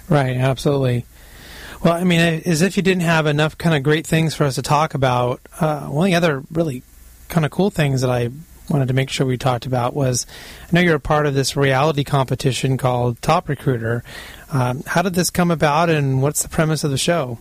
Right. 0.09 0.37
Absolutely. 0.37 1.05
Well, 1.83 1.93
I 1.93 2.03
mean, 2.03 2.19
as 2.19 2.61
if 2.61 2.75
you 2.75 2.83
didn't 2.83 3.03
have 3.03 3.27
enough 3.27 3.57
kind 3.57 3.75
of 3.75 3.83
great 3.83 4.07
things 4.07 4.33
for 4.33 4.45
us 4.45 4.55
to 4.55 4.61
talk 4.61 4.93
about, 4.93 5.41
uh, 5.59 5.81
one 5.81 6.07
of 6.07 6.11
the 6.11 6.15
other 6.15 6.43
really 6.51 6.83
kind 7.29 7.45
of 7.45 7.51
cool 7.51 7.69
things 7.69 8.01
that 8.01 8.09
I 8.09 8.29
wanted 8.69 8.87
to 8.87 8.93
make 8.93 9.09
sure 9.09 9.25
we 9.25 9.37
talked 9.37 9.65
about 9.65 9.93
was 9.93 10.25
I 10.63 10.67
know 10.71 10.81
you're 10.81 10.95
a 10.95 10.99
part 10.99 11.25
of 11.25 11.33
this 11.33 11.55
reality 11.55 12.03
competition 12.03 12.77
called 12.77 13.21
Top 13.21 13.47
Recruiter. 13.47 14.03
Um, 14.51 14.83
how 14.85 15.01
did 15.01 15.13
this 15.13 15.29
come 15.29 15.51
about, 15.51 15.89
and 15.89 16.21
what's 16.21 16.43
the 16.43 16.49
premise 16.49 16.83
of 16.83 16.91
the 16.91 16.97
show? 16.97 17.37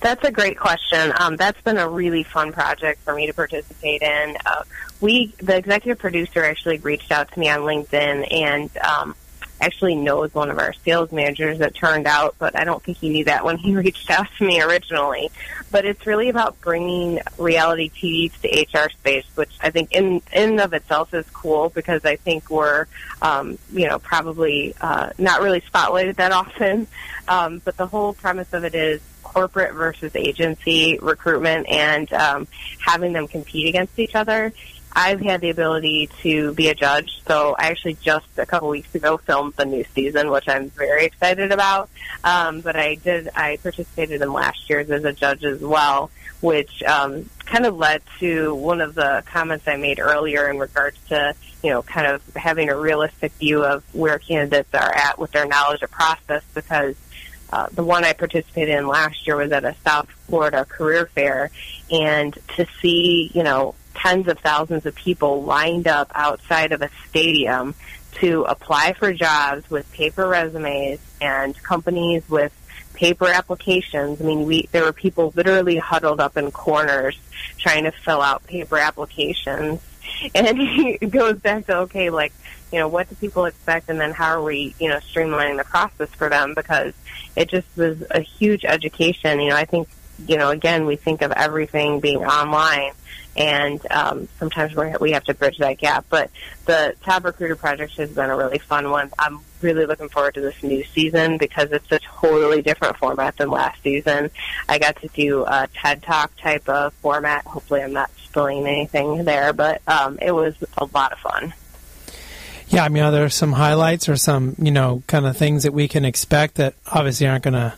That's 0.00 0.22
a 0.24 0.30
great 0.30 0.58
question. 0.58 1.12
Um, 1.18 1.36
that's 1.36 1.60
been 1.62 1.78
a 1.78 1.88
really 1.88 2.22
fun 2.22 2.52
project 2.52 3.00
for 3.02 3.14
me 3.14 3.26
to 3.26 3.32
participate 3.32 4.02
in. 4.02 4.36
Uh, 4.44 4.62
we, 5.00 5.34
the 5.38 5.56
executive 5.56 5.98
producer, 5.98 6.44
actually 6.44 6.78
reached 6.78 7.10
out 7.10 7.32
to 7.32 7.40
me 7.40 7.48
on 7.48 7.60
LinkedIn, 7.60 8.30
and 8.30 8.76
um, 8.78 9.16
actually 9.60 9.94
knows 9.94 10.34
one 10.34 10.50
of 10.50 10.58
our 10.58 10.72
sales 10.84 11.12
managers 11.12 11.58
that 11.58 11.74
turned 11.74 12.06
out, 12.06 12.36
but 12.38 12.58
I 12.58 12.64
don't 12.64 12.82
think 12.82 12.98
he 12.98 13.08
knew 13.08 13.24
that 13.24 13.44
when 13.44 13.56
he 13.56 13.74
reached 13.76 14.10
out 14.10 14.26
to 14.38 14.46
me 14.46 14.60
originally. 14.60 15.30
But 15.70 15.84
it's 15.84 16.06
really 16.06 16.28
about 16.28 16.60
bringing 16.60 17.20
reality 17.38 17.90
TV 17.90 18.32
to 18.32 18.42
the 18.42 18.68
HR 18.72 18.90
space, 18.90 19.26
which 19.34 19.52
I 19.60 19.70
think 19.70 19.92
in 19.92 20.22
in 20.32 20.60
of 20.60 20.72
itself 20.72 21.12
is 21.14 21.28
cool 21.30 21.70
because 21.70 22.04
I 22.04 22.16
think 22.16 22.50
we're, 22.50 22.86
um, 23.20 23.58
you 23.72 23.88
know, 23.88 23.98
probably 23.98 24.74
uh, 24.80 25.10
not 25.18 25.42
really 25.42 25.60
spotlighted 25.62 26.16
that 26.16 26.32
often. 26.32 26.86
Um, 27.28 27.60
but 27.64 27.76
the 27.76 27.86
whole 27.86 28.12
premise 28.12 28.52
of 28.52 28.64
it 28.64 28.74
is 28.74 29.00
corporate 29.22 29.74
versus 29.74 30.14
agency 30.14 30.98
recruitment 31.02 31.68
and 31.68 32.10
um, 32.12 32.46
having 32.80 33.12
them 33.12 33.26
compete 33.26 33.68
against 33.68 33.98
each 33.98 34.14
other 34.14 34.52
I've 34.98 35.20
had 35.20 35.42
the 35.42 35.50
ability 35.50 36.08
to 36.22 36.54
be 36.54 36.68
a 36.68 36.74
judge. 36.74 37.20
So 37.28 37.54
I 37.58 37.66
actually 37.66 37.98
just 38.00 38.26
a 38.38 38.46
couple 38.46 38.70
weeks 38.70 38.94
ago 38.94 39.18
filmed 39.18 39.52
the 39.56 39.66
new 39.66 39.84
season, 39.94 40.30
which 40.30 40.48
I'm 40.48 40.70
very 40.70 41.04
excited 41.04 41.52
about. 41.52 41.90
Um, 42.24 42.62
but 42.62 42.76
I 42.76 42.94
did, 42.94 43.28
I 43.36 43.58
participated 43.62 44.22
in 44.22 44.32
last 44.32 44.70
year's 44.70 44.90
as 44.90 45.04
a 45.04 45.12
judge 45.12 45.44
as 45.44 45.60
well, 45.60 46.10
which 46.40 46.82
um, 46.84 47.28
kind 47.44 47.66
of 47.66 47.76
led 47.76 48.00
to 48.20 48.54
one 48.54 48.80
of 48.80 48.94
the 48.94 49.22
comments 49.26 49.68
I 49.68 49.76
made 49.76 50.00
earlier 50.00 50.48
in 50.48 50.58
regards 50.58 50.96
to, 51.08 51.34
you 51.62 51.68
know, 51.68 51.82
kind 51.82 52.06
of 52.06 52.22
having 52.34 52.70
a 52.70 52.76
realistic 52.76 53.32
view 53.32 53.66
of 53.66 53.84
where 53.94 54.18
candidates 54.18 54.72
are 54.72 54.94
at 54.94 55.18
with 55.18 55.30
their 55.30 55.46
knowledge 55.46 55.82
of 55.82 55.90
process 55.90 56.42
because 56.54 56.96
uh, 57.52 57.68
the 57.72 57.84
one 57.84 58.02
I 58.02 58.14
participated 58.14 58.74
in 58.74 58.86
last 58.86 59.26
year 59.26 59.36
was 59.36 59.52
at 59.52 59.64
a 59.64 59.76
South 59.84 60.08
Florida 60.26 60.64
career 60.64 61.06
fair, 61.06 61.50
and 61.90 62.36
to 62.56 62.66
see, 62.80 63.30
you 63.34 63.42
know, 63.42 63.74
tens 63.96 64.28
of 64.28 64.38
thousands 64.38 64.86
of 64.86 64.94
people 64.94 65.42
lined 65.44 65.88
up 65.88 66.10
outside 66.14 66.72
of 66.72 66.82
a 66.82 66.90
stadium 67.08 67.74
to 68.12 68.44
apply 68.44 68.94
for 68.94 69.12
jobs 69.12 69.68
with 69.70 69.90
paper 69.92 70.26
resumes 70.26 71.00
and 71.20 71.60
companies 71.62 72.28
with 72.28 72.52
paper 72.94 73.26
applications. 73.26 74.20
I 74.20 74.24
mean, 74.24 74.46
we 74.46 74.68
there 74.72 74.84
were 74.84 74.92
people 74.92 75.32
literally 75.36 75.76
huddled 75.76 76.20
up 76.20 76.36
in 76.36 76.50
corners 76.50 77.18
trying 77.58 77.84
to 77.84 77.90
fill 77.90 78.22
out 78.22 78.44
paper 78.46 78.78
applications. 78.78 79.80
And 80.34 80.46
it 80.58 81.10
goes 81.10 81.36
back 81.40 81.66
to 81.66 81.78
okay, 81.78 82.10
like 82.10 82.32
you 82.72 82.78
know, 82.78 82.88
what 82.88 83.08
do 83.08 83.14
people 83.14 83.44
expect, 83.44 83.88
and 83.88 84.00
then 84.00 84.12
how 84.12 84.30
are 84.30 84.42
we, 84.42 84.74
you 84.80 84.88
know, 84.88 84.96
streamlining 84.98 85.56
the 85.56 85.64
process 85.64 86.08
for 86.10 86.28
them? 86.28 86.54
Because 86.54 86.94
it 87.36 87.48
just 87.48 87.66
was 87.76 88.02
a 88.10 88.20
huge 88.20 88.64
education. 88.64 89.40
You 89.40 89.50
know, 89.50 89.56
I 89.56 89.64
think, 89.64 89.88
you 90.26 90.36
know, 90.36 90.50
again, 90.50 90.86
we 90.86 90.96
think 90.96 91.22
of 91.22 91.32
everything 91.32 92.00
being 92.00 92.24
online, 92.24 92.92
and 93.36 93.80
um, 93.90 94.28
sometimes 94.38 94.74
we 94.74 94.94
we 95.00 95.12
have 95.12 95.24
to 95.24 95.34
bridge 95.34 95.58
that 95.58 95.78
gap. 95.78 96.06
But 96.08 96.30
the 96.64 96.94
Top 97.02 97.24
Recruiter 97.24 97.56
Project 97.56 97.96
has 97.96 98.10
been 98.10 98.30
a 98.30 98.36
really 98.36 98.58
fun 98.58 98.90
one. 98.90 99.10
I'm 99.18 99.40
really 99.60 99.86
looking 99.86 100.08
forward 100.08 100.34
to 100.34 100.40
this 100.40 100.62
new 100.62 100.84
season 100.84 101.38
because 101.38 101.72
it's 101.72 101.90
a 101.90 101.98
totally 101.98 102.62
different 102.62 102.96
format 102.96 103.36
than 103.36 103.50
last 103.50 103.82
season. 103.82 104.30
I 104.68 104.78
got 104.78 105.00
to 105.02 105.08
do 105.08 105.44
a 105.44 105.68
TED 105.74 106.02
Talk 106.02 106.36
type 106.36 106.68
of 106.68 106.92
format. 106.94 107.44
Hopefully, 107.46 107.82
I'm 107.82 107.92
not 107.92 108.10
spilling 108.24 108.66
anything 108.66 109.24
there, 109.24 109.52
but 109.52 109.82
um, 109.86 110.18
it 110.20 110.32
was 110.32 110.54
a 110.78 110.88
lot 110.94 111.12
of 111.12 111.18
fun. 111.18 111.54
Yeah, 112.68 112.84
I 112.84 112.88
mean, 112.88 113.04
are 113.04 113.12
there 113.12 113.28
some 113.30 113.52
highlights 113.52 114.08
or 114.08 114.16
some, 114.16 114.56
you 114.58 114.72
know, 114.72 115.02
kind 115.06 115.24
of 115.24 115.36
things 115.36 115.62
that 115.62 115.72
we 115.72 115.86
can 115.86 116.04
expect 116.04 116.56
that 116.56 116.74
obviously 116.90 117.28
aren't 117.28 117.44
going 117.44 117.54
to 117.54 117.74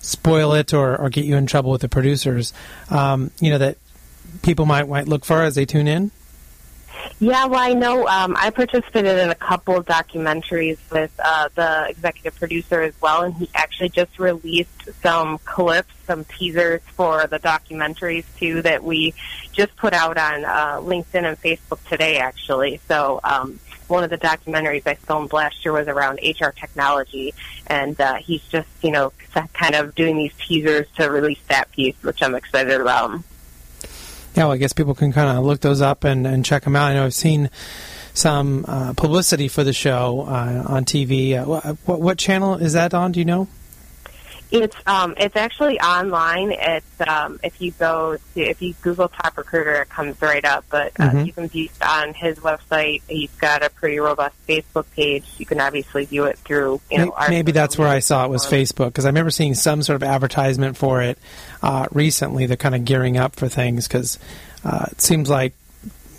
spoil 0.00 0.54
it 0.54 0.72
or, 0.72 0.98
or 0.98 1.10
get 1.10 1.24
you 1.24 1.36
in 1.36 1.46
trouble 1.46 1.70
with 1.70 1.82
the 1.82 1.88
producers, 1.88 2.52
um, 2.90 3.30
you 3.40 3.50
know, 3.50 3.58
that 3.58 3.76
people 4.42 4.66
might, 4.66 4.88
might 4.88 5.08
look 5.08 5.24
for 5.24 5.42
as 5.42 5.54
they 5.54 5.66
tune 5.66 5.88
in? 5.88 6.10
Yeah, 7.18 7.46
well, 7.46 7.60
I 7.60 7.72
know 7.72 8.06
um, 8.06 8.36
I 8.38 8.50
participated 8.50 9.18
in 9.18 9.30
a 9.30 9.34
couple 9.34 9.76
of 9.76 9.86
documentaries 9.86 10.78
with 10.90 11.12
uh, 11.22 11.48
the 11.54 11.86
executive 11.88 12.36
producer 12.36 12.82
as 12.82 12.94
well, 13.00 13.22
and 13.22 13.34
he 13.34 13.48
actually 13.54 13.90
just 13.90 14.18
released 14.18 14.88
some 15.02 15.38
clips, 15.38 15.92
some 16.06 16.24
teasers 16.24 16.80
for 16.94 17.26
the 17.26 17.38
documentaries 17.38 18.24
too 18.38 18.62
that 18.62 18.82
we 18.82 19.14
just 19.52 19.74
put 19.76 19.92
out 19.92 20.16
on 20.16 20.44
uh, 20.44 20.78
LinkedIn 20.80 21.24
and 21.24 21.40
Facebook 21.40 21.82
today, 21.88 22.18
actually. 22.18 22.80
So. 22.88 23.20
Um, 23.22 23.60
one 23.88 24.04
of 24.04 24.10
the 24.10 24.16
documentaries 24.16 24.86
I 24.86 24.94
filmed 24.94 25.34
last 25.34 25.66
year 25.66 25.72
was 25.74 25.86
around 25.86 26.18
HR 26.22 26.48
technology, 26.48 27.34
and 27.66 28.00
uh, 28.00 28.14
he's 28.14 28.40
just, 28.44 28.68
you 28.80 28.90
know, 28.90 29.12
kind 29.52 29.74
of 29.74 29.94
doing 29.94 30.16
these 30.16 30.32
teasers 30.46 30.86
to 30.96 31.10
release 31.10 31.40
that 31.48 31.70
piece, 31.72 31.96
which 32.02 32.22
I'm 32.22 32.34
excited 32.34 32.80
about. 32.80 33.20
Yeah, 34.34 34.44
well, 34.44 34.52
I 34.52 34.56
guess 34.56 34.72
people 34.72 34.94
can 34.94 35.12
kind 35.12 35.36
of 35.36 35.44
look 35.44 35.60
those 35.60 35.80
up 35.80 36.04
and, 36.04 36.26
and 36.26 36.44
check 36.44 36.64
them 36.64 36.74
out. 36.74 36.90
I 36.90 36.94
know 36.94 37.04
I've 37.04 37.14
seen 37.14 37.50
some 38.14 38.64
uh, 38.66 38.92
publicity 38.94 39.48
for 39.48 39.64
the 39.64 39.72
show 39.72 40.22
uh, 40.22 40.64
on 40.66 40.84
TV. 40.84 41.34
Uh, 41.34 41.74
what, 41.84 42.00
what 42.00 42.18
channel 42.18 42.54
is 42.54 42.72
that 42.72 42.94
on? 42.94 43.12
Do 43.12 43.20
you 43.20 43.26
know? 43.26 43.48
It's 44.52 44.76
um, 44.86 45.14
it's 45.16 45.34
actually 45.34 45.80
online. 45.80 46.52
It's 46.52 47.08
um, 47.08 47.40
if 47.42 47.58
you 47.60 47.70
go 47.72 48.18
to 48.34 48.40
if 48.40 48.60
you 48.60 48.74
Google 48.82 49.08
Top 49.08 49.38
Recruiter, 49.38 49.80
it 49.80 49.88
comes 49.88 50.20
right 50.20 50.44
up. 50.44 50.66
But 50.68 50.92
uh, 51.00 51.08
mm-hmm. 51.08 51.24
you 51.24 51.32
can 51.32 51.48
view 51.48 51.64
it 51.64 51.82
on 51.82 52.12
his 52.12 52.38
website. 52.38 53.00
He's 53.08 53.30
got 53.36 53.62
a 53.62 53.70
pretty 53.70 53.98
robust 53.98 54.34
Facebook 54.46 54.84
page. 54.90 55.24
You 55.38 55.46
can 55.46 55.58
obviously 55.58 56.04
view 56.04 56.24
it 56.24 56.36
through 56.38 56.82
you 56.90 56.98
know. 56.98 57.14
Maybe, 57.18 57.30
maybe 57.30 57.52
that's 57.52 57.78
where 57.78 57.88
I 57.88 58.00
saw 58.00 58.26
it 58.26 58.28
was 58.28 58.44
Facebook 58.44 58.88
because 58.88 59.06
I 59.06 59.08
remember 59.08 59.30
seeing 59.30 59.54
some 59.54 59.82
sort 59.82 59.96
of 59.96 60.02
advertisement 60.02 60.76
for 60.76 61.00
it 61.00 61.18
uh, 61.62 61.86
recently. 61.90 62.44
They're 62.44 62.58
kind 62.58 62.74
of 62.74 62.84
gearing 62.84 63.16
up 63.16 63.36
for 63.36 63.48
things 63.48 63.88
because 63.88 64.18
uh, 64.64 64.84
it 64.90 65.00
seems 65.00 65.30
like 65.30 65.54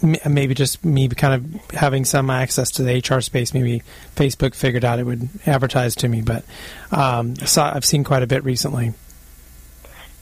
maybe 0.03 0.53
just 0.53 0.83
me 0.83 1.07
kind 1.09 1.33
of 1.33 1.71
having 1.71 2.05
some 2.05 2.29
access 2.29 2.71
to 2.71 2.83
the 2.83 2.97
HR 2.97 3.21
space. 3.21 3.53
Maybe 3.53 3.83
Facebook 4.15 4.53
figured 4.53 4.83
out 4.83 4.99
it 4.99 5.05
would 5.05 5.29
advertise 5.45 5.95
to 5.97 6.07
me, 6.07 6.21
but 6.21 6.43
um, 6.91 7.35
so 7.37 7.61
I've 7.61 7.85
seen 7.85 8.03
quite 8.03 8.23
a 8.23 8.27
bit 8.27 8.43
recently. 8.43 8.93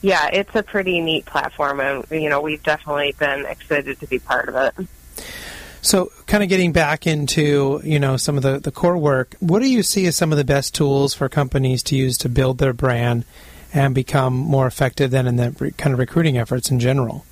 Yeah, 0.02 0.30
it's 0.34 0.56
a 0.56 0.64
pretty 0.64 1.00
neat 1.00 1.26
platform, 1.26 1.80
and 1.80 2.06
you 2.10 2.30
know 2.30 2.42
we've 2.42 2.64
definitely 2.64 3.16
been 3.18 3.46
excited 3.46 4.00
to 4.00 4.08
be 4.08 4.20
part 4.20 4.50
of 4.50 4.56
it. 4.56 4.88
So, 5.84 6.12
kind 6.28 6.44
of 6.44 6.50
getting 6.50 6.72
back 6.72 7.08
into 7.08 7.82
you 7.84 8.00
know 8.00 8.18
some 8.18 8.38
of 8.38 8.44
the, 8.44 8.60
the 8.60 8.72
core 8.72 8.98
work, 8.98 9.36
what 9.40 9.62
do 9.62 9.70
you 9.70 9.84
see 9.84 10.06
as 10.06 10.16
some 10.16 10.32
of 10.32 10.38
the 10.38 10.44
best 10.44 10.76
tools 10.76 11.14
for 11.14 11.28
companies 11.30 11.82
to 11.84 11.96
use 11.96 12.18
to 12.20 12.30
build 12.30 12.58
their 12.60 12.74
brand 12.74 13.26
and 13.74 13.96
become 13.96 14.34
more 14.34 14.68
effective 14.68 15.12
than 15.12 15.28
in 15.28 15.38
the 15.38 15.74
kind 15.78 15.94
of 15.94 16.00
recruiting 16.00 16.38
efforts 16.38 16.70
in 16.70 16.80
general? 16.80 17.26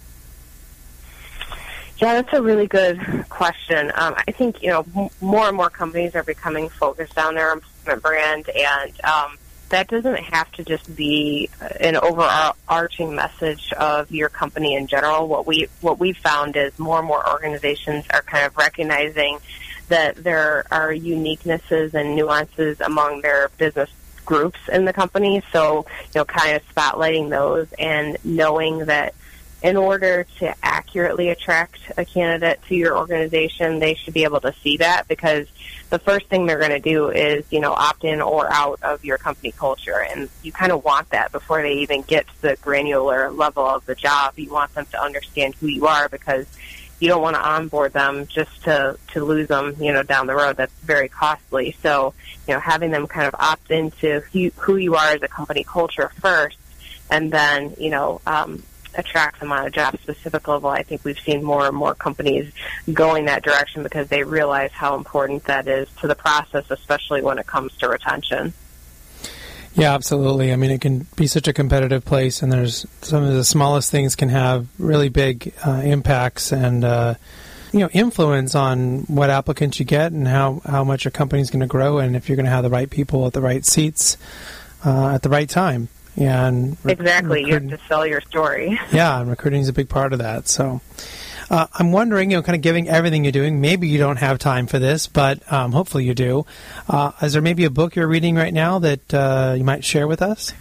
Yeah, 2.00 2.22
that's 2.22 2.34
a 2.34 2.42
really 2.42 2.68
good 2.68 2.98
question. 3.28 3.92
Um, 3.94 4.16
I 4.26 4.32
think 4.32 4.64
you 4.64 4.70
know 4.70 5.12
more 5.20 5.48
and 5.48 5.58
more 5.58 5.70
companies 5.70 6.16
are 6.16 6.24
becoming 6.24 6.70
focused 6.70 7.18
on 7.18 7.36
their 7.36 7.52
employment 7.52 8.02
brand, 8.02 8.50
and 8.50 9.04
um, 9.04 9.38
that 9.68 9.90
doesn't 9.90 10.16
have 10.16 10.50
to 10.54 10.64
just 10.64 10.96
be 10.96 11.50
an 11.82 11.98
overarching 11.98 13.16
message 13.16 13.74
of 13.74 14.12
your 14.12 14.30
company 14.30 14.76
in 14.76 14.88
general. 14.88 15.28
What 15.28 15.46
we 15.46 15.68
what 15.82 16.00
we've 16.00 16.18
found 16.18 16.56
is 16.56 16.78
more 16.80 17.00
and 17.00 17.08
more 17.08 17.28
organizations 17.30 18.06
are 18.12 18.22
kind 18.22 18.46
of 18.46 18.56
recognizing 18.56 19.40
that 19.90 20.16
there 20.16 20.66
are 20.72 20.94
uniquenesses 20.94 21.94
and 21.94 22.16
nuances 22.16 22.80
among 22.80 23.22
their 23.22 23.50
business 23.58 23.90
groups 24.26 24.60
in 24.72 24.86
the 24.86 24.94
company. 24.94 25.42
So, 25.52 25.86
you 26.14 26.20
know, 26.20 26.26
kind 26.26 26.56
of 26.56 26.76
spotlighting 26.76 27.30
those 27.30 27.68
and 27.78 28.18
knowing 28.24 28.86
that 28.86 29.16
in 29.62 29.76
order 29.76 30.26
to 30.40 30.56
accurately 30.64 31.30
attract 31.30 31.80
a 31.98 32.06
candidate 32.06 32.62
to 32.68 32.76
your 32.76 32.98
organization, 32.98 33.80
they 33.80 33.94
should 33.94 34.14
be 34.14 34.24
able 34.24 34.40
to 34.40 34.54
see 34.64 34.78
that 34.78 35.08
because 35.08 35.48
the 35.90 36.00
first 36.00 36.28
thing 36.28 36.46
they're 36.46 36.60
going 36.60 36.70
to 36.70 36.80
do 36.80 37.10
is, 37.10 37.46
you 37.52 37.60
know, 37.60 37.74
opt 37.74 38.04
in 38.04 38.22
or 38.22 38.52
out 38.52 38.80
of 38.84 39.04
your 39.04 39.18
company 39.18 39.52
culture. 39.52 40.02
And 40.02 40.30
you 40.44 40.52
kind 40.52 40.72
of 40.72 40.84
want 40.86 41.10
that 41.10 41.32
before 41.32 41.62
they 41.62 41.74
even 41.80 42.04
get 42.04 42.28
to 42.28 42.42
the 42.42 42.56
granular 42.62 43.32
level 43.32 43.66
of 43.66 43.86
the 43.86 43.96
job. 43.96 44.38
You 44.38 44.52
want 44.52 44.74
them 44.76 44.86
to 44.92 45.02
understand 45.02 45.56
who 45.56 45.68
you 45.68 45.88
are 45.88 46.08
because 46.08 46.46
you 47.00 47.08
don't 47.08 47.22
want 47.22 47.36
to 47.36 47.42
onboard 47.42 47.94
them 47.94 48.28
just 48.28 48.64
to, 48.64 48.98
to 49.14 49.24
lose 49.24 49.48
them, 49.48 49.76
you 49.80 49.92
know, 49.92 50.04
down 50.04 50.28
the 50.28 50.36
road. 50.36 50.58
That's 50.58 50.74
very 50.84 51.10
costly. 51.10 51.76
So, 51.82 52.14
you 52.48 52.54
know, 52.54 52.60
having 52.60 52.92
them 52.92 53.08
kind 53.08 53.28
of 53.28 53.36
opt 53.40 53.72
into 53.72 54.22
who, 54.32 54.76
you 54.76 54.96
are 54.96 55.08
as 55.08 55.24
a 55.24 55.28
company 55.28 55.64
culture 55.64 56.12
first 56.20 56.58
and 57.10 57.32
then, 57.32 57.76
you 57.80 57.90
know, 57.90 58.22
um, 58.28 58.64
attract 58.96 59.40
them 59.40 59.52
on 59.52 59.66
a 59.66 59.70
job 59.70 59.98
specific 60.02 60.48
level. 60.48 60.70
I 60.70 60.84
think 60.84 61.04
we've 61.04 61.20
seen 61.20 61.44
more 61.44 61.68
and 61.68 61.76
more 61.76 61.96
companies 61.96 62.52
going 62.92 63.26
that 63.26 63.44
direction 63.44 63.84
because 63.84 64.08
they 64.08 64.24
realize 64.24 64.72
how 64.72 64.96
important 64.96 65.46
that 65.46 65.68
is 65.68 65.88
to 66.02 66.08
the 66.08 66.16
process, 66.16 66.66
especially 66.70 67.22
when 67.22 67.38
it 67.40 67.48
comes 67.48 67.76
to 67.78 67.90
retention. 67.90 68.54
Yeah, 69.76 69.94
absolutely. 69.94 70.52
I 70.52 70.56
mean, 70.56 70.72
it 70.72 70.82
can 70.82 71.06
be 71.16 71.28
such 71.28 71.48
a 71.48 71.54
competitive 71.54 72.04
place, 72.04 72.42
and 72.42 72.52
there's 72.52 72.86
some 73.02 73.24
of 73.24 73.34
the 73.34 73.46
smallest 73.46 73.92
things 73.92 74.16
can 74.16 74.30
have 74.30 74.68
really 74.78 75.10
big 75.10 75.54
uh, 75.66 75.82
impacts 75.84 76.52
and 76.52 76.84
uh, 76.84 77.14
you 77.72 77.80
know 77.80 77.90
influence 77.94 78.56
on 78.56 79.02
what 79.02 79.30
applicants 79.30 79.80
you 79.80 79.86
get 79.86 80.12
and 80.12 80.28
how 80.28 80.62
how 80.66 80.84
much 80.84 81.06
your 81.06 81.12
company's 81.12 81.52
going 81.52 81.62
to 81.62 81.68
grow, 81.68 82.00
and 82.00 82.16
if 82.16 82.28
you're 82.28 82.36
going 82.36 82.46
to 82.46 82.52
have 82.52 82.64
the 82.64 82.70
right 82.70 82.90
people 82.90 83.26
at 83.28 83.34
the 83.34 83.42
right 83.42 83.64
seats 83.66 84.18
uh, 84.86 85.10
at 85.14 85.22
the 85.22 85.30
right 85.30 85.50
time. 85.50 85.88
And 86.20 86.78
exactly, 86.86 87.46
you 87.46 87.54
have 87.54 87.70
to 87.70 87.80
sell 87.88 88.06
your 88.06 88.22
story. 88.22 88.80
Yeah, 88.92 89.22
and 89.22 89.30
recruiting 89.30 89.62
is 89.62 89.70
a 89.70 89.74
big 89.74 89.90
part 89.90 90.14
of 90.14 90.20
that. 90.20 90.48
So. 90.48 90.82
Uh, 91.52 91.66
I'm 91.74 91.92
wondering, 91.92 92.30
you 92.30 92.38
know, 92.38 92.44
kind 92.44 92.56
of 92.56 92.62
giving 92.62 92.88
everything 92.88 93.24
you're 93.24 93.32
doing. 93.32 93.60
Maybe 93.60 93.88
you 93.88 93.98
don't 93.98 94.18
have 94.18 94.38
time 94.38 94.68
for 94.68 94.78
this, 94.78 95.08
but 95.08 95.52
um, 95.52 95.72
hopefully 95.72 96.06
you 96.06 96.14
do. 96.14 96.46
Uh, 96.88 97.12
is 97.24 97.34
there 97.34 97.42
maybe 97.42 97.66
a 97.66 97.72
book 97.72 97.96
you're 97.96 98.08
reading 98.08 98.36
right 98.36 98.54
now 98.54 98.78
that 98.78 99.12
uh, 99.12 99.56
you 99.58 99.64
might 99.64 99.84
share 99.84 100.08
with 100.08 100.22
us? 100.22 100.54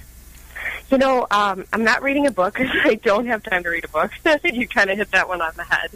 You 0.90 0.96
know, 0.96 1.26
um, 1.30 1.66
I'm 1.72 1.84
not 1.84 2.02
reading 2.02 2.26
a 2.26 2.30
book 2.30 2.54
because 2.54 2.74
I 2.84 2.94
don't 2.94 3.26
have 3.26 3.42
time 3.42 3.62
to 3.64 3.68
read 3.68 3.84
a 3.84 3.88
book. 3.88 4.10
you 4.44 4.66
kind 4.66 4.90
of 4.90 4.96
hit 4.96 5.10
that 5.10 5.28
one 5.28 5.42
on 5.42 5.52
the 5.56 5.64
head. 5.64 5.90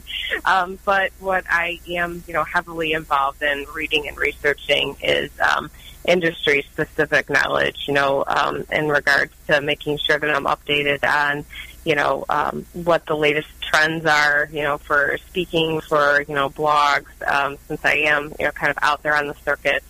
Um, 0.45 0.79
but 0.85 1.13
what 1.19 1.45
I 1.49 1.81
am, 1.89 2.23
you 2.27 2.35
know, 2.35 2.45
heavily 2.45 2.93
involved 2.93 3.43
in 3.43 3.65
reading 3.75 4.09
and 4.09 4.17
researching 4.19 4.97
is 5.03 5.31
um, 5.41 5.71
industry 6.07 6.67
specific 6.73 7.31
knowledge, 7.31 7.85
you 7.87 7.95
know, 7.95 8.25
um, 8.27 8.65
in 8.73 8.89
regards 8.89 9.33
to 9.47 9.61
making 9.61 9.99
sure 9.99 10.19
that 10.19 10.31
I'm 10.31 10.45
updated 10.45 11.05
on, 11.05 11.45
you 11.85 11.95
know, 11.95 12.25
um, 12.29 12.67
what 12.73 13.07
the 13.07 13.17
latest 13.17 13.49
trends 13.61 14.05
are, 14.07 14.49
you 14.53 14.63
know, 14.63 14.79
for 14.79 15.19
speaking, 15.29 15.81
for, 15.81 16.25
you 16.29 16.35
know, 16.35 16.51
blogs, 16.51 17.07
um, 17.27 17.59
since 17.69 17.85
I 17.85 17.95
am, 17.95 18.33
you 18.39 18.47
know, 18.47 18.53
kind 18.53 18.71
of 18.71 18.79
out 18.83 19.03
there 19.03 19.17
on 19.17 19.29
the 19.29 19.35
circuit. 19.45 19.83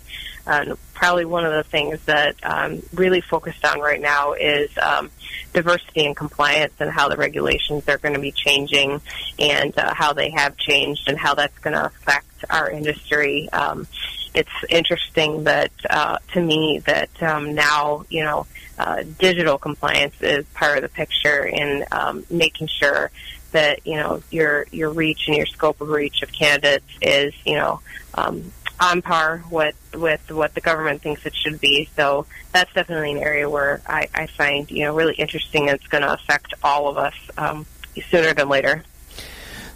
And 0.46 0.76
probably 0.92 1.24
one 1.24 1.44
of 1.44 1.52
the 1.52 1.62
things 1.62 2.00
that 2.06 2.36
I'm 2.42 2.72
um, 2.72 2.82
really 2.94 3.20
focused 3.20 3.64
on 3.64 3.80
right 3.80 4.00
now 4.00 4.32
is 4.32 4.70
um, 4.78 5.10
diversity 5.52 6.04
and 6.06 6.16
compliance 6.16 6.72
and 6.80 6.90
how 6.90 7.08
the 7.08 7.16
regulations 7.16 7.88
are 7.88 7.98
going 7.98 8.14
to 8.14 8.20
be 8.20 8.32
changing 8.32 9.00
and 9.38 9.76
uh, 9.78 9.94
how 9.94 10.12
they 10.12 10.30
have 10.30 10.56
changed 10.56 11.08
and 11.08 11.16
how 11.16 11.34
that's 11.34 11.56
going 11.58 11.74
to 11.74 11.86
affect 11.86 12.26
our 12.50 12.70
industry. 12.70 13.48
Um, 13.52 13.86
it's 14.34 14.50
interesting 14.68 15.44
that 15.44 15.72
uh, 15.88 16.18
to 16.32 16.40
me 16.40 16.80
that 16.86 17.10
um, 17.22 17.54
now 17.54 18.04
you 18.08 18.22
know 18.22 18.46
uh, 18.78 19.02
digital 19.18 19.58
compliance 19.58 20.14
is 20.20 20.44
part 20.54 20.78
of 20.78 20.82
the 20.82 20.88
picture 20.88 21.44
in 21.44 21.84
um, 21.92 22.24
making 22.30 22.66
sure 22.66 23.10
that 23.52 23.86
you 23.86 23.96
know 23.96 24.22
your 24.30 24.66
your 24.70 24.90
reach 24.90 25.28
and 25.28 25.36
your 25.36 25.46
scope 25.46 25.80
of 25.80 25.88
reach 25.88 26.22
of 26.22 26.32
candidates 26.32 26.86
is 27.00 27.34
you 27.44 27.56
know 27.56 27.80
um, 28.14 28.52
on 28.80 29.02
par 29.02 29.44
with 29.50 29.76
with 29.94 30.30
what 30.30 30.54
the 30.54 30.60
government 30.60 31.02
thinks 31.02 31.24
it 31.24 31.34
should 31.34 31.60
be. 31.60 31.88
So 31.96 32.26
that's 32.52 32.72
definitely 32.72 33.12
an 33.12 33.18
area 33.18 33.48
where 33.48 33.80
I, 33.86 34.08
I 34.14 34.26
find 34.26 34.70
you 34.70 34.84
know 34.84 34.94
really 34.94 35.14
interesting. 35.14 35.68
It's 35.68 35.86
going 35.86 36.02
to 36.02 36.12
affect 36.12 36.54
all 36.62 36.88
of 36.88 36.98
us 36.98 37.14
um, 37.38 37.66
sooner 38.10 38.34
than 38.34 38.48
later. 38.48 38.84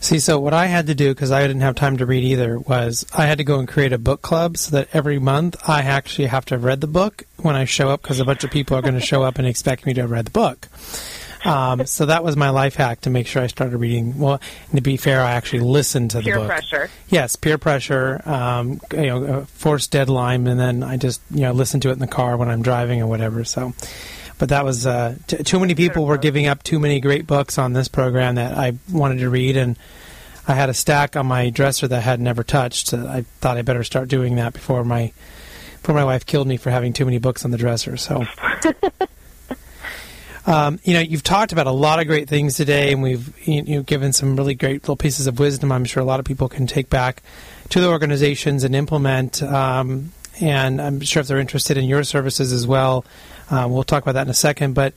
See, 0.07 0.21
so 0.21 0.39
what 0.39 0.55
I 0.55 0.67
had 0.67 0.87
to 0.87 0.95
do, 0.95 1.13
because 1.13 1.33
I 1.33 1.45
didn't 1.45 1.63
have 1.63 1.75
time 1.75 1.97
to 1.97 2.07
read 2.07 2.23
either, 2.23 2.61
was 2.61 3.05
I 3.13 3.27
had 3.27 3.39
to 3.39 3.45
go 3.45 3.59
and 3.59 3.67
create 3.67 3.93
a 3.93 3.99
book 3.99 4.23
club 4.23 4.57
so 4.57 4.77
that 4.77 4.87
every 4.93 5.19
month 5.19 5.57
I 5.69 5.81
actually 5.81 6.29
have 6.29 6.45
to 6.45 6.55
have 6.55 6.63
read 6.63 6.81
the 6.81 6.87
book 6.87 7.25
when 7.39 7.57
I 7.57 7.65
show 7.65 7.89
up, 7.89 8.03
because 8.03 8.21
a 8.21 8.25
bunch 8.25 8.45
of 8.45 8.53
people 8.53 8.77
are 8.77 8.83
going 8.83 8.95
to 8.95 9.01
show 9.01 9.25
up 9.25 9.41
and 9.41 9.49
expect 9.49 9.85
me 9.85 9.95
to 9.95 10.03
have 10.03 10.13
read 10.13 10.27
the 10.27 10.31
book. 10.31 10.69
Um, 11.45 11.87
so 11.87 12.07
that 12.07 12.23
was 12.23 12.37
my 12.37 12.51
life 12.51 12.77
hack 12.77 13.01
to 13.01 13.11
make 13.11 13.27
sure 13.27 13.43
I 13.43 13.49
started 13.49 13.79
reading. 13.79 14.17
Well, 14.17 14.41
to 14.73 14.81
be 14.81 14.97
fair, 14.97 15.23
I 15.23 15.33
actually 15.33 15.65
listened 15.65 16.13
to 16.13 16.19
the 16.19 16.23
peer 16.23 16.37
book. 16.37 16.51
Peer 16.51 16.57
pressure. 16.57 16.91
Yes, 17.09 17.35
peer 17.35 17.59
pressure. 17.59 18.23
Um, 18.25 18.81
you 18.93 19.07
know, 19.07 19.45
forced 19.55 19.91
deadline, 19.91 20.47
and 20.47 20.61
then 20.61 20.85
I 20.85 20.99
just 20.99 21.21
you 21.33 21.41
know 21.41 21.53
listen 21.53 21.81
to 21.81 21.89
it 21.89 21.95
in 21.95 21.99
the 21.99 22.07
car 22.07 22.37
when 22.37 22.49
I'm 22.49 22.63
driving 22.63 23.03
or 23.03 23.09
whatever. 23.09 23.43
So 23.43 23.75
but 24.39 24.51
that 24.51 24.65
was 24.65 24.87
uh, 24.87 25.17
t- 25.27 25.43
too 25.43 25.59
many 25.61 25.75
people 25.75 26.07
were 26.07 26.19
giving 26.19 26.47
up 26.47 26.63
too 26.63 26.79
many 26.79 27.01
great 27.01 27.27
books 27.27 27.59
on 27.59 27.73
this 27.73 27.89
program 27.89 28.37
that 28.37 28.57
I 28.57 28.75
wanted 28.91 29.19
to 29.19 29.31
read, 29.31 29.57
and 29.57 29.79
I 30.47 30.55
had 30.55 30.69
a 30.69 30.75
stack 30.75 31.17
on 31.17 31.27
my 31.27 31.51
dresser 31.51 31.89
that 31.89 31.97
I 31.97 32.01
had 32.01 32.21
never 32.21 32.43
touched. 32.43 32.89
So 32.89 33.07
I 33.07 33.23
thought 33.41 33.57
I 33.57 33.63
better 33.63 33.85
start 33.85 34.09
doing 34.09 34.37
that 34.37 34.53
before 34.53 34.85
my 34.85 35.13
before 35.81 35.95
my 35.95 36.05
wife 36.05 36.27
killed 36.27 36.47
me 36.47 36.57
for 36.57 36.71
having 36.71 36.93
too 36.93 37.05
many 37.05 37.19
books 37.19 37.45
on 37.45 37.51
the 37.51 37.59
dresser. 37.59 37.97
So. 37.97 38.25
Um, 40.47 40.79
you 40.85 40.95
know, 40.95 41.01
you've 41.01 41.25
talked 41.25 41.53
about 41.53 41.67
a 41.67 41.73
lot 41.73 41.99
of 41.99 42.07
great 42.07 42.29
things 42.29 42.55
today, 42.55 42.93
and 42.93 43.03
we've 43.03 43.37
you 43.49 43.63
know, 43.63 43.83
given 43.83 44.13
some 44.13 44.37
really 44.37 44.55
great 44.55 44.83
little 44.83 44.97
pieces 44.97 45.27
of 45.27 45.41
wisdom. 45.41 45.73
I'm 45.73 45.85
sure 45.85 46.01
a 46.01 46.07
lot 46.07 46.21
of 46.21 46.25
people 46.25 46.49
can 46.49 46.69
take 46.69 46.89
back 46.89 47.23
to 47.71 47.81
the 47.81 47.89
organizations 47.89 48.63
and 48.63 48.75
implement. 48.75 49.43
Um, 49.43 50.13
and 50.41 50.81
I'm 50.81 51.01
sure 51.01 51.21
if 51.21 51.27
they're 51.27 51.41
interested 51.41 51.77
in 51.77 51.85
your 51.87 52.05
services 52.05 52.53
as 52.53 52.67
well, 52.67 53.05
uh, 53.51 53.67
we'll 53.69 53.85
talk 53.85 54.03
about 54.03 54.13
that 54.13 54.27
in 54.27 54.31
a 54.31 54.35
second. 54.35 54.75
But 54.75 54.95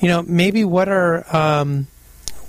you 0.00 0.08
know, 0.08 0.22
maybe 0.22 0.64
what 0.64 0.88
are 0.88 1.24
um, 1.34 1.86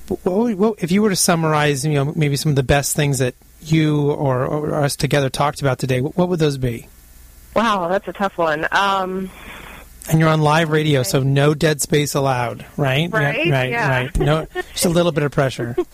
what, 0.08 0.58
what, 0.58 0.84
if 0.84 0.92
you 0.92 1.02
were 1.02 1.10
to 1.10 1.16
summarize, 1.16 1.86
you 1.86 1.94
know, 1.94 2.14
maybe 2.16 2.36
some 2.36 2.52
of 2.52 2.56
the 2.56 2.64
best 2.64 2.96
things 2.96 3.20
that 3.20 3.36
you 3.62 4.12
or, 4.12 4.46
or 4.46 4.74
us 4.76 4.96
together 4.96 5.30
talked 5.30 5.62
about 5.62 5.80
today? 5.80 6.02
What, 6.02 6.18
what, 6.18 6.30
would 6.30 6.40
those 6.40 6.58
be? 6.58 6.88
Wow, 7.56 7.88
that's 7.88 8.08
a 8.08 8.14
tough 8.14 8.38
one. 8.38 8.68
Um, 8.72 9.30
and 10.10 10.20
you're 10.20 10.30
on 10.30 10.42
live 10.42 10.70
radio, 10.70 11.04
so 11.04 11.24
no 11.24 11.54
dead 11.54 11.82
space 11.82 12.14
allowed, 12.14 12.66
right? 12.76 13.10
Right, 13.12 13.46
yeah, 13.46 13.54
right, 13.54 13.70
yeah. 13.70 13.90
right. 13.90 14.20
No, 14.20 14.48
just 14.74 14.86
a 14.86 14.90
little 14.90 15.12
bit 15.12 15.24
of 15.24 15.32
pressure. 15.32 15.76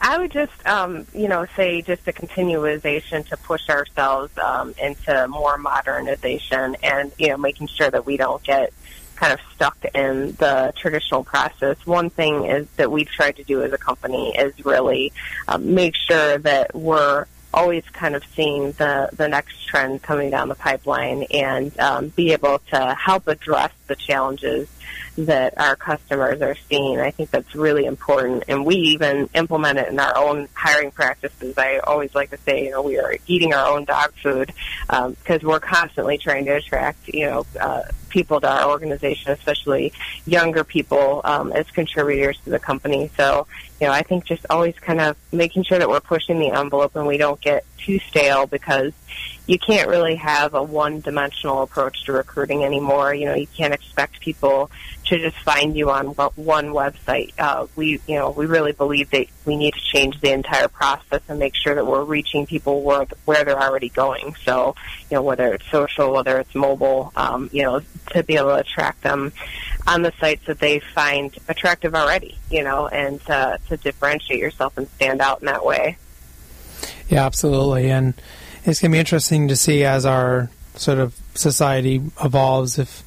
I 0.00 0.18
would 0.18 0.30
just, 0.30 0.66
um, 0.66 1.06
you 1.14 1.28
know, 1.28 1.46
say 1.56 1.82
just 1.82 2.06
a 2.06 2.12
continualization 2.12 3.24
to 3.24 3.36
push 3.36 3.68
ourselves 3.68 4.36
um, 4.38 4.74
into 4.80 5.26
more 5.28 5.56
modernization 5.58 6.76
and, 6.82 7.12
you 7.18 7.28
know, 7.28 7.36
making 7.36 7.68
sure 7.68 7.90
that 7.90 8.04
we 8.04 8.16
don't 8.16 8.42
get 8.42 8.72
kind 9.16 9.32
of 9.32 9.40
stuck 9.54 9.82
in 9.94 10.32
the 10.32 10.72
traditional 10.76 11.24
process. 11.24 11.76
One 11.86 12.10
thing 12.10 12.44
is 12.44 12.68
that 12.76 12.90
we've 12.90 13.08
tried 13.08 13.36
to 13.36 13.44
do 13.44 13.62
as 13.62 13.72
a 13.72 13.78
company 13.78 14.36
is 14.36 14.64
really 14.64 15.12
um, 15.48 15.74
make 15.74 15.94
sure 15.96 16.38
that 16.38 16.74
we're 16.74 17.26
always 17.54 17.82
kind 17.92 18.14
of 18.14 18.22
seeing 18.34 18.72
the, 18.72 19.08
the 19.14 19.28
next 19.28 19.66
trend 19.66 20.02
coming 20.02 20.30
down 20.30 20.48
the 20.48 20.54
pipeline 20.54 21.24
and 21.32 21.78
um, 21.80 22.08
be 22.08 22.32
able 22.32 22.58
to 22.70 22.94
help 22.94 23.26
address 23.28 23.72
the 23.86 23.96
challenges 23.96 24.68
that 25.16 25.58
our 25.58 25.76
customers 25.76 26.42
are 26.42 26.56
seeing. 26.68 27.00
I 27.00 27.10
think 27.10 27.30
that's 27.30 27.54
really 27.54 27.86
important, 27.86 28.44
and 28.48 28.66
we 28.66 28.76
even 28.76 29.28
implement 29.34 29.78
it 29.78 29.88
in 29.88 29.98
our 29.98 30.16
own 30.16 30.48
hiring 30.54 30.90
practices. 30.90 31.56
I 31.56 31.78
always 31.78 32.14
like 32.14 32.30
to 32.30 32.38
say, 32.38 32.64
you 32.64 32.70
know, 32.70 32.82
we 32.82 32.98
are 32.98 33.16
eating 33.26 33.54
our 33.54 33.74
own 33.74 33.84
dog 33.84 34.12
food 34.22 34.52
because 34.86 35.42
um, 35.42 35.48
we're 35.48 35.60
constantly 35.60 36.18
trying 36.18 36.44
to 36.46 36.52
attract, 36.52 37.08
you 37.08 37.26
know, 37.26 37.46
uh, 37.60 37.82
people 38.08 38.40
to 38.40 38.48
our 38.48 38.70
organization, 38.70 39.32
especially 39.32 39.92
younger 40.26 40.64
people 40.64 41.20
um, 41.24 41.52
as 41.52 41.70
contributors 41.70 42.38
to 42.44 42.50
the 42.50 42.58
company. 42.58 43.10
So, 43.16 43.46
you 43.80 43.86
know, 43.86 43.92
I 43.92 44.02
think 44.02 44.24
just 44.24 44.46
always 44.48 44.74
kind 44.78 45.00
of 45.00 45.16
making 45.32 45.64
sure 45.64 45.78
that 45.78 45.88
we're 45.88 46.00
pushing 46.00 46.38
the 46.38 46.50
envelope 46.50 46.96
and 46.96 47.06
we 47.06 47.18
don't 47.18 47.40
get 47.40 47.64
too 47.78 47.98
stale 47.98 48.46
because 48.46 48.92
you 49.46 49.58
can't 49.58 49.88
really 49.88 50.16
have 50.16 50.54
a 50.54 50.62
one-dimensional 50.62 51.62
approach 51.62 52.04
to 52.04 52.12
recruiting 52.12 52.64
anymore. 52.64 53.14
You 53.14 53.26
know, 53.26 53.34
you 53.34 53.46
can't 53.46 53.72
expect 53.72 54.20
people 54.20 54.70
to 55.06 55.18
just 55.18 55.36
find 55.38 55.76
you 55.76 55.90
on 55.90 56.08
one 56.08 56.66
website. 56.66 57.32
Uh, 57.38 57.68
we, 57.76 58.00
you 58.08 58.16
know, 58.16 58.30
we 58.30 58.46
really 58.46 58.72
believe 58.72 59.10
that 59.10 59.26
we 59.44 59.56
need 59.56 59.74
to 59.74 59.80
change 59.80 60.20
the 60.20 60.32
entire 60.32 60.66
process 60.66 61.22
and 61.28 61.38
make 61.38 61.54
sure 61.54 61.76
that 61.76 61.86
we're 61.86 62.02
reaching 62.02 62.44
people 62.46 62.82
where 62.82 63.06
where 63.24 63.44
they're 63.44 63.60
already 63.60 63.88
going. 63.88 64.34
So, 64.44 64.74
you 65.10 65.14
know, 65.14 65.22
whether 65.22 65.54
it's 65.54 65.70
social, 65.70 66.12
whether 66.12 66.40
it's 66.40 66.54
mobile, 66.54 67.12
um, 67.14 67.48
you 67.52 67.62
know, 67.62 67.82
to 68.10 68.24
be 68.24 68.36
able 68.36 68.48
to 68.48 68.56
attract 68.56 69.02
them 69.02 69.32
on 69.86 70.02
the 70.02 70.12
sites 70.18 70.44
that 70.46 70.58
they 70.58 70.80
find 70.80 71.32
attractive 71.48 71.94
already. 71.94 72.36
You 72.50 72.64
know, 72.64 72.88
and 72.88 73.20
to, 73.26 73.60
to 73.68 73.76
differentiate 73.76 74.40
yourself 74.40 74.76
and 74.76 74.88
stand 74.96 75.20
out 75.20 75.40
in 75.40 75.46
that 75.46 75.64
way. 75.64 75.98
Yeah, 77.08 77.24
absolutely, 77.24 77.90
and 77.90 78.14
it's 78.66 78.80
going 78.80 78.90
to 78.90 78.96
be 78.96 78.98
interesting 78.98 79.48
to 79.48 79.56
see 79.56 79.84
as 79.84 80.04
our 80.04 80.50
sort 80.74 80.98
of 80.98 81.18
society 81.34 82.02
evolves 82.22 82.78
if 82.78 83.02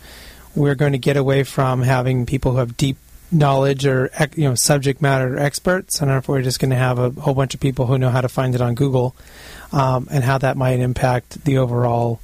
we're 0.56 0.76
going 0.76 0.94
to 0.94 0.98
get 0.98 1.18
away 1.18 1.44
from 1.44 1.82
having 1.82 2.26
people 2.26 2.54
who 2.54 2.58
have 2.58 2.76
deep 2.78 2.98
knowledge 3.32 3.86
or 3.86 4.10
you 4.36 4.50
know 4.50 4.56
subject 4.56 5.02
matter 5.02 5.38
experts, 5.38 6.02
and 6.02 6.10
if 6.10 6.28
we're 6.28 6.42
just 6.42 6.60
going 6.60 6.72
to 6.72 6.76
have 6.76 6.98
a 6.98 7.12
whole 7.12 7.36
bunch 7.36 7.54
of 7.54 7.60
people 7.60 7.86
who 7.86 7.98
know 7.98 8.10
how 8.10 8.22
to 8.22 8.30
find 8.30 8.56
it 8.56 8.62
on 8.62 8.74
Google, 8.74 9.16
um, 9.72 10.08
and 10.10 10.24
how 10.24 10.40
that 10.40 10.58
might 10.58 10.80
impact 10.80 11.44
the 11.46 11.58
overall 11.60 12.20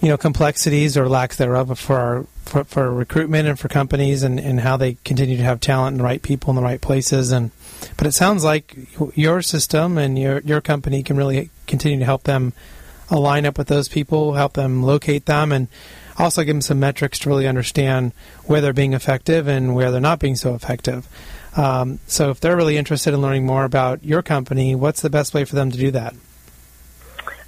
you 0.00 0.08
know 0.08 0.16
complexities 0.16 0.96
or 0.96 1.08
lack 1.08 1.34
thereof 1.34 1.76
for 1.78 1.96
our 1.96 2.26
for, 2.44 2.64
for 2.64 2.92
recruitment 2.92 3.48
and 3.48 3.58
for 3.58 3.68
companies 3.68 4.22
and, 4.22 4.38
and 4.38 4.60
how 4.60 4.76
they 4.76 4.96
continue 5.04 5.36
to 5.36 5.42
have 5.42 5.60
talent 5.60 5.94
and 5.94 6.00
the 6.00 6.04
right 6.04 6.22
people 6.22 6.50
in 6.50 6.56
the 6.56 6.62
right 6.62 6.80
places. 6.80 7.32
And 7.32 7.50
but 7.96 8.06
it 8.06 8.12
sounds 8.12 8.44
like 8.44 8.76
your 9.14 9.42
system 9.42 9.98
and 9.98 10.18
your 10.18 10.40
your 10.40 10.60
company 10.60 11.02
can 11.02 11.16
really 11.16 11.50
continue 11.66 11.98
to 11.98 12.04
help 12.04 12.24
them 12.24 12.52
align 13.10 13.46
up 13.46 13.58
with 13.58 13.68
those 13.68 13.88
people, 13.88 14.34
help 14.34 14.54
them 14.54 14.82
locate 14.82 15.26
them, 15.26 15.52
and 15.52 15.68
also 16.18 16.42
give 16.42 16.54
them 16.54 16.60
some 16.62 16.80
metrics 16.80 17.18
to 17.20 17.28
really 17.28 17.46
understand 17.46 18.12
where 18.44 18.60
they're 18.60 18.72
being 18.72 18.94
effective 18.94 19.46
and 19.46 19.74
where 19.74 19.90
they're 19.90 20.00
not 20.00 20.18
being 20.18 20.36
so 20.36 20.54
effective. 20.54 21.06
Um, 21.56 22.00
so, 22.06 22.30
if 22.30 22.40
they're 22.40 22.56
really 22.56 22.76
interested 22.76 23.14
in 23.14 23.22
learning 23.22 23.46
more 23.46 23.64
about 23.64 24.04
your 24.04 24.22
company, 24.22 24.74
what's 24.74 25.00
the 25.00 25.10
best 25.10 25.34
way 25.34 25.44
for 25.44 25.54
them 25.54 25.70
to 25.70 25.78
do 25.78 25.90
that? 25.92 26.14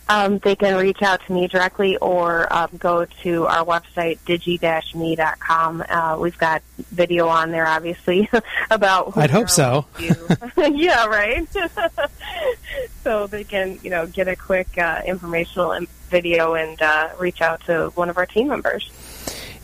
Um, 0.09 0.39
they 0.39 0.57
can 0.57 0.77
reach 0.77 1.03
out 1.03 1.21
to 1.27 1.33
me 1.33 1.49
directly 1.49 1.97
or 1.99 2.51
um, 2.53 2.71
go 2.79 3.05
to 3.23 3.47
our 3.47 3.65
website, 3.65 4.19
digi-me.com. 4.27 5.85
Uh, 5.89 6.17
we've 6.19 6.39
got 6.39 6.63
video 6.91 7.29
on 7.29 7.51
there, 7.51 7.67
obviously, 7.67 8.29
about 8.71 9.17
I'd 9.17 9.31
hope 9.31 9.51
so. 9.51 9.87
yeah, 10.57 11.07
right? 11.07 11.47
so 13.03 13.27
they 13.27 13.45
can, 13.45 13.79
you 13.83 13.91
know, 13.91 14.07
get 14.07 14.29
a 14.29 14.37
quick 14.37 14.79
uh, 14.79 15.03
informational 15.07 15.79
video 16.09 16.55
and 16.55 16.81
uh, 16.81 17.11
reach 17.19 17.43
out 17.43 17.61
to 17.67 17.91
one 17.95 18.09
of 18.09 18.17
our 18.17 18.27
team 18.27 18.49
members. 18.49 18.91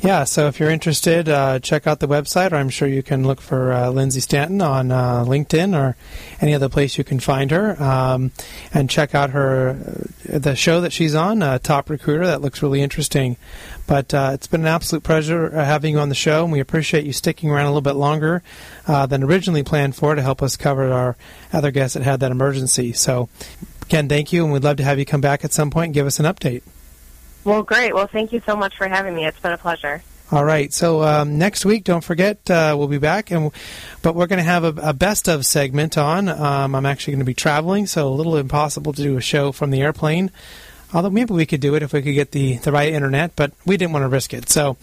Yeah, 0.05 0.25
so 0.25 0.49
if 0.49 0.61
you're 0.61 0.69
interested, 0.69 1.31
uh, 1.31 1.61
check 1.61 1.87
out 1.87 2.01
the 2.01 2.07
website, 2.07 2.53
or 2.53 2.57
I'm 2.57 2.69
sure 2.69 2.87
you 2.87 3.03
can 3.03 3.27
look 3.27 3.41
for 3.41 3.73
uh, 3.73 3.89
Lindsay 3.89 4.21
Stanton 4.21 4.61
on 4.61 4.93
uh, 4.93 5.25
LinkedIn 5.25 5.75
or 5.75 5.97
any 6.43 6.53
other 6.53 6.69
place 6.69 6.99
you 6.99 7.05
can 7.05 7.21
find 7.21 7.51
her, 7.51 7.83
um, 7.83 8.31
and 8.75 8.91
check 8.91 9.15
out 9.15 9.31
her 9.31 9.71
uh, 10.31 10.39
the 10.41 10.57
show 10.57 10.83
that 10.83 10.93
she's 10.93 11.15
on, 11.15 11.43
uh, 11.43 11.59
Top 11.59 11.89
Recruiter. 11.89 12.27
That 12.27 12.43
looks 12.43 12.63
really 12.63 12.83
interesting. 12.83 13.39
But 13.87 14.13
uh, 14.13 14.33
it's 14.35 14.47
been 14.47 14.61
an 14.61 14.67
absolute 14.67 15.05
pleasure 15.05 15.49
having 15.49 15.95
you 15.95 16.01
on 16.01 16.11
the 16.11 16.15
show, 16.15 16.45
and 16.45 16.53
we 16.53 16.61
appreciate 16.61 17.07
you 17.07 17.15
sticking 17.15 17.51
around 17.51 17.65
a 17.65 17.71
little 17.71 17.81
bit 17.81 17.97
longer 17.97 18.43
than 18.87 19.23
originally 19.23 19.63
planned 19.63 19.97
for 19.97 20.15
to 20.15 20.21
help 20.21 20.43
us 20.43 20.59
cover 20.59 20.93
our 20.93 21.17
other 21.51 21.71
guests 21.71 21.95
that 21.95 22.03
had 22.03 22.21
that 22.21 22.31
emergency. 22.31 22.93
So, 22.93 23.31
again, 23.81 24.07
thank 24.11 24.35
you, 24.35 24.45
and 24.45 24.53
we'd 24.53 24.65
love 24.65 24.77
to 24.77 24.85
have 24.85 24.99
you 24.99 25.07
come 25.07 25.23
back 25.23 25.47
at 25.47 25.55
some 25.55 25.71
point 25.71 25.87
and 25.87 25.95
give 25.95 26.07
us 26.07 26.21
an 26.21 26.27
update. 26.27 26.61
Well, 27.45 27.63
great. 27.63 27.95
Well, 27.95 28.07
thank 28.07 28.33
you 28.33 28.41
so 28.47 28.57
much 28.57 28.77
for 28.77 28.89
having 28.89 29.15
me. 29.15 29.27
It's 29.27 29.39
been 29.39 29.53
a 29.53 29.59
pleasure. 29.59 30.03
All 30.33 30.45
right. 30.45 30.73
So 30.73 31.03
um, 31.03 31.37
next 31.39 31.67
week, 31.67 31.85
don't 31.85 32.03
forget, 32.03 32.51
uh, 32.51 32.75
we'll 32.77 32.89
be 32.89 32.99
back, 32.99 33.31
and 33.31 33.53
but 34.01 34.15
we're 34.15 34.27
going 34.27 34.39
to 34.39 34.43
have 34.43 34.65
a, 34.65 34.75
a, 34.83 34.93
best 34.95 35.29
of 35.29 35.45
segment 35.45 35.99
on. 35.99 36.29
Um, 36.29 36.75
I'm 36.75 36.87
actually 36.87 37.13
going 37.13 37.21
to 37.21 37.27
be 37.27 37.35
traveling, 37.35 37.87
so 37.87 38.09
a 38.09 38.11
little 38.11 38.37
impossible 38.37 38.95
to 38.95 39.03
do 39.03 39.19
a 39.19 39.21
show 39.21 39.53
from 39.53 39.71
the 39.71 39.83
airplane. 39.83 40.31
Although 40.95 41.11
maybe 41.11 41.35
we 41.35 41.45
could 41.45 41.61
do 41.61 41.75
it 41.75 41.83
if 41.83 41.93
we 41.93 42.03
could 42.03 42.15
get 42.15 42.31
the, 42.31 42.57
the 42.59 42.71
right 42.71 42.93
internet, 42.93 43.35
but 43.35 43.53
we 43.67 43.77
didn't 43.77 43.93
want 43.93 44.05
to 44.05 44.09
risk 44.09 44.33
it. 44.33 44.49
So 44.49 44.77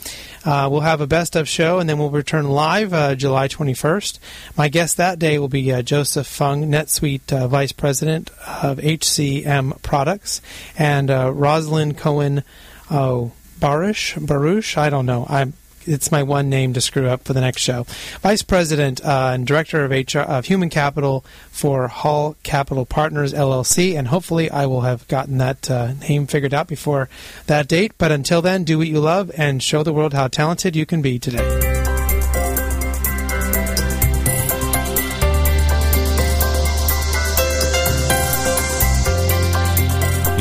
uh, 0.44 0.68
we'll 0.70 0.82
have 0.82 1.00
a 1.00 1.08
best 1.08 1.38
of 1.38 1.48
show, 1.48 1.80
and 1.80 1.90
then 1.90 1.98
we'll 1.98 2.10
return 2.10 2.50
live 2.50 2.94
uh, 2.94 3.16
July 3.16 3.48
21st. 3.48 4.20
My 4.58 4.68
guest 4.68 4.98
that 4.98 5.18
day 5.18 5.40
will 5.40 5.48
be 5.48 5.72
uh, 5.72 5.82
Joseph 5.82 6.28
Fung, 6.28 6.66
NetSuite 6.66 7.32
uh, 7.32 7.48
Vice 7.48 7.72
President 7.72 8.30
of 8.62 8.78
HCM 8.80 9.82
Products, 9.82 10.42
and 10.78 11.10
uh, 11.10 11.32
Rosalind 11.32 11.98
Cohen. 11.98 12.44
Oh, 12.90 13.32
Baruch, 13.60 14.16
Baruch, 14.20 14.78
I 14.78 14.90
don't 14.90 15.06
know. 15.06 15.26
I'm 15.30 15.54
it's 15.86 16.12
my 16.12 16.24
one 16.24 16.50
name 16.50 16.74
to 16.74 16.82
screw 16.82 17.08
up 17.08 17.24
for 17.24 17.34
the 17.34 17.42
next 17.42 17.62
show. 17.62 17.84
Vice 18.22 18.42
President 18.42 19.04
uh, 19.04 19.32
and 19.34 19.46
Director 19.46 19.84
of 19.86 19.92
HR 19.92 20.20
of 20.20 20.46
Human 20.46 20.70
Capital 20.70 21.26
for 21.50 21.88
Hall 21.88 22.36
Capital 22.44 22.86
Partners 22.86 23.34
LLC, 23.34 23.98
and 23.98 24.08
hopefully 24.08 24.50
I 24.50 24.66
will 24.66 24.82
have 24.82 25.08
gotten 25.08 25.38
that 25.40 25.70
uh, 25.70 25.94
name 25.94 26.28
figured 26.28 26.54
out 26.54 26.68
before 26.68 27.10
that 27.48 27.68
date. 27.68 27.94
But 27.98 28.12
until 28.12 28.42
then, 28.42 28.64
do 28.64 28.78
what 28.78 28.88
you 28.88 29.00
love 29.00 29.32
and 29.38 29.62
show 29.62 29.84
the 29.84 29.94
world 29.94 30.14
how 30.14 30.28
talented 30.28 30.76
you 30.76 30.86
can 30.86 31.02
be 31.02 31.20
today. 31.20 31.82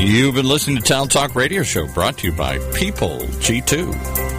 You've 0.03 0.35
been 0.35 0.49
listening 0.49 0.77
to 0.79 0.83
Talent 0.83 1.13
Talk 1.13 1.35
Radio 1.35 1.63
Show 1.63 1.87
brought 1.87 2.19
to 2.19 2.29
you 2.29 2.33
by 2.33 2.59
People 2.73 3.19
G2. 3.19 4.30